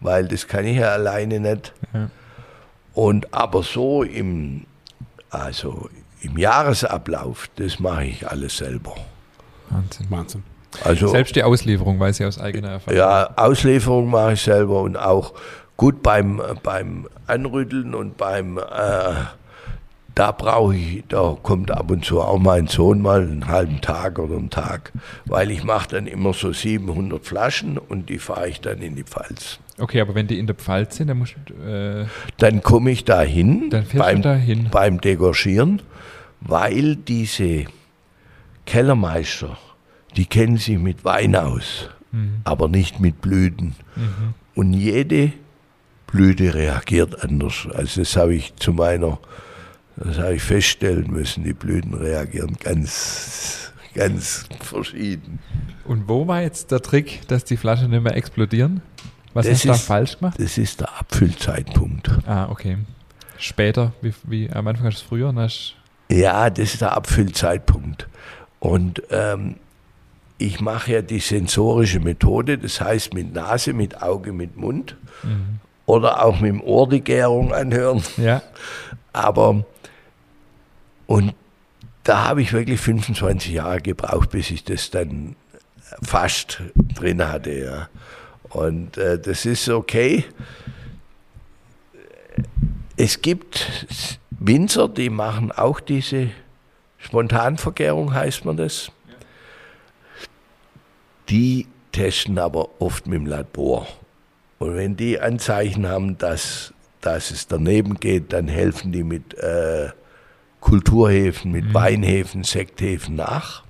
weil 0.00 0.26
das 0.26 0.48
kann 0.48 0.66
ich 0.66 0.78
ja 0.78 0.88
alleine 0.90 1.38
nicht. 1.38 1.72
Ja. 1.94 2.10
Und 2.92 3.32
aber 3.32 3.62
so 3.62 4.02
im, 4.02 4.66
also 5.30 5.88
im 6.22 6.36
Jahresablauf, 6.36 7.48
das 7.56 7.78
mache 7.78 8.04
ich 8.06 8.28
alles 8.28 8.56
selber. 8.56 8.94
Wahnsinn. 9.70 10.06
Wahnsinn. 10.10 10.42
Also 10.84 11.08
Selbst 11.08 11.36
die 11.36 11.42
Auslieferung 11.42 11.98
weiß 11.98 12.20
ich 12.20 12.26
aus 12.26 12.40
eigener 12.40 12.70
Erfahrung. 12.70 12.98
ja, 12.98 13.30
Auslieferung 13.36 14.10
mache 14.10 14.32
ich 14.32 14.42
selber 14.42 14.82
und 14.82 14.96
auch 14.96 15.34
gut 15.76 16.02
beim, 16.02 16.42
beim 16.62 17.08
Anrütteln 17.26 17.94
und 17.94 18.16
beim, 18.16 18.58
äh, 18.58 18.62
da 20.14 20.32
brauche 20.32 20.74
ich, 20.76 21.04
da 21.08 21.36
kommt 21.42 21.70
ab 21.70 21.90
und 21.90 22.04
zu 22.04 22.20
auch 22.20 22.38
mein 22.38 22.66
Sohn 22.66 23.00
mal 23.00 23.22
einen 23.22 23.46
halben 23.46 23.80
Tag 23.80 24.18
oder 24.18 24.36
einen 24.36 24.50
Tag, 24.50 24.92
weil 25.24 25.50
ich 25.50 25.62
mache 25.64 25.88
dann 25.90 26.06
immer 26.06 26.32
so 26.34 26.52
700 26.52 27.24
Flaschen 27.24 27.78
und 27.78 28.08
die 28.08 28.18
fahre 28.18 28.48
ich 28.48 28.60
dann 28.60 28.78
in 28.78 28.96
die 28.96 29.04
Pfalz. 29.04 29.58
Okay, 29.78 30.00
aber 30.00 30.14
wenn 30.14 30.26
die 30.26 30.38
in 30.38 30.46
der 30.46 30.56
Pfalz 30.56 30.96
sind, 30.96 31.08
dann 31.08 31.18
musst 31.18 31.36
du. 31.46 31.54
Äh, 31.54 32.06
Dann 32.38 32.62
komme 32.62 32.90
ich 32.90 33.04
da 33.04 33.22
hin 33.22 33.70
beim, 33.94 34.20
dahin. 34.22 34.68
beim 34.70 35.00
Degorgieren, 35.00 35.80
weil 36.40 36.96
diese 36.96 37.64
Kellermeister, 38.66 39.56
die 40.16 40.26
kennen 40.26 40.56
sich 40.56 40.78
mit 40.78 41.04
Wein 41.04 41.36
aus, 41.36 41.88
Mhm. 42.12 42.40
aber 42.44 42.68
nicht 42.68 42.98
mit 43.00 43.20
Blüten. 43.20 43.74
Und 44.56 44.72
jede 44.72 45.32
Blüte 46.08 46.54
reagiert 46.54 47.22
anders. 47.22 47.68
Also 47.72 48.00
das 48.00 48.16
habe 48.16 48.34
ich 48.34 48.54
zu 48.56 48.72
meiner, 48.72 49.18
das 50.00 50.18
habe 50.18 50.34
ich 50.34 50.42
feststellen 50.42 51.10
müssen, 51.10 51.44
die 51.44 51.52
Blüten 51.52 51.94
reagieren 51.94 52.56
ganz, 52.62 53.72
ganz 53.94 54.46
verschieden. 54.60 55.38
Und 55.84 56.08
wo 56.08 56.26
war 56.26 56.42
jetzt 56.42 56.70
der 56.72 56.80
Trick, 56.80 57.26
dass 57.28 57.44
die 57.44 57.56
Flaschen 57.56 57.90
nicht 57.90 58.02
mehr 58.02 58.16
explodieren? 58.16 58.82
Was 59.34 59.46
Das 59.46 59.54
hast 59.56 59.64
du 59.64 59.68
da 59.68 59.74
falsch 59.74 60.18
gemacht? 60.18 60.38
Das 60.40 60.58
ist 60.58 60.80
der 60.80 60.98
Abfüllzeitpunkt. 60.98 62.10
Ah, 62.26 62.48
okay. 62.50 62.78
Später, 63.38 63.92
wie, 64.02 64.12
wie 64.24 64.50
am 64.50 64.66
Anfang 64.66 64.86
hast 64.86 65.00
du 65.00 65.02
es 65.04 65.08
früher? 65.08 65.32
hast- 65.34 65.74
Ja, 66.10 66.50
das 66.50 66.72
ist 66.74 66.80
der 66.80 66.96
Abfüllzeitpunkt. 66.96 68.08
Und 68.58 69.02
ähm, 69.10 69.56
ich 70.38 70.60
mache 70.60 70.92
ja 70.92 71.02
die 71.02 71.20
sensorische 71.20 72.00
Methode, 72.00 72.58
das 72.58 72.80
heißt 72.80 73.14
mit 73.14 73.32
Nase, 73.34 73.72
mit 73.72 74.02
Auge, 74.02 74.32
mit 74.32 74.56
Mund 74.56 74.96
Mhm. 75.22 75.60
oder 75.86 76.24
auch 76.24 76.40
mit 76.40 76.50
dem 76.50 76.60
Ohr 76.62 76.88
die 76.88 77.00
Gärung 77.02 77.52
anhören. 77.54 78.02
Ja, 78.16 78.42
Aber, 79.12 79.64
und 81.10 81.34
da 82.04 82.28
habe 82.28 82.40
ich 82.40 82.52
wirklich 82.52 82.80
25 82.80 83.50
Jahre 83.50 83.80
gebraucht, 83.80 84.30
bis 84.30 84.48
ich 84.52 84.62
das 84.62 84.90
dann 84.90 85.34
fast 86.04 86.62
drin 86.94 87.26
hatte. 87.26 87.50
Ja. 87.50 87.88
Und 88.50 88.96
äh, 88.96 89.18
das 89.18 89.44
ist 89.44 89.68
okay. 89.68 90.24
Es 92.96 93.20
gibt 93.20 94.20
Winzer, 94.38 94.88
die 94.88 95.10
machen 95.10 95.50
auch 95.50 95.80
diese 95.80 96.30
Spontanvergärung, 96.98 98.14
heißt 98.14 98.44
man 98.44 98.56
das. 98.56 98.92
Die 101.28 101.66
testen 101.90 102.38
aber 102.38 102.80
oft 102.80 103.08
mit 103.08 103.18
dem 103.18 103.26
Labor. 103.26 103.88
Und 104.60 104.76
wenn 104.76 104.96
die 104.96 105.18
Anzeichen 105.18 105.88
haben, 105.88 106.18
dass, 106.18 106.72
dass 107.00 107.32
es 107.32 107.48
daneben 107.48 107.98
geht, 107.98 108.32
dann 108.32 108.46
helfen 108.46 108.92
die 108.92 109.02
mit 109.02 109.34
äh, 109.34 109.88
Kulturhefen, 110.60 111.52
mit 111.52 111.72
Weinhefen, 111.74 112.44
Sekthäfen 112.44 113.16
nach. 113.16 113.62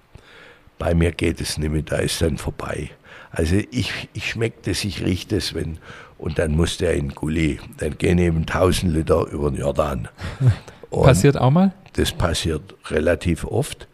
Bei 0.78 0.95
mir 0.95 1.12
geht 1.12 1.41
es 1.41 1.59
nicht 1.59 1.70
mehr, 1.70 1.82
da 1.82 1.97
ist 1.97 2.20
dann 2.22 2.38
vorbei. 2.38 2.91
Also 3.30 3.57
ich, 3.70 4.09
ich 4.12 4.30
schmecke 4.30 4.70
das, 4.70 4.84
ich 4.84 5.05
rieche 5.05 5.28
das, 5.28 5.55
wenn, 5.55 5.78
und 6.18 6.38
dann 6.38 6.53
muss 6.53 6.78
der 6.78 6.95
in 6.95 7.11
Gully. 7.11 7.61
Dann 7.78 7.97
gehen 7.97 8.18
eben 8.18 8.41
1000 8.41 8.93
Liter 8.93 9.26
über 9.30 9.51
den 9.51 9.61
Jordan. 9.61 10.09
Und 10.91 11.05
passiert 11.05 11.38
auch 11.38 11.53
mal? 11.53 11.72
das 11.95 12.12
passiert 12.12 12.74
relativ 12.88 13.45
oft. 13.45 13.88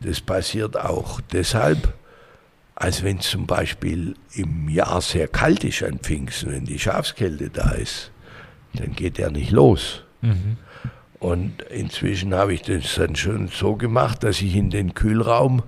Das 0.00 0.20
passiert 0.20 0.76
auch 0.76 1.20
deshalb, 1.32 1.94
als 2.74 3.02
wenn 3.02 3.18
es 3.18 3.28
zum 3.30 3.46
Beispiel 3.46 4.14
im 4.34 4.68
Jahr 4.68 5.00
sehr 5.00 5.28
kalt 5.28 5.64
ist 5.64 5.82
an 5.82 5.98
Pfingsten, 5.98 6.52
wenn 6.52 6.64
die 6.64 6.78
Schafskälte 6.78 7.50
da 7.50 7.72
ist, 7.72 8.10
dann 8.74 8.94
geht 8.94 9.18
er 9.18 9.30
nicht 9.30 9.50
los. 9.50 10.04
Mhm. 10.22 10.56
Und 11.20 11.62
inzwischen 11.68 12.34
habe 12.34 12.54
ich 12.54 12.62
das 12.62 12.94
dann 12.96 13.14
schon 13.14 13.48
so 13.48 13.76
gemacht, 13.76 14.24
dass 14.24 14.40
ich 14.40 14.56
in 14.56 14.70
den 14.70 14.94
Kühlraum 14.94 15.62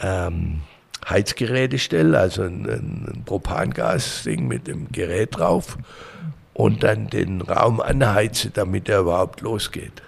ähm, 0.00 0.62
Heizgeräte 1.08 1.78
stelle, 1.78 2.18
also 2.18 2.42
ein, 2.42 2.66
ein 2.66 3.22
Propangas-Ding 3.26 4.48
mit 4.48 4.66
dem 4.66 4.90
Gerät 4.90 5.36
drauf 5.36 5.76
und 6.54 6.82
dann 6.82 7.08
den 7.08 7.42
Raum 7.42 7.80
anheize, 7.80 8.50
damit 8.50 8.88
er 8.88 9.00
überhaupt 9.00 9.42
losgeht. 9.42 10.02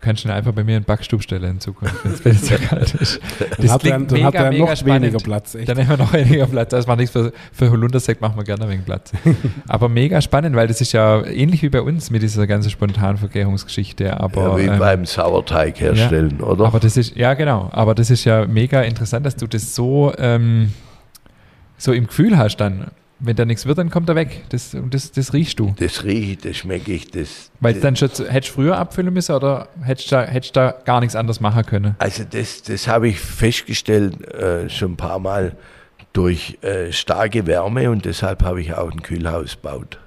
Du 0.00 0.06
kannst 0.06 0.24
ihn 0.24 0.30
einfach 0.30 0.52
bei 0.52 0.64
mir 0.64 0.78
in 0.78 0.82
den 0.82 0.86
Backstub 0.86 1.22
stellen 1.22 1.50
in 1.50 1.60
Zukunft, 1.60 2.24
wenn 2.24 2.32
es 2.32 2.48
so 2.48 2.54
kalt 2.54 2.94
ist. 2.94 3.20
Dann 3.58 3.70
hat 3.70 3.84
er, 3.84 3.98
dann 3.98 4.24
hat 4.24 4.34
er 4.34 4.50
noch 4.50 4.84
weniger 4.86 5.18
Platz. 5.18 5.54
Echt. 5.54 5.68
Dann 5.68 5.76
haben 5.76 5.90
wir 5.90 5.96
noch 5.98 6.12
weniger 6.14 6.46
Platz. 6.46 6.70
Das 6.70 6.86
macht 6.86 7.00
nichts 7.00 7.12
für, 7.12 7.34
für 7.52 7.70
Holundersekt, 7.70 8.22
machen 8.22 8.34
wir 8.38 8.44
gerne 8.44 8.66
wegen 8.70 8.82
Platz. 8.82 9.12
Aber 9.68 9.90
mega 9.90 10.22
spannend, 10.22 10.56
weil 10.56 10.68
das 10.68 10.80
ist 10.80 10.92
ja 10.92 11.22
ähnlich 11.26 11.60
wie 11.60 11.68
bei 11.68 11.82
uns 11.82 12.10
mit 12.10 12.22
dieser 12.22 12.46
ganzen 12.46 12.70
Spontanvergärungsgeschichte. 12.70 14.18
Aber, 14.18 14.42
ja, 14.42 14.56
wie 14.56 14.72
ähm, 14.72 14.78
beim 14.78 15.04
Sauerteig 15.04 15.78
herstellen, 15.78 16.40
oder? 16.40 16.64
aber 16.64 16.80
das 16.80 16.96
ist, 16.96 17.14
ja 17.14 17.34
genau, 17.34 17.68
aber 17.70 17.94
das 17.94 18.08
ist 18.08 18.24
ja 18.24 18.46
mega 18.46 18.80
interessant, 18.80 19.26
dass 19.26 19.36
du 19.36 19.46
das 19.46 19.74
so, 19.74 20.14
ähm, 20.16 20.72
so 21.76 21.92
im 21.92 22.06
Gefühl 22.06 22.38
hast 22.38 22.56
dann. 22.56 22.86
Wenn 23.22 23.36
da 23.36 23.44
nichts 23.44 23.66
wird, 23.66 23.76
dann 23.78 23.90
kommt 23.90 24.08
er 24.08 24.14
weg. 24.16 24.44
Das, 24.48 24.74
das, 24.90 25.12
das 25.12 25.32
riechst 25.34 25.58
du. 25.58 25.74
das 25.78 26.04
rieche 26.04 26.32
ich, 26.32 26.38
das 26.38 26.56
schmecke 26.56 26.92
ich, 26.92 27.10
das. 27.10 27.50
Weil 27.60 27.74
dann 27.74 27.94
schon, 27.94 28.08
hättest 28.08 28.50
du 28.50 28.54
früher 28.54 28.78
abfüllen 28.78 29.12
müssen 29.12 29.34
oder 29.34 29.68
hättest 29.82 30.10
du 30.10 30.16
da, 30.16 30.24
hättest 30.24 30.56
da 30.56 30.74
gar 30.84 31.00
nichts 31.00 31.14
anderes 31.14 31.40
machen 31.40 31.64
können? 31.66 31.96
Also 31.98 32.24
das, 32.24 32.62
das 32.62 32.88
habe 32.88 33.08
ich 33.08 33.20
festgestellt 33.20 34.20
äh, 34.32 34.70
schon 34.70 34.92
ein 34.92 34.96
paar 34.96 35.18
Mal 35.18 35.54
durch 36.14 36.58
äh, 36.62 36.92
starke 36.92 37.46
Wärme 37.46 37.90
und 37.90 38.04
deshalb 38.06 38.42
habe 38.42 38.60
ich 38.62 38.72
auch 38.74 38.90
ein 38.90 39.02
Kühlhaus 39.02 39.52
gebaut. 39.52 39.98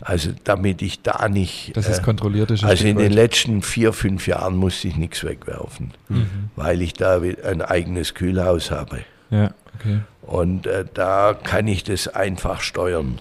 Also 0.00 0.30
damit 0.44 0.82
ich 0.82 1.00
da 1.02 1.28
nicht. 1.28 1.76
Dass 1.76 1.88
es 1.88 2.00
äh, 2.00 2.02
kontrolliert 2.02 2.50
ist. 2.50 2.64
also 2.64 2.86
in 2.86 2.98
den 2.98 3.12
letzten 3.12 3.62
vier, 3.62 3.92
fünf 3.92 4.26
Jahren 4.26 4.56
musste 4.56 4.88
ich 4.88 4.96
nichts 4.96 5.24
wegwerfen, 5.24 5.92
Mhm. 6.08 6.26
weil 6.56 6.82
ich 6.82 6.92
da 6.94 7.20
ein 7.20 7.62
eigenes 7.62 8.14
Kühlhaus 8.14 8.70
habe. 8.70 9.00
Ja, 9.30 9.54
okay. 9.78 10.00
Und 10.22 10.66
äh, 10.66 10.84
da 10.92 11.34
kann 11.34 11.66
ich 11.66 11.84
das 11.84 12.08
einfach 12.08 12.60
steuern. 12.60 13.20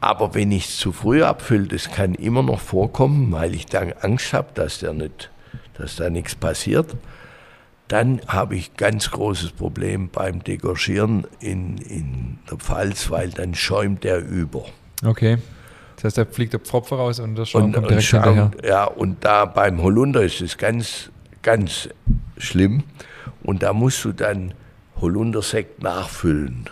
Aber 0.00 0.34
wenn 0.34 0.52
ich 0.52 0.68
es 0.68 0.76
zu 0.78 0.92
früh 0.92 1.22
abfülle, 1.22 1.68
das 1.68 1.90
kann 1.90 2.14
immer 2.14 2.42
noch 2.42 2.60
vorkommen, 2.60 3.32
weil 3.32 3.54
ich 3.54 3.66
dann 3.66 3.92
Angst 4.00 4.32
habe, 4.32 4.48
dass, 4.54 4.78
der 4.78 4.92
nicht, 4.92 5.30
dass 5.74 5.96
da 5.96 6.10
nichts 6.10 6.34
passiert. 6.34 6.96
Dann 7.88 8.20
habe 8.26 8.56
ich 8.56 8.76
ganz 8.76 9.10
großes 9.10 9.52
Problem 9.52 10.08
beim 10.10 10.42
Degorgieren 10.42 11.26
in, 11.40 11.78
in 11.78 12.38
der 12.50 12.58
Pfalz, 12.58 13.10
weil 13.10 13.30
dann 13.30 13.54
schäumt 13.54 14.02
der 14.02 14.26
über. 14.26 14.64
Okay. 15.04 15.38
Das 15.94 16.04
heißt, 16.04 16.18
da 16.18 16.24
fliegt 16.24 16.52
der 16.52 16.60
Pfropfer 16.60 16.96
raus 16.96 17.20
und 17.20 17.36
der 17.36 17.44
Schaum 17.44 17.66
Und, 17.66 17.72
kommt 17.72 17.86
und, 17.86 17.90
direkt 17.90 18.08
hinterher. 18.08 18.50
Schaum, 18.52 18.68
ja, 18.68 18.84
und 18.84 19.24
da 19.24 19.44
beim 19.44 19.82
Holunder 19.82 20.22
ist 20.22 20.40
es 20.40 20.58
ganz, 20.58 21.10
ganz 21.42 21.88
schlimm. 22.38 22.82
Und 23.42 23.62
da 23.62 23.72
musst 23.72 24.04
du 24.04 24.12
dann 24.12 24.52
Holundersekt 25.00 25.82
nachfüllen. 25.82 26.68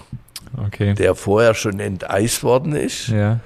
Okay. 0.56 0.94
der 0.94 1.16
vorher 1.16 1.54
schon 1.54 1.80
enteist 1.80 2.44
worden 2.44 2.76
ist. 2.76 3.08
Ja. 3.08 3.40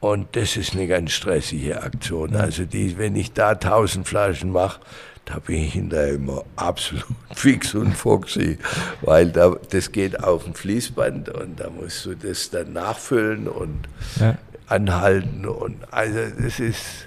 Und 0.00 0.34
das 0.34 0.56
ist 0.56 0.74
eine 0.74 0.88
ganz 0.88 1.12
stressige 1.12 1.80
Aktion. 1.82 2.34
Also 2.34 2.64
die, 2.64 2.98
wenn 2.98 3.14
ich 3.14 3.32
da 3.32 3.50
1000 3.50 4.08
Flaschen 4.08 4.50
mache, 4.50 4.80
da 5.24 5.38
bin 5.38 5.62
ich 5.62 5.74
hinterher 5.74 6.14
immer 6.14 6.44
absolut 6.56 7.04
fix 7.34 7.74
und 7.74 7.96
foxy, 7.96 8.58
weil 9.02 9.30
da, 9.30 9.54
das 9.70 9.92
geht 9.92 10.22
auf 10.22 10.44
dem 10.44 10.54
Fließband 10.54 11.28
und 11.28 11.60
da 11.60 11.70
musst 11.70 12.04
du 12.04 12.14
das 12.16 12.50
dann 12.50 12.72
nachfüllen 12.72 13.46
und 13.46 13.88
ja. 14.18 14.36
anhalten 14.66 15.46
und 15.46 15.76
also 15.92 16.18
das 16.36 16.58
ist, 16.58 17.04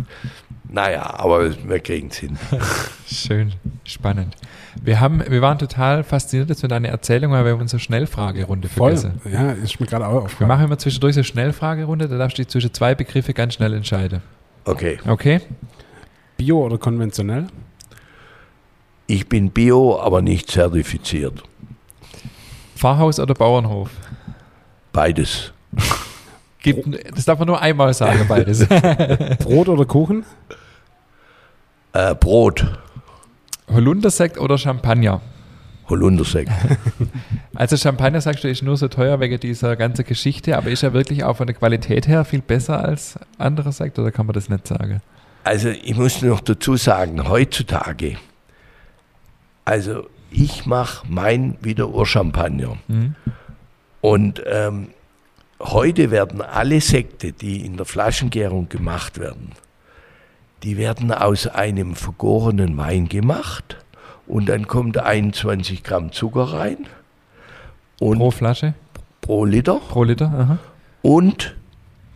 naja, 0.69 1.13
aber 1.19 1.51
wir 1.67 1.79
kriegen 1.79 2.07
es 2.09 2.17
hin. 2.17 2.37
Schön, 3.07 3.53
spannend. 3.83 4.35
Wir, 4.81 4.99
haben, 4.99 5.23
wir 5.29 5.41
waren 5.41 5.57
total 5.57 6.03
fasziniert 6.03 6.49
jetzt 6.49 6.61
mit 6.63 6.71
deiner 6.71 6.89
Erzählung, 6.89 7.31
weil 7.31 7.45
wir 7.45 7.53
haben 7.53 7.61
unsere 7.61 7.79
Schnellfragerunde 7.79 8.67
Voll. 8.67 8.97
vergessen. 8.97 9.21
Ja, 9.31 9.51
ist 9.51 9.79
mir 9.79 9.85
gerade 9.87 10.05
auch 10.07 10.11
Wir 10.13 10.21
aufgefallen. 10.23 10.47
machen 10.49 10.65
immer 10.65 10.77
zwischendurch 10.77 11.13
so 11.15 11.19
eine 11.19 11.23
Schnellfragerunde, 11.25 12.07
da 12.09 12.17
darfst 12.17 12.37
du 12.37 12.41
dich 12.41 12.49
zwischen 12.49 12.73
zwei 12.73 12.93
Begriffe 12.95 13.33
ganz 13.33 13.53
schnell 13.53 13.73
entscheiden. 13.73 14.21
Okay, 14.65 14.97
Okay? 15.07 15.41
Bio 16.37 16.65
oder 16.65 16.77
konventionell? 16.77 17.47
ich 19.07 19.29
bin 19.29 19.51
Bio, 19.51 19.99
aber 20.01 20.21
nicht 20.21 20.49
zertifiziert. 20.49 21.43
Pfarrhaus 22.75 23.19
oder 23.19 23.33
Bauernhof? 23.35 23.91
Beides. 24.91 25.53
Gibt, 26.65 27.15
das 27.15 27.25
darf 27.25 27.39
man 27.39 27.47
nur 27.47 27.61
einmal 27.61 27.93
sagen, 27.93 28.25
beides. 28.27 28.67
Brot 29.39 29.69
oder 29.69 29.85
Kuchen? 29.85 30.25
Äh, 31.93 32.15
Brot, 32.15 32.65
Holundersekt 33.71 34.39
oder 34.39 34.57
Champagner? 34.57 35.21
Holundersekt. 35.89 36.51
Also 37.57 37.77
Champagner, 37.77 38.19
sagst 38.19 38.43
du, 38.43 38.49
ist 38.49 38.63
nur 38.63 38.75
so 38.75 38.89
teuer 38.89 39.21
wegen 39.21 39.39
dieser 39.39 39.77
ganzen 39.77 40.03
Geschichte, 40.03 40.57
aber 40.57 40.69
ist 40.71 40.83
er 40.83 40.91
wirklich 40.91 41.23
auch 41.23 41.37
von 41.37 41.47
der 41.47 41.55
Qualität 41.55 42.05
her 42.05 42.25
viel 42.25 42.41
besser 42.41 42.83
als 42.83 43.17
andere 43.37 43.71
Sekt 43.71 43.97
oder 43.97 44.11
kann 44.11 44.25
man 44.25 44.33
das 44.33 44.49
nicht 44.49 44.67
sagen? 44.67 45.01
Also 45.45 45.69
ich 45.69 45.95
muss 45.95 46.21
noch 46.21 46.41
dazu 46.41 46.75
sagen, 46.75 47.29
heutzutage, 47.29 48.17
also 49.63 50.05
ich 50.31 50.65
mache 50.65 51.07
mein 51.07 51.55
wieder 51.61 51.87
Urchampagner. 51.87 52.75
Mhm. 52.89 53.15
Und 54.01 54.43
ähm, 54.51 54.89
heute 55.59 56.11
werden 56.11 56.41
alle 56.41 56.81
Sekte, 56.81 57.31
die 57.31 57.65
in 57.65 57.77
der 57.77 57.85
Flaschengärung 57.85 58.69
gemacht 58.69 59.19
werden, 59.19 59.51
die 60.63 60.77
werden 60.77 61.11
aus 61.11 61.47
einem 61.47 61.95
vergorenen 61.95 62.77
Wein 62.77 63.07
gemacht 63.07 63.77
und 64.27 64.49
dann 64.49 64.67
kommt 64.67 64.97
21 64.97 65.83
Gramm 65.83 66.11
Zucker 66.11 66.53
rein 66.53 66.77
und 67.99 68.17
Pro 68.17 68.31
Flasche? 68.31 68.73
pro 69.21 69.45
Liter 69.45 69.79
Pro 69.87 70.03
Liter? 70.03 70.25
Aha. 70.25 70.57
und 71.01 71.55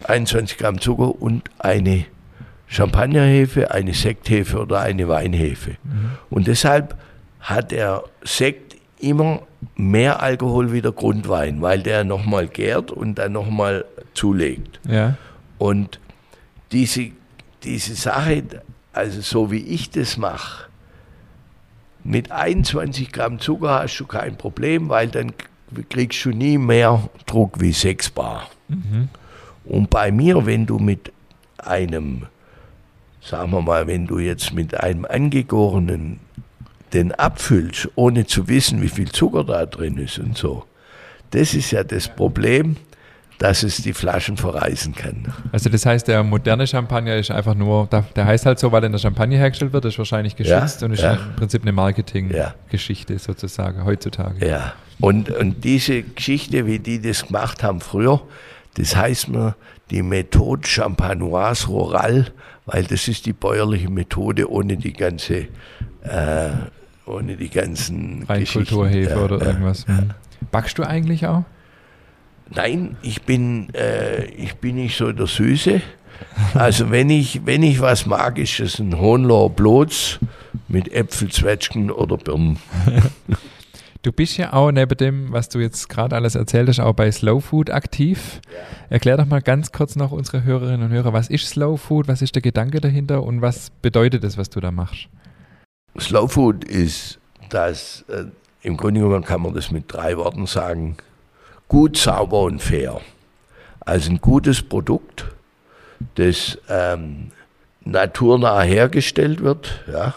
21 0.05 0.57
Gramm 0.57 0.79
Zucker 0.79 1.21
und 1.21 1.49
eine 1.59 2.05
Champagnerhefe, 2.67 3.71
eine 3.71 3.93
Sekthefe 3.93 4.59
oder 4.59 4.79
eine 4.81 5.07
Weinhefe. 5.07 5.75
Und 6.29 6.47
deshalb 6.47 6.95
hat 7.39 7.71
der 7.71 8.03
Sekt 8.21 8.75
immer 8.99 9.41
mehr 9.75 10.21
Alkohol 10.21 10.71
wie 10.71 10.81
der 10.81 10.91
Grundwein, 10.91 11.61
weil 11.61 11.81
der 11.81 12.03
nochmal 12.03 12.47
gärt 12.47 12.91
und 12.91 13.15
dann 13.15 13.31
nochmal 13.33 13.85
zulegt. 14.13 14.79
Ja. 14.87 15.17
Und 15.57 15.99
diese, 16.71 17.11
diese 17.63 17.95
Sache, 17.95 18.43
also 18.93 19.21
so 19.21 19.51
wie 19.51 19.61
ich 19.61 19.89
das 19.89 20.17
mache, 20.17 20.67
mit 22.03 22.31
21 22.31 23.11
Gramm 23.11 23.39
Zucker 23.39 23.81
hast 23.81 23.97
du 23.97 24.05
kein 24.05 24.37
Problem, 24.37 24.89
weil 24.89 25.09
dann 25.09 25.33
kriegst 25.89 26.23
du 26.25 26.29
nie 26.29 26.57
mehr 26.57 27.09
Druck 27.25 27.59
wie 27.59 27.73
6 27.73 28.11
Bar. 28.11 28.49
Und 29.65 29.89
bei 29.89 30.11
mir, 30.11 30.45
wenn 30.45 30.65
du 30.65 30.79
mit 30.79 31.11
einem, 31.57 32.25
sagen 33.21 33.51
wir 33.51 33.61
mal, 33.61 33.85
wenn 33.87 34.07
du 34.07 34.19
jetzt 34.19 34.53
mit 34.53 34.79
einem 34.79 35.05
angegorenen 35.05 36.19
den 36.93 37.11
abfüllst, 37.13 37.89
ohne 37.95 38.25
zu 38.25 38.47
wissen, 38.47 38.81
wie 38.81 38.87
viel 38.89 39.11
Zucker 39.11 39.43
da 39.43 39.65
drin 39.65 39.97
ist 39.97 40.19
und 40.19 40.37
so, 40.37 40.65
das 41.31 41.53
ist 41.53 41.71
ja 41.71 41.83
das 41.83 42.07
Problem, 42.07 42.77
dass 43.37 43.63
es 43.63 43.77
die 43.77 43.93
Flaschen 43.93 44.35
verreißen 44.35 44.93
kann. 44.93 45.33
Also 45.53 45.69
das 45.69 45.85
heißt, 45.85 46.07
der 46.09 46.23
moderne 46.23 46.67
Champagner 46.67 47.15
ist 47.15 47.31
einfach 47.31 47.55
nur, 47.55 47.87
der, 47.87 48.25
heißt 48.25 48.45
halt 48.45 48.59
so, 48.59 48.71
weil 48.71 48.83
in 48.83 48.91
der 48.91 48.99
Champagne 48.99 49.37
hergestellt 49.37 49.71
wird, 49.71 49.85
ist 49.85 49.97
wahrscheinlich 49.97 50.35
geschützt 50.35 50.81
Ja, 50.81 50.87
und 50.87 50.93
ist 50.93 51.01
ja. 51.01 51.13
im 51.13 51.35
Prinzip 51.37 51.61
eine 51.61 51.71
Ja. 51.71 51.75
Marketinggeschichte 51.75 53.17
sozusagen 53.17 53.85
heutzutage. 53.85 54.45
Ja. 54.45 54.73
Und, 54.99 55.29
und 55.31 55.63
diese 55.63 56.03
Geschichte, 56.03 56.65
wie 56.65 56.79
die 56.79 57.01
das 57.01 57.27
gemacht 57.27 57.63
haben 57.63 57.79
früher, 57.79 58.21
das 58.75 58.97
heißt 58.97 59.29
mir 59.29 59.55
die 59.89 60.01
Methode 60.03 60.67
Champanoise 60.67 61.67
Rural, 61.67 62.27
weil 62.65 62.83
das 62.83 63.07
ist 63.07 63.25
die 63.25 63.33
bäuerliche 63.33 63.89
Methode 63.89 64.51
ohne 64.51 64.75
die 64.75 64.93
ganze, 64.93 65.47
äh, 66.03 66.49
ohne 67.09 67.35
die 67.35 67.49
ganzen 67.49 68.23
Reinkulturhefe. 68.23 69.11
Ja, 69.11 69.17
oder 69.17 69.39
ja. 69.39 69.47
irgendwas. 69.47 69.87
Mhm. 69.87 70.11
Backst 70.51 70.77
du 70.77 70.83
eigentlich 70.83 71.27
auch? 71.27 71.43
Nein, 72.49 72.97
ich 73.01 73.23
bin, 73.23 73.73
äh, 73.73 74.25
ich 74.25 74.55
bin 74.55 74.75
nicht 74.75 74.97
so 74.97 75.11
der 75.11 75.27
Süße. 75.27 75.81
Also 76.53 76.91
wenn 76.91 77.09
ich, 77.09 77.45
wenn 77.45 77.63
ich 77.63 77.79
was 77.79 78.05
mag, 78.05 78.37
ist 78.37 78.59
es 78.59 78.79
ein 78.79 78.99
Hohenloher 78.99 79.49
Blotz 79.49 80.19
mit 80.67 80.91
Äpfel, 80.91 81.29
Zwetschgen 81.29 81.91
oder 81.91 82.17
Birnen. 82.17 82.59
Du 84.01 84.13
bist 84.13 84.37
ja 84.37 84.53
auch 84.53 84.71
neben 84.71 84.95
dem, 84.95 85.33
was 85.33 85.49
du 85.49 85.59
jetzt 85.59 85.89
gerade 85.89 86.15
alles 86.15 86.35
erzählt 86.35 86.69
hast, 86.69 86.79
auch 86.79 86.93
bei 86.93 87.11
Slow 87.11 87.41
Food 87.41 87.69
aktiv. 87.69 88.39
Erklär 88.89 89.17
doch 89.17 89.25
mal 89.25 89.41
ganz 89.41 89.73
kurz 89.73 89.97
noch 89.97 90.13
unsere 90.13 90.45
Hörerinnen 90.45 90.83
und 90.83 90.91
Hörer, 90.91 91.11
was 91.11 91.29
ist 91.29 91.49
Slow 91.49 91.75
Food, 91.75 92.07
was 92.07 92.21
ist 92.21 92.33
der 92.33 92.41
Gedanke 92.41 92.79
dahinter 92.79 93.23
und 93.23 93.41
was 93.41 93.71
bedeutet 93.81 94.23
es, 94.23 94.37
was 94.37 94.49
du 94.49 94.61
da 94.61 94.71
machst? 94.71 95.09
Slow 95.99 96.27
Food 96.27 96.63
ist 96.63 97.19
das, 97.49 98.05
äh, 98.07 98.25
im 98.61 98.77
Grunde 98.77 99.01
genommen 99.01 99.23
kann 99.23 99.41
man 99.41 99.53
das 99.53 99.71
mit 99.71 99.85
drei 99.87 100.17
Worten 100.17 100.45
sagen, 100.45 100.97
gut, 101.67 101.97
sauber 101.97 102.41
und 102.41 102.61
fair. 102.61 103.01
Also 103.79 104.11
ein 104.11 104.21
gutes 104.21 104.61
Produkt, 104.61 105.25
das 106.15 106.57
ähm, 106.69 107.31
naturnah 107.81 108.61
hergestellt 108.61 109.41
wird. 109.41 109.83
Ja. 109.91 110.13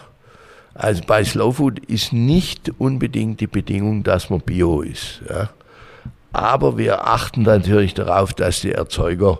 Also 0.73 1.03
bei 1.05 1.23
Slow 1.23 1.53
Food 1.53 1.79
ist 1.79 2.13
nicht 2.13 2.71
unbedingt 2.79 3.39
die 3.39 3.47
Bedingung, 3.47 4.03
dass 4.03 4.29
man 4.29 4.41
bio 4.41 4.81
ist. 4.81 5.21
Ja. 5.29 5.49
Aber 6.31 6.77
wir 6.77 7.07
achten 7.07 7.43
natürlich 7.43 7.93
darauf, 7.93 8.33
dass 8.33 8.61
die 8.61 8.71
Erzeuger 8.71 9.39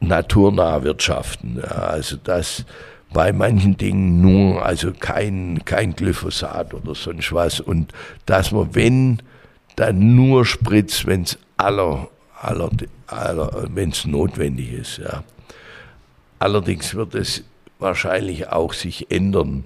naturnah 0.00 0.82
wirtschaften. 0.82 1.60
Ja. 1.62 1.70
Also 1.70 2.16
dass 2.16 2.64
bei 3.12 3.32
manchen 3.32 3.76
Dingen 3.76 4.20
nur, 4.20 4.64
also 4.64 4.92
kein, 4.92 5.60
kein 5.64 5.94
Glyphosat 5.94 6.74
oder 6.74 6.94
sonst 6.94 7.32
was. 7.32 7.60
Und 7.60 7.92
dass 8.26 8.52
man, 8.52 8.74
wenn, 8.74 9.22
dann 9.76 10.14
nur 10.14 10.44
spritzt, 10.44 11.06
wenn 11.06 11.22
es 11.22 11.38
aller, 11.56 12.08
aller, 12.40 12.70
aller, 13.06 13.66
wenn 13.74 13.90
es 13.90 14.04
notwendig 14.04 14.72
ist. 14.72 14.98
Ja. 14.98 15.24
Allerdings 16.38 16.94
wird 16.94 17.14
es 17.14 17.44
wahrscheinlich 17.78 18.48
auch 18.48 18.72
sich 18.72 19.10
ändern. 19.10 19.64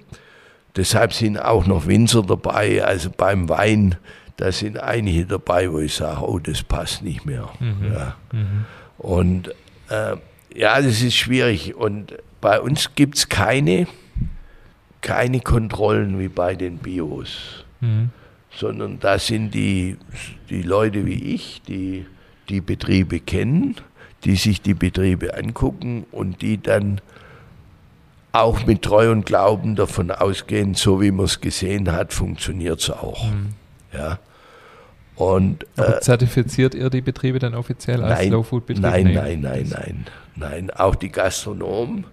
Deshalb 0.75 1.13
sind 1.13 1.37
auch 1.37 1.65
noch 1.67 1.87
Winzer 1.87 2.23
dabei, 2.23 2.83
also 2.83 3.09
beim 3.15 3.47
Wein, 3.47 3.95
da 4.37 4.51
sind 4.51 4.77
einige 4.77 5.25
dabei, 5.25 5.71
wo 5.71 5.79
ich 5.79 5.95
sage, 5.95 6.21
oh, 6.21 6.39
das 6.39 6.63
passt 6.63 7.01
nicht 7.01 7.25
mehr. 7.25 7.49
Ja. 7.89 8.15
Und 8.97 9.49
äh, 9.89 10.17
ja, 10.53 10.81
das 10.81 11.01
ist 11.01 11.15
schwierig. 11.15 11.75
Und 11.75 12.15
bei 12.45 12.61
uns 12.61 12.93
gibt 12.93 13.17
es 13.17 13.27
keine, 13.27 13.87
keine 15.01 15.39
Kontrollen 15.39 16.19
wie 16.19 16.27
bei 16.27 16.53
den 16.53 16.77
Bios, 16.77 17.65
Mhm. 17.81 18.11
sondern 18.55 18.99
da 18.99 19.17
sind 19.17 19.55
die, 19.55 19.97
die 20.51 20.61
Leute 20.61 21.07
wie 21.07 21.33
ich, 21.33 21.63
die 21.67 22.05
die 22.49 22.61
Betriebe 22.61 23.19
kennen, 23.19 23.75
die 24.25 24.35
sich 24.35 24.61
die 24.61 24.75
Betriebe 24.75 25.35
angucken 25.35 26.05
und 26.11 26.43
die 26.43 26.61
dann 26.61 27.01
auch 28.31 28.63
mit 28.67 28.83
Treu 28.83 29.09
und 29.11 29.25
Glauben 29.25 29.75
davon 29.75 30.11
ausgehen, 30.11 30.75
so 30.75 31.01
wie 31.01 31.09
man 31.09 31.25
es 31.25 31.41
gesehen 31.41 31.91
hat, 31.91 32.13
funktioniert 32.13 32.79
es 32.79 32.91
auch. 32.91 33.25
Ja. 33.91 34.19
Und 35.15 35.65
Aber 35.77 35.97
äh, 35.97 36.01
zertifiziert 36.01 36.75
ihr 36.75 36.91
die 36.91 37.01
Betriebe 37.01 37.39
dann 37.39 37.55
offiziell 37.55 38.03
als 38.03 38.27
Slow 38.27 38.43
Food 38.43 38.67
Betrieb? 38.67 38.83
nein, 38.83 39.13
nein, 39.13 39.41
nein, 39.41 39.67
nein, 39.71 40.05
nein. 40.35 40.69
Auch 40.71 40.93
die 40.93 41.09
Gastronomen, 41.09 42.05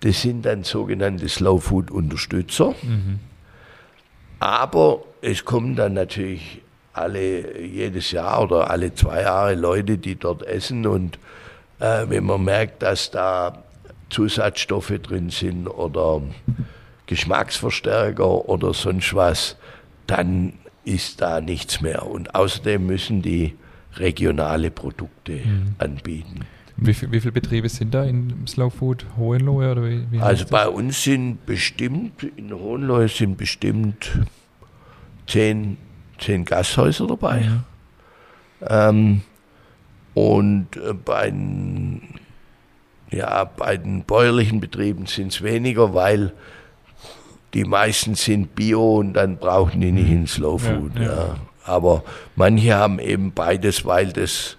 das 0.00 0.22
sind 0.22 0.44
dann 0.46 0.64
sogenannte 0.64 1.28
Slow 1.28 1.60
Food 1.60 1.90
Unterstützer. 1.90 2.74
Mhm. 2.82 3.18
Aber 4.40 5.00
es 5.22 5.44
kommen 5.44 5.74
dann 5.74 5.94
natürlich 5.94 6.62
alle 6.92 7.60
jedes 7.60 8.10
Jahr 8.12 8.42
oder 8.42 8.70
alle 8.70 8.94
zwei 8.94 9.22
Jahre 9.22 9.54
Leute, 9.54 9.98
die 9.98 10.16
dort 10.16 10.42
essen 10.44 10.86
und 10.86 11.18
äh, 11.80 12.04
wenn 12.08 12.24
man 12.24 12.44
merkt, 12.44 12.82
dass 12.82 13.10
da 13.10 13.62
Zusatzstoffe 14.10 14.92
drin 15.02 15.30
sind 15.30 15.68
oder 15.68 16.22
Geschmacksverstärker 17.06 18.48
oder 18.48 18.74
sonst 18.74 19.14
was, 19.14 19.56
dann 20.06 20.54
ist 20.84 21.20
da 21.20 21.40
nichts 21.40 21.80
mehr. 21.80 22.06
Und 22.06 22.34
außerdem 22.34 22.84
müssen 22.86 23.22
die 23.22 23.56
regionale 23.96 24.70
Produkte 24.70 25.32
Mhm. 25.32 25.74
anbieten. 25.78 26.40
Wie, 26.80 26.94
viel, 26.94 27.10
wie 27.10 27.20
viele 27.20 27.32
Betriebe 27.32 27.68
sind 27.68 27.92
da 27.92 28.04
in 28.04 28.46
Slow 28.46 28.70
Food 28.70 29.04
Hohenlohe? 29.16 29.72
Oder 29.72 29.84
wie, 29.84 30.06
wie 30.10 30.20
Also 30.20 30.44
bei 30.46 30.68
uns 30.68 31.02
sind 31.02 31.44
bestimmt, 31.44 32.22
in 32.36 32.52
Hohenlohe 32.52 33.08
sind 33.08 33.36
bestimmt 33.36 34.10
zehn, 35.26 35.76
zehn 36.18 36.44
Gasthäuser 36.44 37.06
dabei. 37.06 37.40
Mhm. 37.40 37.64
Ähm, 38.68 39.20
und 40.14 40.76
äh, 40.76 40.92
bei 40.94 41.30
den, 41.30 42.02
ja, 43.10 43.44
bei 43.44 43.76
den 43.76 44.04
bäuerlichen 44.04 44.60
Betrieben 44.60 45.06
sind 45.06 45.32
es 45.32 45.42
weniger, 45.42 45.94
weil 45.94 46.32
die 47.54 47.64
meisten 47.64 48.14
sind 48.14 48.54
Bio 48.54 48.98
und 48.98 49.14
dann 49.14 49.38
brauchen 49.38 49.80
die 49.80 49.90
nicht 49.90 50.10
in 50.10 50.26
Slow 50.26 50.62
Ja, 50.62 50.74
Food. 50.74 50.96
ja. 50.96 51.02
Ja, 51.02 51.36
Aber 51.64 52.04
manche 52.36 52.74
haben 52.74 52.98
eben 52.98 53.32
beides, 53.32 53.84
weil 53.84 54.12
das 54.12 54.57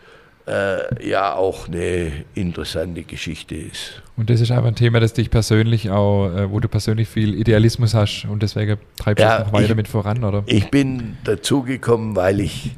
äh, 0.50 1.08
ja 1.08 1.34
auch 1.36 1.68
eine 1.68 2.12
interessante 2.36 3.04
Geschichte 3.04 3.56
ist. 3.56 4.02
Und 4.18 4.30
das 4.30 4.41
ist 4.41 4.52
einfach 4.52 4.68
ein 4.68 4.76
Thema, 4.76 5.00
das 5.00 5.14
dich 5.14 5.30
persönlich 5.30 5.89
auch, 5.91 6.30
äh, 6.30 6.52
wo 6.52 6.60
du 6.60 6.68
persönlich 6.68 7.08
viel 7.08 7.36
Idealismus 7.36 7.93
hast 7.93 8.26
und 8.26 8.41
deswegen 8.43 8.78
treibst 8.97 9.24
du 9.24 9.28
Ja, 9.28 9.39
es 9.39 9.45
noch 9.45 9.54
weiter 9.54 9.70
ich- 9.70 9.76
mit 9.76 9.88
voran, 9.88 10.24
oder? 10.24 10.43
Ich 10.47 10.70
bin 10.72 11.18
dazugekommen, 11.24 12.16
weil 12.16 12.39
ich 12.39 12.72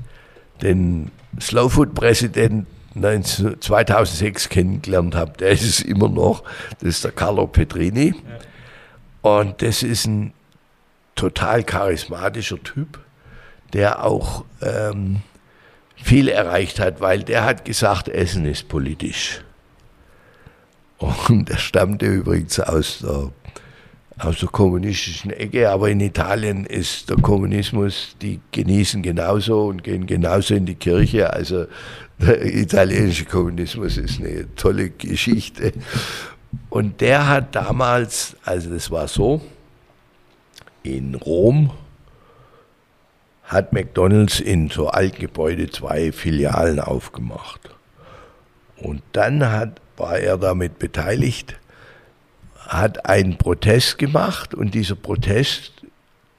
den 0.61 1.11
Slow 1.39 1.69
Food 1.69 1.93
Präsidenten 1.95 2.67
19 2.93 3.61
2006 3.61 4.49
kennengelernt 4.49 5.15
habe. 5.15 5.31
Der 5.39 5.51
ist 5.51 5.63
es 5.63 5.79
immer 5.79 6.09
noch. 6.09 6.43
Das 6.79 6.89
ist 6.89 7.03
der 7.05 7.11
Carlo 7.13 7.47
Petrini. 7.47 8.13
Und 9.21 9.61
das 9.61 9.81
ist 9.81 10.05
ein 10.07 10.33
total 11.15 11.63
charismatischer 11.63 12.61
Typ, 12.61 12.99
der 13.73 14.03
auch 14.03 14.43
ähm, 14.61 15.21
viel 16.03 16.27
erreicht 16.27 16.79
hat, 16.79 17.01
weil 17.01 17.23
der 17.23 17.45
hat 17.45 17.65
gesagt, 17.65 18.09
Essen 18.09 18.45
ist 18.45 18.67
politisch. 18.67 19.41
Und 20.97 21.49
der 21.49 21.57
stammte 21.57 22.05
übrigens 22.05 22.59
aus 22.59 22.99
der 22.99 23.31
aus 24.23 24.39
der 24.39 24.49
kommunistischen 24.49 25.31
Ecke, 25.31 25.69
aber 25.69 25.89
in 25.89 25.99
Italien 25.99 26.65
ist 26.65 27.09
der 27.09 27.17
Kommunismus, 27.17 28.15
die 28.21 28.39
genießen 28.51 29.01
genauso 29.01 29.65
und 29.65 29.83
gehen 29.83 30.05
genauso 30.05 30.53
in 30.53 30.65
die 30.65 30.75
Kirche. 30.75 31.33
Also 31.33 31.65
der 32.19 32.45
italienische 32.45 33.25
Kommunismus 33.25 33.97
ist 33.97 34.19
eine 34.19 34.53
tolle 34.55 34.91
Geschichte. 34.91 35.73
Und 36.69 37.01
der 37.01 37.27
hat 37.27 37.55
damals, 37.55 38.35
also 38.43 38.69
das 38.69 38.91
war 38.91 39.07
so, 39.07 39.41
in 40.83 41.15
Rom 41.15 41.71
hat 43.51 43.73
McDonald's 43.73 44.39
in 44.39 44.69
so 44.69 44.87
alten 44.87 45.19
Gebäude 45.19 45.69
zwei 45.69 46.13
Filialen 46.13 46.79
aufgemacht. 46.79 47.59
Und 48.77 49.03
dann 49.11 49.51
hat, 49.51 49.81
war 49.97 50.17
er 50.17 50.37
damit 50.37 50.79
beteiligt, 50.79 51.59
hat 52.55 53.05
einen 53.05 53.37
Protest 53.37 53.97
gemacht 53.97 54.55
und 54.55 54.73
dieser 54.73 54.95
Protest, 54.95 55.73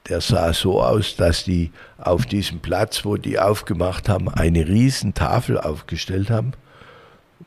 der 0.09 0.21
sah 0.21 0.53
so 0.53 0.81
aus, 0.81 1.15
dass 1.15 1.43
die 1.43 1.71
auf 1.99 2.25
diesem 2.25 2.61
Platz, 2.61 3.05
wo 3.05 3.15
die 3.15 3.37
aufgemacht 3.37 4.09
haben, 4.09 4.27
eine 4.27 4.67
riesen 4.67 5.13
Tafel 5.13 5.59
aufgestellt 5.59 6.31
haben 6.31 6.53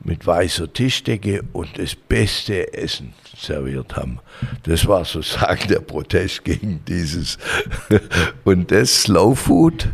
mit 0.03 0.25
weißer 0.25 0.71
Tischdecke 0.71 1.43
und 1.53 1.77
das 1.77 1.95
beste 1.95 2.73
Essen 2.73 3.13
serviert 3.37 3.95
haben. 3.95 4.19
Das 4.63 4.87
war 4.87 5.05
sozusagen 5.05 5.67
der 5.67 5.79
Protest 5.79 6.43
gegen 6.43 6.83
dieses. 6.85 7.37
Und 8.43 8.71
das 8.71 9.03
Slow 9.03 9.35
Food 9.35 9.89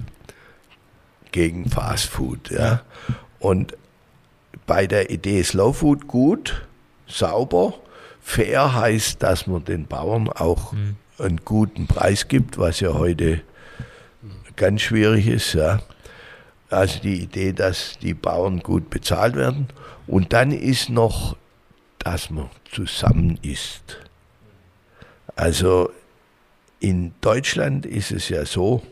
gegen 1.31 1.69
Fast 1.69 2.05
Food. 2.05 2.51
Ja. 2.51 2.81
Und 3.39 3.75
bei 4.65 4.87
der 4.87 5.09
Idee 5.09 5.43
Slow 5.43 5.73
Food 5.73 6.07
gut, 6.07 6.65
sauber, 7.07 7.73
fair 8.21 8.73
heißt, 8.73 9.21
dass 9.21 9.47
man 9.47 9.65
den 9.65 9.87
Bauern 9.87 10.29
auch 10.29 10.73
einen 11.19 11.41
guten 11.43 11.87
Preis 11.87 12.27
gibt, 12.27 12.57
was 12.57 12.79
ja 12.79 12.93
heute 12.93 13.41
ganz 14.55 14.81
schwierig 14.81 15.27
ist. 15.27 15.53
Ja. 15.53 15.81
Also 16.69 16.99
die 16.99 17.21
Idee, 17.21 17.53
dass 17.53 17.99
die 18.01 18.13
Bauern 18.13 18.59
gut 18.59 18.89
bezahlt 18.89 19.35
werden. 19.35 19.67
Und 20.07 20.33
dann 20.33 20.51
ist 20.51 20.89
noch, 20.89 21.37
dass 21.99 22.29
man 22.29 22.49
zusammen 22.71 23.39
isst. 23.41 23.99
Also 25.35 25.91
in 26.79 27.13
Deutschland 27.21 27.85
ist 27.85 28.11
es 28.11 28.29
ja 28.29 28.45
so, 28.45 28.83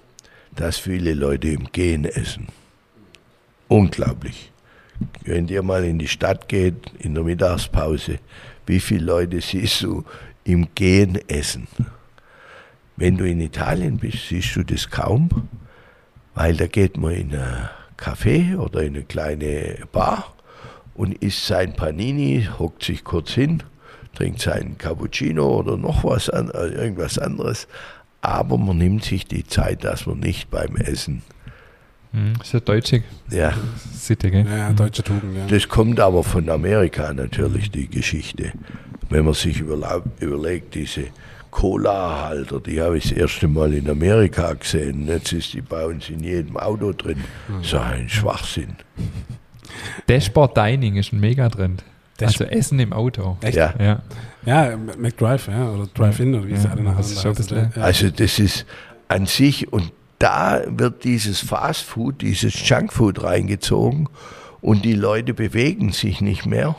dass 0.55 0.77
viele 0.77 1.13
Leute 1.13 1.49
im 1.49 1.71
Gehen 1.71 2.05
essen. 2.05 2.47
Unglaublich. 3.67 4.51
Wenn 5.23 5.47
ihr 5.47 5.63
mal 5.63 5.83
in 5.83 5.99
die 5.99 6.07
Stadt 6.07 6.47
geht, 6.47 6.91
in 6.99 7.15
der 7.15 7.23
Mittagspause, 7.23 8.19
wie 8.65 8.79
viele 8.79 9.05
Leute 9.05 9.41
siehst 9.41 9.81
du 9.81 10.05
im 10.43 10.73
Gehen 10.75 11.19
essen? 11.27 11.67
Wenn 12.95 13.17
du 13.17 13.27
in 13.27 13.41
Italien 13.41 13.97
bist, 13.97 14.27
siehst 14.29 14.55
du 14.55 14.63
das 14.63 14.89
kaum, 14.89 15.29
weil 16.35 16.55
da 16.55 16.67
geht 16.67 16.97
man 16.97 17.13
in 17.13 17.35
ein 17.35 17.69
Café 17.97 18.57
oder 18.57 18.83
in 18.83 18.95
eine 18.95 19.03
kleine 19.03 19.77
Bar 19.91 20.33
und 20.95 21.13
isst 21.23 21.45
sein 21.47 21.73
Panini, 21.73 22.47
hockt 22.59 22.83
sich 22.83 23.03
kurz 23.03 23.31
hin, 23.31 23.63
trinkt 24.13 24.41
seinen 24.41 24.77
Cappuccino 24.77 25.59
oder 25.59 25.77
noch 25.77 26.03
was 26.03 26.29
an, 26.29 26.49
äh, 26.51 26.67
irgendwas 26.67 27.17
anderes, 27.17 27.67
aber 28.21 28.57
man 28.57 28.77
nimmt 28.77 29.03
sich 29.03 29.25
die 29.25 29.45
Zeit, 29.45 29.83
dass 29.83 30.05
man 30.05 30.19
nicht 30.19 30.51
beim 30.51 30.75
Essen. 30.75 31.23
Mhm. 32.11 32.33
Das 32.37 32.47
ist 32.47 32.53
ja 32.53 32.59
deutsche 32.59 33.03
Ja, 33.29 33.53
Sitte, 33.93 34.31
gell? 34.31 34.45
Ja, 34.45 34.57
ja, 34.57 34.73
deutsche 34.73 35.03
Tugend, 35.03 35.35
ja. 35.35 35.47
das 35.47 35.67
kommt 35.67 35.99
aber 35.99 36.23
von 36.23 36.49
Amerika 36.49 37.13
natürlich, 37.13 37.71
die 37.71 37.87
Geschichte. 37.87 38.51
Wenn 39.09 39.25
man 39.25 39.33
sich 39.33 39.59
überlegt, 39.59 40.75
diese 40.75 41.07
Cola-Halter, 41.51 42.61
die 42.61 42.81
habe 42.81 42.97
ich 42.97 43.09
das 43.09 43.11
erste 43.13 43.47
Mal 43.47 43.73
in 43.73 43.89
Amerika 43.89 44.53
gesehen. 44.53 45.07
Jetzt 45.07 45.33
ist 45.33 45.53
die 45.53 45.61
bei 45.61 45.85
uns 45.85 46.09
in 46.09 46.21
jedem 46.23 46.55
Auto 46.55 46.93
drin. 46.93 47.17
So 47.61 47.77
ein 47.77 48.07
Schwachsinn. 48.07 48.77
Dashboard 50.07 50.55
Dining 50.57 50.95
ist 50.95 51.13
ein 51.13 51.19
Megatrend. 51.19 51.83
Dash- 52.17 52.39
Also 52.39 52.43
Essen 52.45 52.79
im 52.79 52.93
Auto. 52.93 53.37
Echt? 53.41 53.57
Ja. 53.57 53.73
Ja. 53.79 54.01
Ja, 54.45 54.75
McDrive, 54.97 55.47
ja, 55.49 55.69
oder 55.69 55.87
Drive-In, 55.93 56.33
oder 56.35 56.47
wie 56.47 56.53
es 56.53 56.63
Ja, 56.63 56.71
alle 56.71 56.81
nachher 56.83 56.97
das 56.97 57.11
ist 57.11 57.51
ja. 57.51 57.67
Also 57.81 58.09
das 58.09 58.39
ist 58.39 58.65
an 59.07 59.27
sich 59.27 59.71
und 59.71 59.91
da 60.17 60.61
wird 60.67 61.03
dieses 61.03 61.39
Fast 61.41 61.81
Food, 61.83 62.21
dieses 62.21 62.67
Junkfood 62.67 63.23
reingezogen 63.23 64.07
und 64.61 64.83
die 64.85 64.93
Leute 64.93 65.33
bewegen 65.33 65.91
sich 65.91 66.21
nicht 66.21 66.45
mehr. 66.45 66.75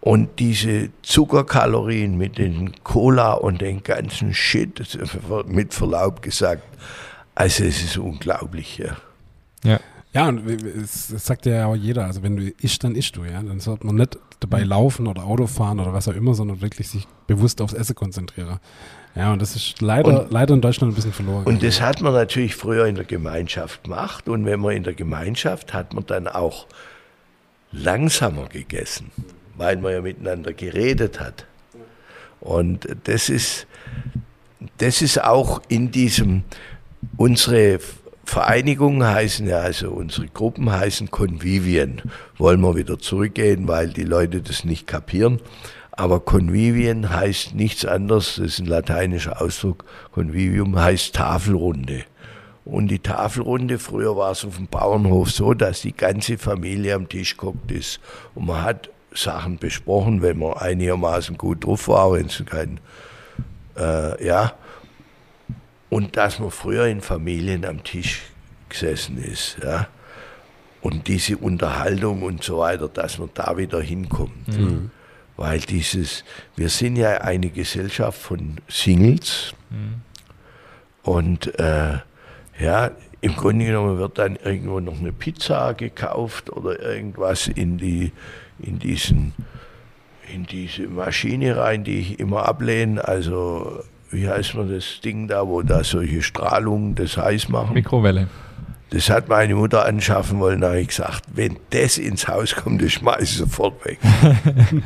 Und 0.00 0.38
diese 0.38 0.90
Zuckerkalorien 1.02 2.16
mit 2.16 2.38
den 2.38 2.72
Cola 2.84 3.32
und 3.32 3.60
den 3.60 3.82
ganzen 3.82 4.32
Shit, 4.34 4.98
mit 5.46 5.74
Verlaub 5.74 6.22
gesagt, 6.22 6.62
also 7.34 7.64
es 7.64 7.82
ist 7.82 7.98
unglaublich. 7.98 8.78
Ja. 8.78 8.96
Ja. 9.64 9.80
Ja, 10.16 10.28
und 10.28 10.48
es, 10.48 11.10
es 11.10 11.26
sagt 11.26 11.44
ja 11.44 11.66
auch 11.66 11.76
jeder, 11.76 12.06
also 12.06 12.22
wenn 12.22 12.36
du 12.36 12.50
ischst, 12.62 12.82
dann 12.82 12.94
ischst 12.94 13.16
du, 13.16 13.24
ja. 13.24 13.42
Dann 13.42 13.60
sollte 13.60 13.84
man 13.86 13.96
nicht 13.96 14.18
dabei 14.40 14.62
laufen 14.62 15.06
oder 15.08 15.24
Auto 15.24 15.46
fahren 15.46 15.78
oder 15.78 15.92
was 15.92 16.08
auch 16.08 16.14
immer, 16.14 16.32
sondern 16.32 16.62
wirklich 16.62 16.88
sich 16.88 17.06
bewusst 17.26 17.60
aufs 17.60 17.74
Essen 17.74 17.94
konzentrieren. 17.94 18.58
Ja, 19.14 19.34
und 19.34 19.42
das 19.42 19.54
ist 19.56 19.82
leider, 19.82 20.22
Und- 20.22 20.30
leider 20.32 20.54
in 20.54 20.62
Deutschland 20.62 20.92
ein 20.92 20.94
bisschen 20.96 21.12
verloren. 21.12 21.44
Und 21.44 21.62
das 21.62 21.82
hat 21.82 22.00
man 22.00 22.14
natürlich 22.14 22.56
früher 22.56 22.86
in 22.86 22.94
der 22.94 23.04
Gemeinschaft 23.04 23.84
gemacht. 23.84 24.26
Und 24.26 24.46
wenn 24.46 24.58
man 24.60 24.74
in 24.74 24.84
der 24.84 24.94
Gemeinschaft 24.94 25.74
hat 25.74 25.92
man 25.92 26.06
dann 26.06 26.28
auch 26.28 26.66
langsamer 27.72 28.46
gegessen, 28.48 29.10
weil 29.58 29.76
man 29.76 29.92
ja 29.92 30.00
miteinander 30.00 30.54
geredet 30.54 31.20
hat. 31.20 31.46
Und 32.40 32.88
das 33.04 33.28
ist, 33.28 33.66
das 34.78 35.02
ist 35.02 35.22
auch 35.22 35.60
in 35.68 35.90
diesem, 35.90 36.44
unsere 37.18 37.80
Vereinigungen 38.26 39.06
heißen 39.06 39.48
ja, 39.48 39.58
also 39.60 39.90
unsere 39.90 40.26
Gruppen 40.26 40.70
heißen 40.70 41.10
Convivien. 41.10 42.02
Wollen 42.36 42.60
wir 42.60 42.76
wieder 42.76 42.98
zurückgehen, 42.98 43.68
weil 43.68 43.88
die 43.88 44.04
Leute 44.04 44.42
das 44.42 44.64
nicht 44.64 44.86
kapieren. 44.86 45.40
Aber 45.92 46.20
Convivien 46.20 47.08
heißt 47.08 47.54
nichts 47.54 47.86
anderes, 47.86 48.36
das 48.36 48.46
ist 48.46 48.58
ein 48.58 48.66
lateinischer 48.66 49.40
Ausdruck. 49.40 49.84
Convivium 50.12 50.78
heißt 50.78 51.14
Tafelrunde. 51.14 52.04
Und 52.66 52.88
die 52.88 52.98
Tafelrunde, 52.98 53.78
früher 53.78 54.16
war 54.16 54.32
es 54.32 54.44
auf 54.44 54.56
dem 54.56 54.66
Bauernhof 54.66 55.30
so, 55.30 55.54
dass 55.54 55.82
die 55.82 55.96
ganze 55.96 56.36
Familie 56.36 56.94
am 56.96 57.08
Tisch 57.08 57.36
geguckt 57.36 57.70
ist. 57.70 58.00
Und 58.34 58.46
man 58.46 58.62
hat 58.62 58.90
Sachen 59.14 59.58
besprochen, 59.58 60.20
wenn 60.20 60.38
man 60.38 60.54
einigermaßen 60.54 61.38
gut 61.38 61.64
drauf 61.64 61.86
war, 61.88 62.12
wenn 62.12 62.26
es 62.26 62.42
kein, 62.44 62.80
äh, 63.78 64.26
ja. 64.26 64.52
Und 65.96 66.18
dass 66.18 66.38
man 66.40 66.50
früher 66.50 66.88
in 66.88 67.00
Familien 67.00 67.64
am 67.64 67.82
Tisch 67.82 68.20
gesessen 68.68 69.16
ist, 69.16 69.56
ja. 69.64 69.88
Und 70.82 71.08
diese 71.08 71.38
Unterhaltung 71.38 72.22
und 72.22 72.42
so 72.44 72.58
weiter, 72.58 72.86
dass 72.86 73.16
man 73.18 73.30
da 73.32 73.56
wieder 73.56 73.80
hinkommt. 73.80 74.46
Weil 75.38 75.60
dieses, 75.60 76.22
wir 76.54 76.68
sind 76.68 76.96
ja 76.96 77.22
eine 77.22 77.48
Gesellschaft 77.48 78.20
von 78.20 78.58
Singles. 78.68 79.54
Und 81.02 81.58
äh, 81.58 81.94
ja, 82.60 82.90
im 83.22 83.34
Grunde 83.34 83.64
genommen 83.64 83.96
wird 83.96 84.18
dann 84.18 84.36
irgendwo 84.36 84.80
noch 84.80 85.00
eine 85.00 85.12
Pizza 85.14 85.72
gekauft 85.72 86.50
oder 86.50 86.78
irgendwas 86.78 87.48
in, 87.48 87.78
die, 87.78 88.12
in, 88.58 88.78
diesen, 88.78 89.32
in 90.30 90.44
diese 90.44 90.88
Maschine 90.88 91.56
rein, 91.56 91.84
die 91.84 92.00
ich 92.00 92.20
immer 92.20 92.44
ablehne. 92.46 93.02
Also, 93.08 93.82
wie 94.10 94.28
heißt 94.28 94.54
man 94.54 94.72
das 94.72 95.00
Ding 95.02 95.28
da, 95.28 95.46
wo 95.46 95.62
da 95.62 95.82
solche 95.84 96.22
Strahlungen 96.22 96.94
das 96.94 97.16
heiß 97.16 97.48
machen? 97.48 97.74
Mikrowelle. 97.74 98.28
Das 98.90 99.10
hat 99.10 99.28
meine 99.28 99.54
Mutter 99.56 99.84
anschaffen 99.84 100.38
wollen. 100.38 100.60
Da 100.60 100.68
habe 100.68 100.80
ich 100.80 100.88
gesagt, 100.88 101.24
wenn 101.34 101.56
das 101.70 101.98
ins 101.98 102.28
Haus 102.28 102.54
kommt, 102.54 102.82
das 102.82 102.92
schmeiße 102.92 103.22
ich 103.22 103.36
sofort 103.36 103.84
weg. 103.84 103.98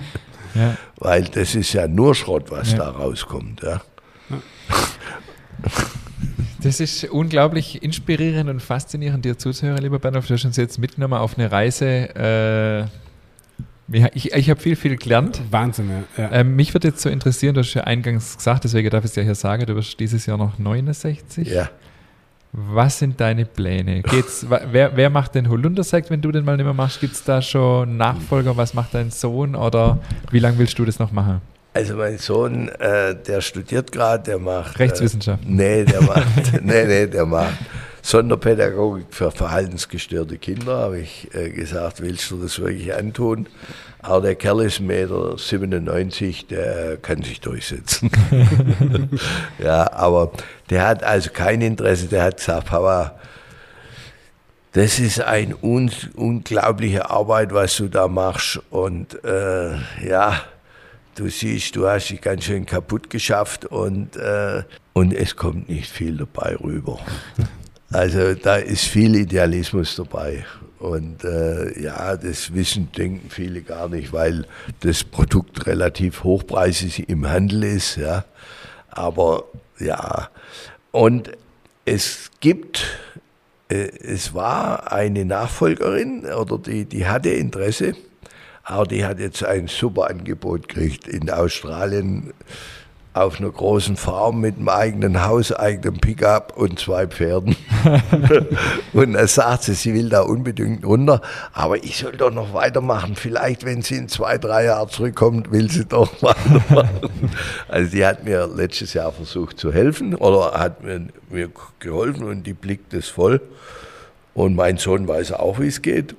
ja. 0.54 0.76
Weil 0.96 1.24
das 1.24 1.54
ist 1.54 1.72
ja 1.74 1.86
nur 1.86 2.14
Schrott, 2.14 2.50
was 2.50 2.72
ja. 2.72 2.78
da 2.78 2.90
rauskommt. 2.90 3.62
Ja. 3.62 3.80
Das 6.62 6.78
ist 6.78 7.04
unglaublich 7.04 7.82
inspirierend 7.82 8.50
und 8.50 8.60
faszinierend, 8.60 9.24
dir 9.24 9.38
zuzuhören, 9.38 9.78
lieber 9.78 9.98
Bernhard. 9.98 10.28
Du 10.28 10.34
hast 10.34 10.44
uns 10.44 10.58
jetzt 10.58 10.78
mitgenommen 10.78 11.14
auf 11.14 11.38
eine 11.38 11.50
Reise. 11.50 11.86
Äh, 11.86 12.84
ich, 13.92 14.32
ich 14.32 14.50
habe 14.50 14.60
viel, 14.60 14.76
viel 14.76 14.96
gelernt. 14.96 15.40
Wahnsinn, 15.50 15.90
ja. 16.16 16.30
Ähm, 16.32 16.54
mich 16.54 16.74
würde 16.74 16.88
jetzt 16.88 17.00
so 17.00 17.08
interessieren, 17.08 17.54
du 17.54 17.60
hast 17.60 17.74
ja 17.74 17.82
eingangs 17.84 18.36
gesagt, 18.36 18.64
deswegen 18.64 18.88
darf 18.90 19.04
ich 19.04 19.10
es 19.10 19.16
ja 19.16 19.22
hier 19.22 19.34
sagen, 19.34 19.66
du 19.66 19.74
wirst 19.74 19.98
dieses 19.98 20.26
Jahr 20.26 20.38
noch 20.38 20.58
69. 20.58 21.48
Ja. 21.48 21.68
Was 22.52 22.98
sind 22.98 23.20
deine 23.20 23.44
Pläne? 23.44 24.02
Geht's, 24.02 24.46
wer, 24.48 24.96
wer 24.96 25.10
macht 25.10 25.36
den 25.36 25.48
Holundersekt, 25.48 26.10
wenn 26.10 26.20
du 26.20 26.32
den 26.32 26.44
mal 26.44 26.56
nicht 26.56 26.64
mehr 26.64 26.74
machst? 26.74 27.00
Gibt 27.00 27.14
es 27.14 27.22
da 27.22 27.40
schon 27.42 27.96
Nachfolger? 27.96 28.56
Was 28.56 28.74
macht 28.74 28.94
dein 28.94 29.10
Sohn? 29.10 29.54
Oder 29.54 29.98
wie 30.30 30.40
lange 30.40 30.58
willst 30.58 30.78
du 30.78 30.84
das 30.84 30.98
noch 30.98 31.12
machen? 31.12 31.40
Also 31.72 31.94
mein 31.94 32.18
Sohn, 32.18 32.68
äh, 32.68 33.14
der 33.14 33.40
studiert 33.40 33.92
gerade, 33.92 34.24
der 34.24 34.38
macht... 34.40 34.78
Rechtswissenschaft. 34.80 35.44
Äh, 35.44 35.48
nee, 35.48 35.84
der 35.84 36.02
macht, 36.02 36.52
nee, 36.62 36.84
nee, 36.84 37.06
der 37.06 37.26
macht 37.26 37.58
Sonderpädagogik 38.02 39.06
für 39.10 39.30
verhaltensgestörte 39.30 40.38
Kinder, 40.38 40.78
habe 40.78 41.00
ich 41.00 41.28
äh, 41.34 41.50
gesagt, 41.50 42.00
willst 42.00 42.30
du 42.30 42.40
das 42.42 42.58
wirklich 42.58 42.94
antun? 42.94 43.46
Aber 44.02 44.22
der 44.22 44.34
Kerl 44.34 44.62
ist 44.62 44.80
1,97 44.80 44.84
Meter, 44.86 46.46
der 46.50 46.96
kann 46.96 47.22
sich 47.22 47.40
durchsetzen. 47.40 48.10
ja, 49.58 49.92
aber 49.92 50.32
der 50.70 50.86
hat 50.86 51.02
also 51.02 51.30
kein 51.30 51.60
Interesse, 51.60 52.06
der 52.06 52.22
hat 52.22 52.38
gesagt, 52.38 52.68
Papa, 52.68 53.16
das 54.72 55.00
ist 55.00 55.20
eine 55.20 55.56
un 55.56 55.90
unglaubliche 56.14 57.10
Arbeit, 57.10 57.52
was 57.52 57.76
du 57.76 57.88
da 57.88 58.08
machst. 58.08 58.60
Und 58.70 59.22
äh, 59.24 59.72
ja, 60.06 60.40
du 61.16 61.28
siehst, 61.28 61.76
du 61.76 61.88
hast 61.88 62.08
dich 62.08 62.20
ganz 62.20 62.44
schön 62.44 62.66
kaputt 62.66 63.10
geschafft 63.10 63.66
und, 63.66 64.16
äh, 64.16 64.62
und 64.92 65.12
es 65.12 65.36
kommt 65.36 65.68
nicht 65.68 65.90
viel 65.90 66.16
dabei 66.16 66.56
rüber. 66.56 67.00
Also 67.92 68.34
da 68.34 68.56
ist 68.56 68.84
viel 68.84 69.16
Idealismus 69.16 69.96
dabei. 69.96 70.44
Und 70.78 71.24
äh, 71.24 71.78
ja, 71.80 72.16
das 72.16 72.54
wissen, 72.54 72.90
denken 72.96 73.28
viele 73.28 73.60
gar 73.60 73.88
nicht, 73.88 74.12
weil 74.12 74.46
das 74.80 75.04
Produkt 75.04 75.66
relativ 75.66 76.24
hochpreisig 76.24 77.08
im 77.08 77.28
Handel 77.28 77.64
ist. 77.64 77.96
Ja. 77.96 78.24
Aber 78.88 79.44
ja, 79.78 80.30
und 80.92 81.32
es 81.84 82.30
gibt, 82.40 82.86
äh, 83.68 83.90
es 83.98 84.34
war 84.34 84.92
eine 84.92 85.24
Nachfolgerin 85.24 86.24
oder 86.24 86.58
die, 86.58 86.84
die 86.84 87.06
hatte 87.06 87.30
Interesse, 87.30 87.94
aber 88.62 88.86
die 88.86 89.04
hat 89.04 89.18
jetzt 89.18 89.44
ein 89.44 89.66
super 89.68 90.08
Angebot 90.08 90.68
gekriegt 90.68 91.08
in 91.08 91.28
Australien 91.28 92.32
auf 93.12 93.40
einer 93.40 93.50
großen 93.50 93.96
Farm 93.96 94.40
mit 94.40 94.56
einem 94.56 94.68
eigenen 94.68 95.24
Haus, 95.24 95.52
eigenem 95.52 95.98
Pickup 95.98 96.56
und 96.56 96.78
zwei 96.78 97.08
Pferden. 97.08 97.56
und 98.92 99.14
da 99.14 99.26
sagt 99.26 99.64
sie, 99.64 99.74
sie 99.74 99.94
will 99.94 100.08
da 100.08 100.20
unbedingt 100.20 100.84
runter, 100.84 101.20
aber 101.52 101.82
ich 101.82 101.98
soll 101.98 102.12
doch 102.12 102.32
noch 102.32 102.54
weitermachen. 102.54 103.16
Vielleicht, 103.16 103.64
wenn 103.64 103.82
sie 103.82 103.96
in 103.96 104.08
zwei, 104.08 104.38
drei 104.38 104.66
Jahren 104.66 104.88
zurückkommt, 104.88 105.50
will 105.50 105.68
sie 105.70 105.86
doch 105.86 106.10
weitermachen. 106.22 107.32
also 107.68 107.90
die 107.90 108.06
hat 108.06 108.24
mir 108.24 108.46
letztes 108.46 108.94
Jahr 108.94 109.10
versucht 109.10 109.58
zu 109.58 109.72
helfen 109.72 110.14
oder 110.14 110.52
hat 110.52 110.84
mir, 110.84 111.08
mir 111.30 111.50
geholfen 111.80 112.24
und 112.24 112.44
die 112.44 112.54
blickt 112.54 112.94
es 112.94 113.08
voll. 113.08 113.40
Und 114.34 114.54
mein 114.54 114.76
Sohn 114.76 115.08
weiß 115.08 115.32
auch, 115.32 115.58
wie 115.58 115.66
es 115.66 115.82
geht. 115.82 116.14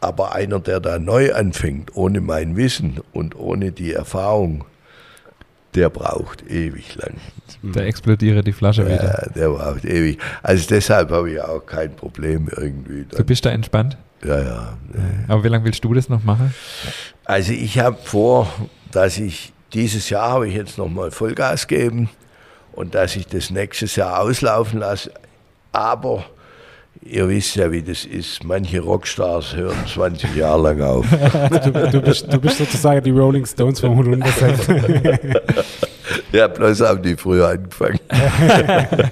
Aber 0.00 0.32
einer, 0.34 0.60
der 0.60 0.78
da 0.78 1.00
neu 1.00 1.34
anfängt, 1.34 1.96
ohne 1.96 2.20
mein 2.20 2.56
Wissen 2.56 3.00
und 3.12 3.36
ohne 3.36 3.72
die 3.72 3.92
Erfahrung, 3.92 4.64
der 5.74 5.90
braucht 5.90 6.48
ewig 6.50 6.94
lang. 6.96 7.14
Der 7.62 7.86
explodiere 7.86 8.42
die 8.42 8.52
Flasche 8.52 8.82
ja, 8.82 8.88
wieder. 8.88 9.30
Der 9.34 9.48
braucht 9.48 9.84
ewig. 9.84 10.18
Also 10.42 10.66
deshalb 10.68 11.10
habe 11.10 11.32
ich 11.32 11.40
auch 11.40 11.64
kein 11.64 11.94
Problem 11.94 12.48
irgendwie. 12.54 13.04
Du 13.04 13.24
bist 13.24 13.44
da 13.44 13.50
entspannt? 13.50 13.96
Ja, 14.24 14.40
ja. 14.40 14.78
Aber 15.28 15.42
wie 15.44 15.48
lange 15.48 15.64
willst 15.64 15.82
du 15.84 15.94
das 15.94 16.08
noch 16.08 16.24
machen? 16.24 16.54
Also 17.24 17.52
ich 17.52 17.78
habe 17.78 17.98
vor, 18.02 18.52
dass 18.90 19.18
ich 19.18 19.52
dieses 19.72 20.10
Jahr 20.10 20.30
habe 20.30 20.48
ich 20.48 20.54
jetzt 20.54 20.78
nochmal 20.78 21.10
Vollgas 21.10 21.66
geben 21.66 22.10
und 22.72 22.94
dass 22.94 23.16
ich 23.16 23.26
das 23.26 23.50
nächstes 23.50 23.96
Jahr 23.96 24.20
auslaufen 24.20 24.80
lasse. 24.80 25.12
Aber 25.72 26.24
Ihr 27.04 27.28
wisst 27.28 27.56
ja, 27.56 27.70
wie 27.72 27.82
das 27.82 28.04
ist. 28.04 28.44
Manche 28.44 28.80
Rockstars 28.80 29.56
hören 29.56 29.76
20 29.92 30.36
Jahre 30.36 30.62
lang 30.62 30.82
auf. 30.82 31.06
Du, 31.64 31.70
du, 31.70 32.00
bist, 32.00 32.32
du 32.32 32.40
bist, 32.40 32.58
sozusagen 32.58 33.02
die 33.02 33.10
Rolling 33.10 33.44
Stones 33.44 33.80
vom 33.80 33.98
100 33.98 34.28
Ja, 36.32 36.46
bloß 36.48 36.80
haben 36.80 37.02
die 37.02 37.16
früher 37.16 37.48
angefangen. 37.48 37.98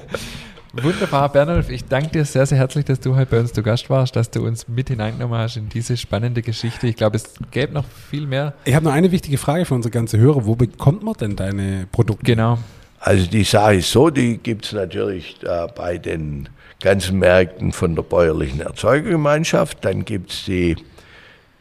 Wunderbar, 0.72 1.30
Bernulf. 1.30 1.68
Ich 1.68 1.84
danke 1.84 2.10
dir 2.10 2.24
sehr, 2.24 2.46
sehr 2.46 2.58
herzlich, 2.58 2.84
dass 2.84 3.00
du 3.00 3.16
heute 3.16 3.30
bei 3.30 3.40
uns 3.40 3.52
zu 3.52 3.62
Gast 3.62 3.90
warst, 3.90 4.14
dass 4.14 4.30
du 4.30 4.46
uns 4.46 4.68
mit 4.68 4.88
hineingenommen 4.88 5.38
hast 5.38 5.56
in 5.56 5.68
diese 5.68 5.96
spannende 5.96 6.42
Geschichte. 6.42 6.86
Ich 6.86 6.96
glaube, 6.96 7.16
es 7.16 7.34
gäbe 7.50 7.72
noch 7.72 7.84
viel 8.10 8.26
mehr. 8.26 8.54
Ich 8.64 8.74
habe 8.74 8.84
noch 8.84 8.92
eine 8.92 9.10
wichtige 9.10 9.36
Frage 9.36 9.64
für 9.64 9.74
unsere 9.74 9.90
ganze 9.90 10.18
Hörer. 10.18 10.46
Wo 10.46 10.54
bekommt 10.54 11.02
man 11.02 11.14
denn 11.14 11.34
deine 11.34 11.88
Produkte? 11.90 12.24
Genau. 12.24 12.58
Also 13.00 13.26
die 13.26 13.44
Sache 13.44 13.76
ist 13.76 13.90
so, 13.90 14.10
die 14.10 14.38
gibt 14.38 14.66
es 14.66 14.72
natürlich 14.72 15.36
äh, 15.42 15.66
bei 15.74 15.98
den 15.98 16.48
ganzen 16.80 17.18
Märkten 17.18 17.72
von 17.72 17.94
der 17.94 18.02
bäuerlichen 18.02 18.60
Erzeugergemeinschaft. 18.60 19.84
Dann 19.84 20.04
gibt 20.04 20.32
es 20.32 20.44
die 20.44 20.76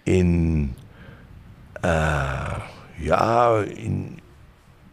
in, 0.06 0.76
äh, 1.84 1.88
ja, 3.04 3.62
in, 3.62 4.18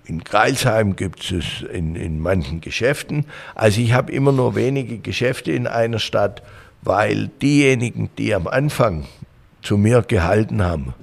in 0.05 0.24
Kreilsheim 0.24 0.97
gibt 0.97 1.31
es 1.33 1.62
in, 1.72 1.97
in 1.97 2.20
manchen 2.20 2.61
Geschäften. 2.61 3.27
Also 3.55 3.81
ich 3.81 3.93
habe 3.93 4.12
immer 4.12 4.33
nur 4.33 4.55
wenige 4.55 4.99
Geschäfte 4.99 5.53
in 5.53 5.66
einer 5.66 5.99
Stadt, 5.99 6.43
weil 6.83 7.29
diejenigen, 7.43 8.11
die 8.18 8.35
am 8.35 8.47
Anfang 8.47 9.07
zu 9.62 9.77
mir 9.77 10.03
gehalten 10.03 10.62
haben, 10.62 10.95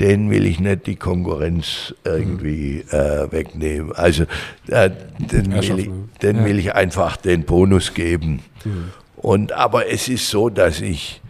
den 0.00 0.30
will 0.30 0.46
ich 0.46 0.58
nicht 0.58 0.86
die 0.86 0.96
Konkurrenz 0.96 1.94
irgendwie 2.04 2.80
äh, 2.90 3.30
wegnehmen. 3.30 3.92
Also 3.92 4.24
äh, 4.68 4.90
den, 5.18 5.52
will 5.52 5.78
ich, 5.78 5.90
den 6.22 6.38
ja. 6.38 6.44
will 6.46 6.58
ich 6.58 6.74
einfach 6.74 7.18
den 7.18 7.44
Bonus 7.44 7.92
geben. 7.92 8.42
Mhm. 8.64 8.90
Und, 9.16 9.52
aber 9.52 9.88
es 9.88 10.08
ist 10.08 10.30
so, 10.30 10.48
dass 10.48 10.80
ich 10.80 11.20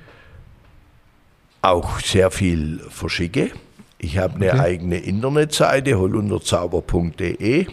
auch 1.62 1.98
sehr 2.00 2.30
viel 2.30 2.80
verschicke. 2.88 3.50
Ich 3.98 4.18
habe 4.18 4.36
eine 4.36 4.52
okay. 4.52 4.60
eigene 4.60 4.98
Internetseite, 4.98 5.98
holunderzauber.de. 5.98 7.66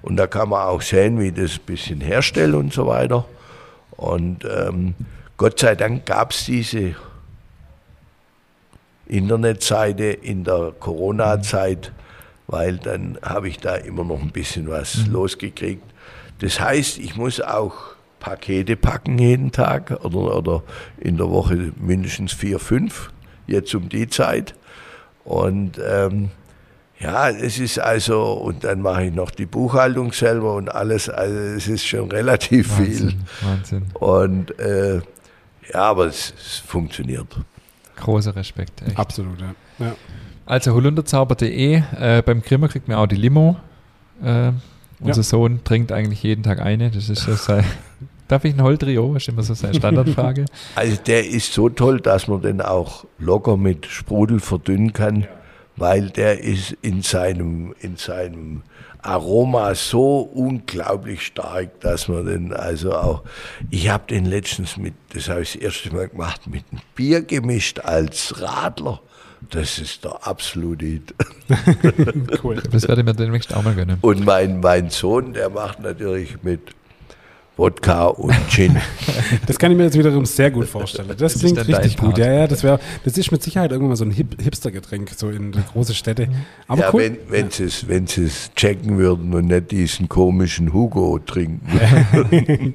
Und 0.00 0.16
da 0.16 0.26
kann 0.26 0.48
man 0.48 0.66
auch 0.66 0.82
sehen, 0.82 1.20
wie 1.20 1.30
das 1.30 1.58
ein 1.58 1.66
bisschen 1.66 2.00
herstelle 2.00 2.56
und 2.56 2.72
so 2.72 2.86
weiter. 2.86 3.26
Und 3.92 4.44
ähm, 4.44 4.94
Gott 5.36 5.60
sei 5.60 5.76
Dank 5.76 6.06
gab 6.06 6.32
es 6.32 6.46
diese 6.46 6.96
Internetseite 9.12 10.04
in 10.04 10.44
der 10.44 10.72
Corona-Zeit, 10.78 11.92
weil 12.46 12.78
dann 12.78 13.18
habe 13.22 13.48
ich 13.48 13.58
da 13.58 13.74
immer 13.74 14.04
noch 14.04 14.20
ein 14.20 14.30
bisschen 14.30 14.68
was 14.68 15.06
mhm. 15.06 15.12
losgekriegt. 15.12 15.84
Das 16.40 16.58
heißt, 16.58 16.98
ich 16.98 17.14
muss 17.16 17.40
auch 17.40 17.74
Pakete 18.20 18.76
packen 18.76 19.18
jeden 19.18 19.52
Tag 19.52 19.90
oder, 20.04 20.36
oder 20.36 20.62
in 20.98 21.16
der 21.16 21.28
Woche 21.28 21.72
mindestens 21.76 22.32
vier, 22.32 22.58
fünf, 22.58 23.10
jetzt 23.46 23.74
um 23.74 23.88
die 23.88 24.08
Zeit. 24.08 24.54
Und 25.24 25.78
ähm, 25.84 26.30
ja, 26.98 27.28
es 27.30 27.58
ist 27.58 27.80
also, 27.80 28.32
und 28.32 28.64
dann 28.64 28.80
mache 28.80 29.04
ich 29.04 29.14
noch 29.14 29.30
die 29.30 29.46
Buchhaltung 29.46 30.12
selber 30.12 30.54
und 30.54 30.72
alles, 30.72 31.08
also 31.08 31.36
es 31.36 31.68
ist 31.68 31.84
schon 31.84 32.10
relativ 32.10 32.78
Wahnsinn, 32.78 33.08
viel. 33.08 33.18
Wahnsinn. 33.48 33.86
Und 33.94 34.58
äh, 34.60 35.00
ja, 35.72 35.80
aber 35.80 36.06
es, 36.06 36.32
es 36.36 36.58
funktioniert. 36.58 37.26
Großer 37.96 38.34
Respekt. 38.36 38.82
Echt. 38.82 38.98
Absolut, 38.98 39.40
ja. 39.40 39.54
ja. 39.78 39.94
Also 40.46 40.74
holunderzauber.de, 40.74 41.82
äh, 41.98 42.22
beim 42.24 42.42
Grimmer 42.42 42.68
kriegt 42.68 42.88
man 42.88 42.96
auch 42.96 43.06
die 43.06 43.16
Limo. 43.16 43.56
Äh, 44.22 44.52
unser 45.00 45.20
ja. 45.20 45.22
Sohn 45.22 45.64
trinkt 45.64 45.92
eigentlich 45.92 46.22
jeden 46.22 46.42
Tag 46.42 46.60
eine. 46.60 46.90
Das 46.90 47.08
ist 47.08 47.22
so 47.22 47.34
sein. 47.34 47.64
Darf 48.28 48.44
ich 48.44 48.54
ein 48.54 48.62
Holtrio? 48.62 49.12
Das 49.14 49.24
ist 49.24 49.28
immer 49.28 49.42
so 49.42 49.54
seine 49.54 49.74
Standardfrage. 49.74 50.46
Also 50.74 50.96
der 51.06 51.28
ist 51.28 51.52
so 51.52 51.68
toll, 51.68 52.00
dass 52.00 52.28
man 52.28 52.40
den 52.40 52.60
auch 52.60 53.04
locker 53.18 53.56
mit 53.56 53.86
Sprudel 53.86 54.40
verdünnen 54.40 54.92
kann, 54.92 55.22
ja. 55.22 55.28
weil 55.76 56.10
der 56.10 56.42
ist 56.42 56.72
in 56.82 57.02
seinem, 57.02 57.74
in 57.80 57.96
seinem 57.96 58.62
Aroma 59.02 59.74
so 59.74 60.20
unglaublich 60.20 61.26
stark, 61.26 61.80
dass 61.80 62.08
man 62.08 62.26
den 62.26 62.52
also 62.52 62.94
auch, 62.94 63.22
ich 63.70 63.88
habe 63.88 64.04
den 64.08 64.24
letztens 64.24 64.76
mit, 64.76 64.94
das 65.12 65.28
habe 65.28 65.42
ich 65.42 65.54
das 65.54 65.62
erste 65.62 65.94
Mal 65.94 66.08
gemacht, 66.08 66.46
mit 66.46 66.64
einem 66.70 66.80
Bier 66.94 67.22
gemischt 67.22 67.80
als 67.80 68.40
Radler. 68.40 69.00
Das 69.50 69.78
ist 69.80 70.04
der 70.04 70.26
absolute 70.26 70.86
Hit. 70.86 71.14
cool. 72.44 72.62
Das 72.70 72.86
werde 72.86 73.00
ich 73.00 73.06
mir 73.06 73.14
demnächst 73.14 73.52
auch 73.54 73.62
mal 73.62 73.74
gönnen. 73.74 73.98
Und 74.00 74.24
mein, 74.24 74.60
mein 74.60 74.88
Sohn, 74.90 75.32
der 75.32 75.50
macht 75.50 75.80
natürlich 75.80 76.42
mit 76.42 76.60
Wodka 77.56 78.06
und 78.06 78.34
Gin. 78.48 78.76
das 79.46 79.58
kann 79.58 79.70
ich 79.70 79.76
mir 79.76 79.84
jetzt 79.84 79.98
wiederum 79.98 80.24
sehr 80.24 80.50
gut 80.50 80.66
vorstellen. 80.66 81.08
Das, 81.08 81.34
das 81.34 81.38
klingt 81.38 81.58
richtig 81.68 81.96
gut. 81.98 82.16
Ja, 82.16 82.32
ja, 82.32 82.46
das 82.46 82.62
wäre, 82.62 82.80
das 83.04 83.18
ist 83.18 83.30
mit 83.30 83.42
Sicherheit 83.42 83.72
irgendwann 83.72 83.90
mal 83.90 83.96
so 83.96 84.04
ein 84.04 84.10
Hip 84.10 84.40
Hipster-Getränk, 84.40 85.10
so 85.14 85.28
in 85.28 85.52
große 85.52 85.94
Städte. 85.94 86.28
Aber 86.66 86.80
ja, 86.80 86.90
cool. 86.94 87.00
wenn, 87.00 87.18
wenn 87.28 87.46
ja. 87.46 87.68
sie 87.68 87.88
wenn 87.88 88.04
es 88.04 88.50
checken 88.54 88.96
würden 88.96 89.34
und 89.34 89.46
nicht 89.46 89.70
diesen 89.70 90.08
komischen 90.08 90.72
Hugo 90.72 91.18
trinken. 91.18 91.60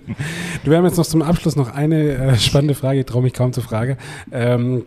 du, 0.63 0.71
wir 0.71 0.77
haben 0.77 0.85
jetzt 0.85 0.97
noch 0.97 1.05
zum 1.05 1.23
Abschluss 1.23 1.55
noch 1.55 1.73
eine 1.73 2.11
äh, 2.11 2.37
spannende 2.37 2.75
Frage, 2.75 2.99
ich 2.99 3.05
traue 3.05 3.23
mich 3.23 3.33
kaum 3.33 3.53
zu 3.53 3.61
fragen. 3.61 3.97
Ähm, 4.31 4.83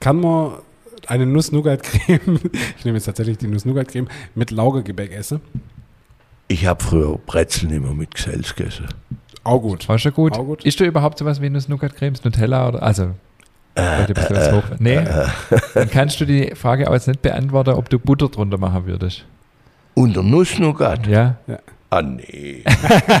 kann 0.00 0.20
man 0.20 0.52
eine 1.06 1.26
Nuss-Nougat-Creme, 1.26 2.40
ich 2.78 2.84
nehme 2.84 2.96
jetzt 2.96 3.04
tatsächlich 3.04 3.38
die 3.38 3.48
Nuss-Nougat-Creme, 3.48 4.08
mit 4.34 4.50
Laugergebäck 4.50 5.12
essen? 5.12 5.40
Ich 6.48 6.66
habe 6.66 6.82
früher 6.82 7.18
Brezeln 7.26 7.72
immer 7.72 7.92
mit 7.92 8.14
Gesells 8.14 8.54
gegessen. 8.54 8.86
Auch 9.46 9.60
gut. 9.60 9.88
War 9.88 9.98
schon 9.98 10.12
gut. 10.12 10.36
Auch 10.36 10.44
gut. 10.44 10.64
Ist 10.64 10.80
du 10.80 10.84
überhaupt 10.84 11.18
sowas 11.18 11.40
wie 11.40 11.48
Nuss-Nougat-Cremes, 11.48 12.24
Nutella 12.24 12.68
oder, 12.68 12.82
also, 12.82 13.10
äh, 13.76 14.02
äh, 14.02 14.52
hoch. 14.52 14.64
Nee, 14.80 14.96
äh, 14.96 15.26
dann 15.74 15.88
kannst 15.88 16.20
du 16.20 16.24
die 16.24 16.54
Frage 16.56 16.88
auch 16.88 16.94
jetzt 16.94 17.06
nicht 17.06 17.22
beantworten, 17.22 17.70
ob 17.70 17.88
du 17.88 17.98
Butter 17.98 18.28
drunter 18.28 18.58
machen 18.58 18.86
würdest. 18.86 19.24
Unter 19.94 20.22
Nuss-Nougat? 20.24 21.06
Ja. 21.06 21.36
ja. 21.46 21.58
Ah, 21.88 22.02
nee. 22.02 22.64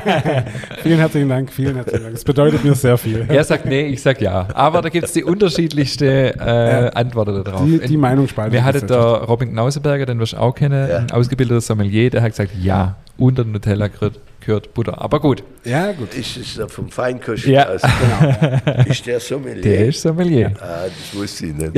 vielen 0.82 0.98
herzlichen 0.98 1.28
Dank, 1.28 1.52
vielen 1.52 1.76
herzlichen 1.76 2.02
Dank. 2.02 2.14
Das 2.14 2.24
bedeutet 2.24 2.64
mir 2.64 2.74
sehr 2.74 2.98
viel. 2.98 3.24
Er 3.28 3.44
sagt 3.44 3.64
nee, 3.64 3.86
ich 3.86 4.02
sag 4.02 4.20
ja. 4.20 4.48
Aber 4.54 4.82
da 4.82 4.88
gibt 4.88 5.06
es 5.06 5.12
die 5.12 5.22
unterschiedlichste 5.24 6.34
äh. 6.34 6.90
Antworten 6.98 7.44
darauf. 7.44 7.64
Die, 7.64 7.78
die 7.78 7.96
Meinung 7.96 8.26
spaltet. 8.26 8.54
Wir 8.54 8.64
hatten 8.64 8.86
der 8.88 8.98
Robin 8.98 9.52
Knauseberger, 9.52 10.06
den 10.06 10.18
wirst 10.18 10.32
du 10.32 10.38
auch 10.38 10.52
kennen, 10.52 10.88
ja. 10.88 10.98
ein 10.98 11.10
ausgebildeter 11.12 11.60
Sommelier, 11.60 12.10
der 12.10 12.22
hat 12.22 12.30
gesagt, 12.30 12.52
ja, 12.60 12.96
unter 13.18 13.44
Nutella 13.44 13.86
gehört, 13.86 14.18
gehört 14.40 14.74
Butter. 14.74 15.00
Aber 15.00 15.20
gut. 15.20 15.44
Ja, 15.64 15.92
gut. 15.92 16.14
Ist 16.14 16.36
es 16.36 16.72
vom 16.72 16.90
Feinkost 16.90 17.46
ja. 17.46 17.68
aus? 17.68 17.82
Genau. 18.64 18.82
Ist 18.88 19.06
der 19.06 19.20
Sommelier? 19.20 19.62
Der 19.62 19.86
ist 19.86 20.02
Sommelier. 20.02 20.52
Ah, 20.60 20.84
das 20.86 21.18
wusste 21.18 21.46
ich 21.46 21.54
nicht. 21.54 21.72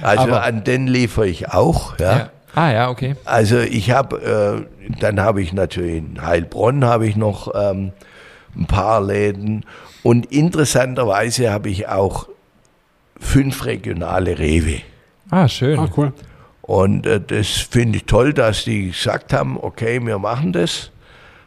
Also 0.00 0.22
Aber, 0.22 0.42
an 0.44 0.64
den 0.64 0.86
liefere 0.86 1.28
ich 1.28 1.50
auch, 1.50 1.98
ja. 1.98 2.18
ja. 2.18 2.30
Ah 2.56 2.72
ja, 2.72 2.88
okay. 2.88 3.16
Also 3.26 3.60
ich 3.60 3.90
habe, 3.90 4.66
äh, 4.88 4.98
dann 4.98 5.20
habe 5.20 5.42
ich 5.42 5.52
natürlich 5.52 5.98
in 5.98 6.22
Heilbronn 6.22 6.86
habe 6.86 7.06
ich 7.06 7.14
noch 7.14 7.52
ähm, 7.54 7.92
ein 8.56 8.66
paar 8.66 9.02
Läden 9.02 9.66
und 10.02 10.24
interessanterweise 10.32 11.52
habe 11.52 11.68
ich 11.68 11.86
auch 11.88 12.28
fünf 13.20 13.66
regionale 13.66 14.38
Rewe. 14.38 14.80
Ah, 15.30 15.48
schön. 15.48 15.78
Ah, 15.78 15.90
cool. 15.98 16.14
Und 16.62 17.04
äh, 17.06 17.20
das 17.20 17.48
finde 17.48 17.98
ich 17.98 18.04
toll, 18.04 18.32
dass 18.32 18.64
die 18.64 18.86
gesagt 18.86 19.34
haben, 19.34 19.58
okay, 19.60 20.00
wir 20.02 20.18
machen 20.18 20.54
das, 20.54 20.90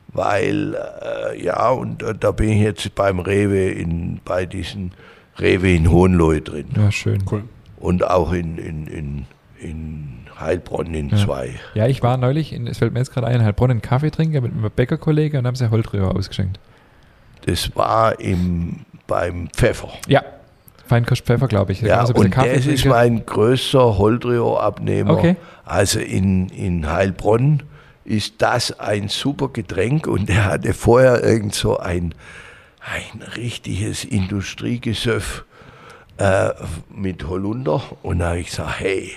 weil 0.10 0.76
äh, 0.76 1.44
ja, 1.44 1.70
und 1.70 2.04
äh, 2.04 2.14
da 2.14 2.32
bin 2.32 2.50
ich 2.50 2.62
jetzt 2.62 2.94
beim 2.94 3.20
Rewe 3.20 3.72
in, 3.72 4.22
bei 4.24 4.46
diesen 4.46 4.92
Rewe 5.40 5.74
in 5.74 5.90
Hohenlohe 5.90 6.42
drin. 6.42 6.68
Ja, 6.78 6.92
schön. 6.92 7.24
Cool. 7.30 7.46
Und 7.80 8.08
auch 8.08 8.32
in, 8.32 8.60
in, 8.60 8.86
in, 8.86 9.26
in 9.60 10.19
Heilbronn 10.40 10.94
in 10.94 11.10
ja. 11.10 11.18
zwei. 11.18 11.60
Ja, 11.74 11.88
ich 11.88 12.02
war 12.02 12.18
neulich, 12.18 12.54
in, 12.54 12.68
es 12.68 12.78
fällt 12.78 12.94
mir 12.94 13.00
jetzt 13.00 13.14
gerade 13.14 13.28
ein, 13.28 13.36
in 13.36 13.44
Heilbronn 13.44 13.72
einen 13.72 13.82
Kaffee 13.82 14.12
trinken 14.12 14.42
mit 14.44 14.52
einem 14.52 14.70
Bäckerkollege 14.76 15.40
und 15.40 15.48
haben 15.48 15.56
sie 15.56 15.70
Holtröhrer 15.70 16.16
ausgeschenkt. 16.16 16.60
Das 17.46 17.76
war 17.76 18.20
im, 18.20 18.86
beim 19.08 19.50
Pfeffer. 19.50 19.90
Ja, 20.08 20.24
Feinkost 20.90 21.24
Pfeffer, 21.24 21.48
glaube 21.48 21.72
ich. 21.72 21.82
Ja, 21.82 22.04
und 22.04 22.36
das 22.36 22.66
ist 22.66 22.86
mein 22.86 23.24
größter 23.24 24.00
Holtröhrer-Abnehmer. 24.00 25.14
Okay. 25.14 25.36
Also 25.64 26.00
in, 26.00 26.50
in 26.50 26.90
Heilbronn 26.92 27.62
ist 28.06 28.42
das 28.42 28.80
ein 28.80 29.08
super 29.08 29.50
Getränk 29.50 30.08
und 30.08 30.32
er 30.32 30.46
hatte 30.46 30.74
vorher 30.74 31.24
irgend 31.24 31.54
so 31.54 31.78
ein, 31.78 32.16
ein 32.82 33.22
richtiges 33.38 34.04
Industriegesöff 34.04 35.46
äh, 36.18 36.50
mit 36.90 37.28
Holunder 37.28 37.84
und 38.02 38.20
da 38.20 38.30
habe 38.30 38.40
ich 38.40 38.48
gesagt, 38.48 38.80
hey, 38.80 39.12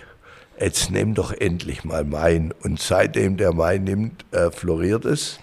jetzt 0.62 0.90
nimm 0.90 1.14
doch 1.14 1.32
endlich 1.32 1.84
mal 1.84 2.04
Main. 2.04 2.52
Und 2.62 2.80
seitdem 2.80 3.36
der 3.36 3.52
Main 3.52 3.84
nimmt, 3.84 4.24
äh, 4.32 4.50
floriert 4.50 5.04
es. 5.04 5.40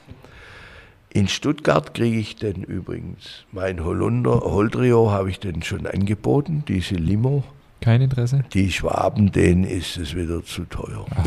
In 1.11 1.28
Stuttgart 1.28 1.93
kriege 1.93 2.20
ich 2.20 2.36
den 2.36 2.63
übrigens, 2.63 3.45
mein 3.51 3.84
Holunder, 3.84 4.41
Holdrio 4.41 5.09
habe 5.11 5.32
ich 5.32 5.39
den 5.39 5.63
schon 5.63 5.88
angeboten, 5.88 6.63
diese 6.67 6.95
Limo. 6.95 7.43
Kein 7.82 8.01
Interesse? 8.01 8.43
Die 8.53 8.72
Schwaben, 8.72 9.32
denen 9.32 9.63
ist 9.63 9.97
es 9.97 10.15
wieder 10.15 10.43
zu 10.43 10.65
teuer. 10.65 11.05
Ach. 11.15 11.26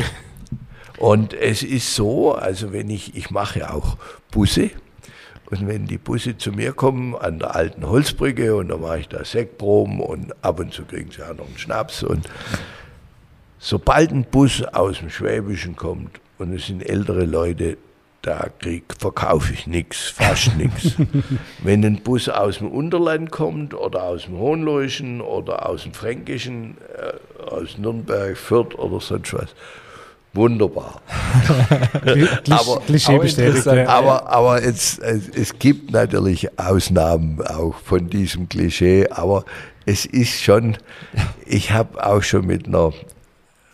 Und 0.99 1.33
es 1.33 1.63
ist 1.63 1.95
so, 1.95 2.33
also 2.33 2.71
wenn 2.71 2.89
ich, 2.89 3.15
ich 3.15 3.29
mache 3.29 3.73
auch 3.73 3.97
Busse, 4.31 4.71
und 5.47 5.67
wenn 5.67 5.85
die 5.85 5.97
Busse 5.97 6.37
zu 6.37 6.51
mir 6.51 6.73
kommen 6.73 7.15
an 7.15 7.39
der 7.39 7.55
alten 7.55 7.87
Holzbrücke 7.87 8.55
und 8.55 8.69
dann 8.69 8.81
mache 8.81 9.01
ich 9.01 9.09
da 9.09 9.23
Sektproben 9.23 9.99
und 9.99 10.33
ab 10.43 10.59
und 10.59 10.73
zu 10.73 10.83
kriegen 10.83 11.11
sie 11.11 11.21
auch 11.21 11.35
noch 11.35 11.45
einen 11.45 11.57
Schnaps 11.57 12.01
und 12.01 12.27
Sobald 13.65 14.11
ein 14.11 14.25
Bus 14.25 14.61
aus 14.73 14.99
dem 14.99 15.09
Schwäbischen 15.09 15.77
kommt 15.77 16.19
und 16.37 16.53
es 16.53 16.67
sind 16.67 16.81
ältere 16.85 17.23
Leute, 17.23 17.77
da 18.21 18.47
krieg, 18.59 18.83
verkaufe 18.99 19.53
ich 19.53 19.67
nichts, 19.67 20.09
fast 20.09 20.57
nichts. 20.57 20.95
Wenn 21.63 21.85
ein 21.85 22.01
Bus 22.03 22.27
aus 22.27 22.57
dem 22.57 22.69
Unterland 22.69 23.31
kommt 23.31 23.73
oder 23.73 24.03
aus 24.03 24.25
dem 24.25 24.37
Hohenloischen 24.37 25.21
oder 25.21 25.69
aus 25.69 25.83
dem 25.83 25.93
Fränkischen, 25.93 26.75
äh, 26.97 27.41
aus 27.41 27.77
Nürnberg, 27.77 28.35
Fürth 28.35 28.75
oder 28.75 28.99
sonst 28.99 29.33
was, 29.33 29.55
wunderbar. 30.33 31.01
aber, 32.49 32.81
aber, 33.87 33.87
aber, 33.87 34.29
aber 34.29 34.61
es, 34.61 34.99
es, 34.99 35.29
es 35.29 35.57
gibt 35.57 35.91
natürlich 35.91 36.59
Ausnahmen 36.59 37.41
auch 37.41 37.75
von 37.75 38.09
diesem 38.09 38.49
Klischee, 38.49 39.07
aber 39.09 39.45
es 39.85 40.05
ist 40.05 40.41
schon, 40.41 40.75
ich 41.45 41.71
habe 41.71 42.05
auch 42.05 42.23
schon 42.23 42.45
mit 42.45 42.67
einer 42.67 42.91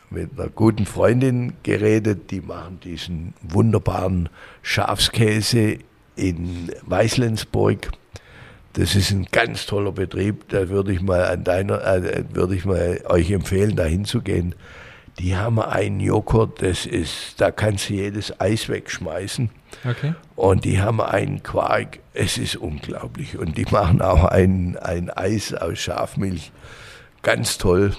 mit 0.10 0.40
einer 0.40 0.50
guten 0.50 0.86
Freundin 0.86 1.54
geredet, 1.64 2.32
die 2.32 2.42
machen 2.42 2.80
diesen 2.84 3.34
wunderbaren 3.42 4.30
Schafskäse 4.62 5.78
in 6.16 6.72
Weißlensburg. 6.84 7.92
Das 8.74 8.96
ist 8.96 9.12
ein 9.12 9.26
ganz 9.32 9.66
toller 9.66 9.92
Betrieb, 9.92 10.50
da 10.50 10.70
würde 10.70 10.94
ich 10.94 11.02
mal 11.02 11.26
an 11.26 11.44
deiner, 11.44 11.84
äh, 11.86 12.24
würde 12.32 12.56
ich 12.56 12.66
mal 12.66 13.02
euch 13.08 13.32
empfehlen, 13.32 13.76
da 13.76 13.84
hinzugehen. 13.84 14.56
Die 15.18 15.36
haben 15.36 15.60
einen 15.60 16.00
Joghurt, 16.00 16.62
das 16.62 16.86
ist, 16.86 17.42
da 17.42 17.52
kannst 17.52 17.90
du 17.90 17.96
jedes 17.96 18.40
Eis 18.40 18.70
wegschmeißen. 18.70 19.50
Okay. 19.88 20.14
Und 20.36 20.66
die 20.66 20.80
haben 20.80 21.02
einen 21.02 21.44
Quark, 21.44 22.00
es 22.14 22.38
ist 22.38 22.56
unglaublich. 22.56 23.38
Und 23.38 23.58
die 23.58 23.66
machen 23.72 24.02
auch 24.02 24.24
ein, 24.24 24.78
ein 24.78 25.10
Eis 25.10 25.54
aus 25.54 25.80
Schafmilch, 25.80 26.52
ganz 27.22 27.58
toll. 27.58 27.94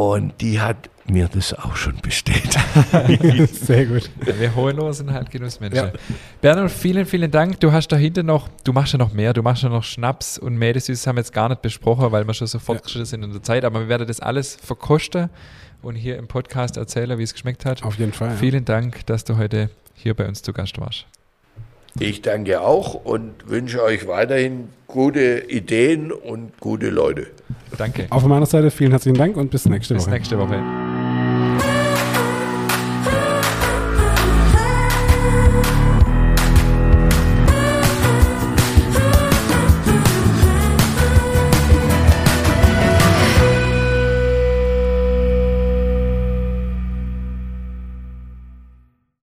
Und 0.00 0.40
die 0.40 0.58
hat 0.58 0.88
mir 1.04 1.28
das 1.28 1.52
auch 1.52 1.76
schon 1.76 1.96
bestellt. 2.00 2.56
Sehr 3.52 3.84
gut. 3.84 4.08
Ja, 4.24 4.40
wir 4.40 4.54
Hohenloher 4.54 4.94
sind 4.94 5.12
halt 5.12 5.30
Genussmenschen. 5.30 5.88
Ja. 5.88 5.92
Bernhard, 6.40 6.70
vielen, 6.70 7.04
vielen 7.04 7.30
Dank. 7.30 7.60
Du 7.60 7.70
hast 7.70 7.88
dahinter 7.88 8.22
noch, 8.22 8.48
du 8.64 8.72
machst 8.72 8.94
ja 8.94 8.98
noch 8.98 9.12
mehr, 9.12 9.34
du 9.34 9.42
machst 9.42 9.62
ja 9.62 9.68
noch 9.68 9.84
Schnaps 9.84 10.38
und 10.38 10.56
Mädesüßes 10.56 11.06
haben 11.06 11.16
wir 11.16 11.20
jetzt 11.20 11.34
gar 11.34 11.50
nicht 11.50 11.60
besprochen, 11.60 12.10
weil 12.12 12.26
wir 12.26 12.32
schon 12.32 12.46
so 12.46 12.58
fortgeschritten 12.58 13.02
ja. 13.02 13.10
sind 13.10 13.24
in 13.24 13.32
der 13.32 13.42
Zeit, 13.42 13.62
aber 13.62 13.80
wir 13.80 13.88
werden 13.88 14.08
das 14.08 14.20
alles 14.20 14.56
verkosten 14.56 15.28
und 15.82 15.96
hier 15.96 16.16
im 16.16 16.28
Podcast 16.28 16.78
erzählen, 16.78 17.18
wie 17.18 17.22
es 17.22 17.34
geschmeckt 17.34 17.66
hat. 17.66 17.82
Auf 17.82 17.98
jeden 17.98 18.14
Fall. 18.14 18.34
Vielen 18.38 18.64
Dank, 18.64 19.04
dass 19.04 19.24
du 19.24 19.36
heute 19.36 19.68
hier 19.94 20.14
bei 20.14 20.26
uns 20.26 20.40
zu 20.40 20.54
Gast 20.54 20.80
warst. 20.80 21.04
Ich 21.98 22.22
danke 22.22 22.60
auch 22.60 22.94
und 22.94 23.48
wünsche 23.48 23.82
euch 23.82 24.06
weiterhin 24.06 24.68
gute 24.86 25.44
Ideen 25.48 26.12
und 26.12 26.58
gute 26.60 26.90
Leute. 26.90 27.26
Danke. 27.76 28.06
Auch 28.10 28.20
von 28.20 28.30
meiner 28.30 28.46
Seite 28.46 28.70
vielen 28.70 28.90
herzlichen 28.90 29.16
Dank 29.18 29.36
und 29.36 29.50
bis 29.50 29.66
nächste 29.66 29.94
bis 29.94 30.04
Woche. 30.04 30.10
Bis 30.10 30.18
nächste 30.18 30.38
Woche. 30.38 30.99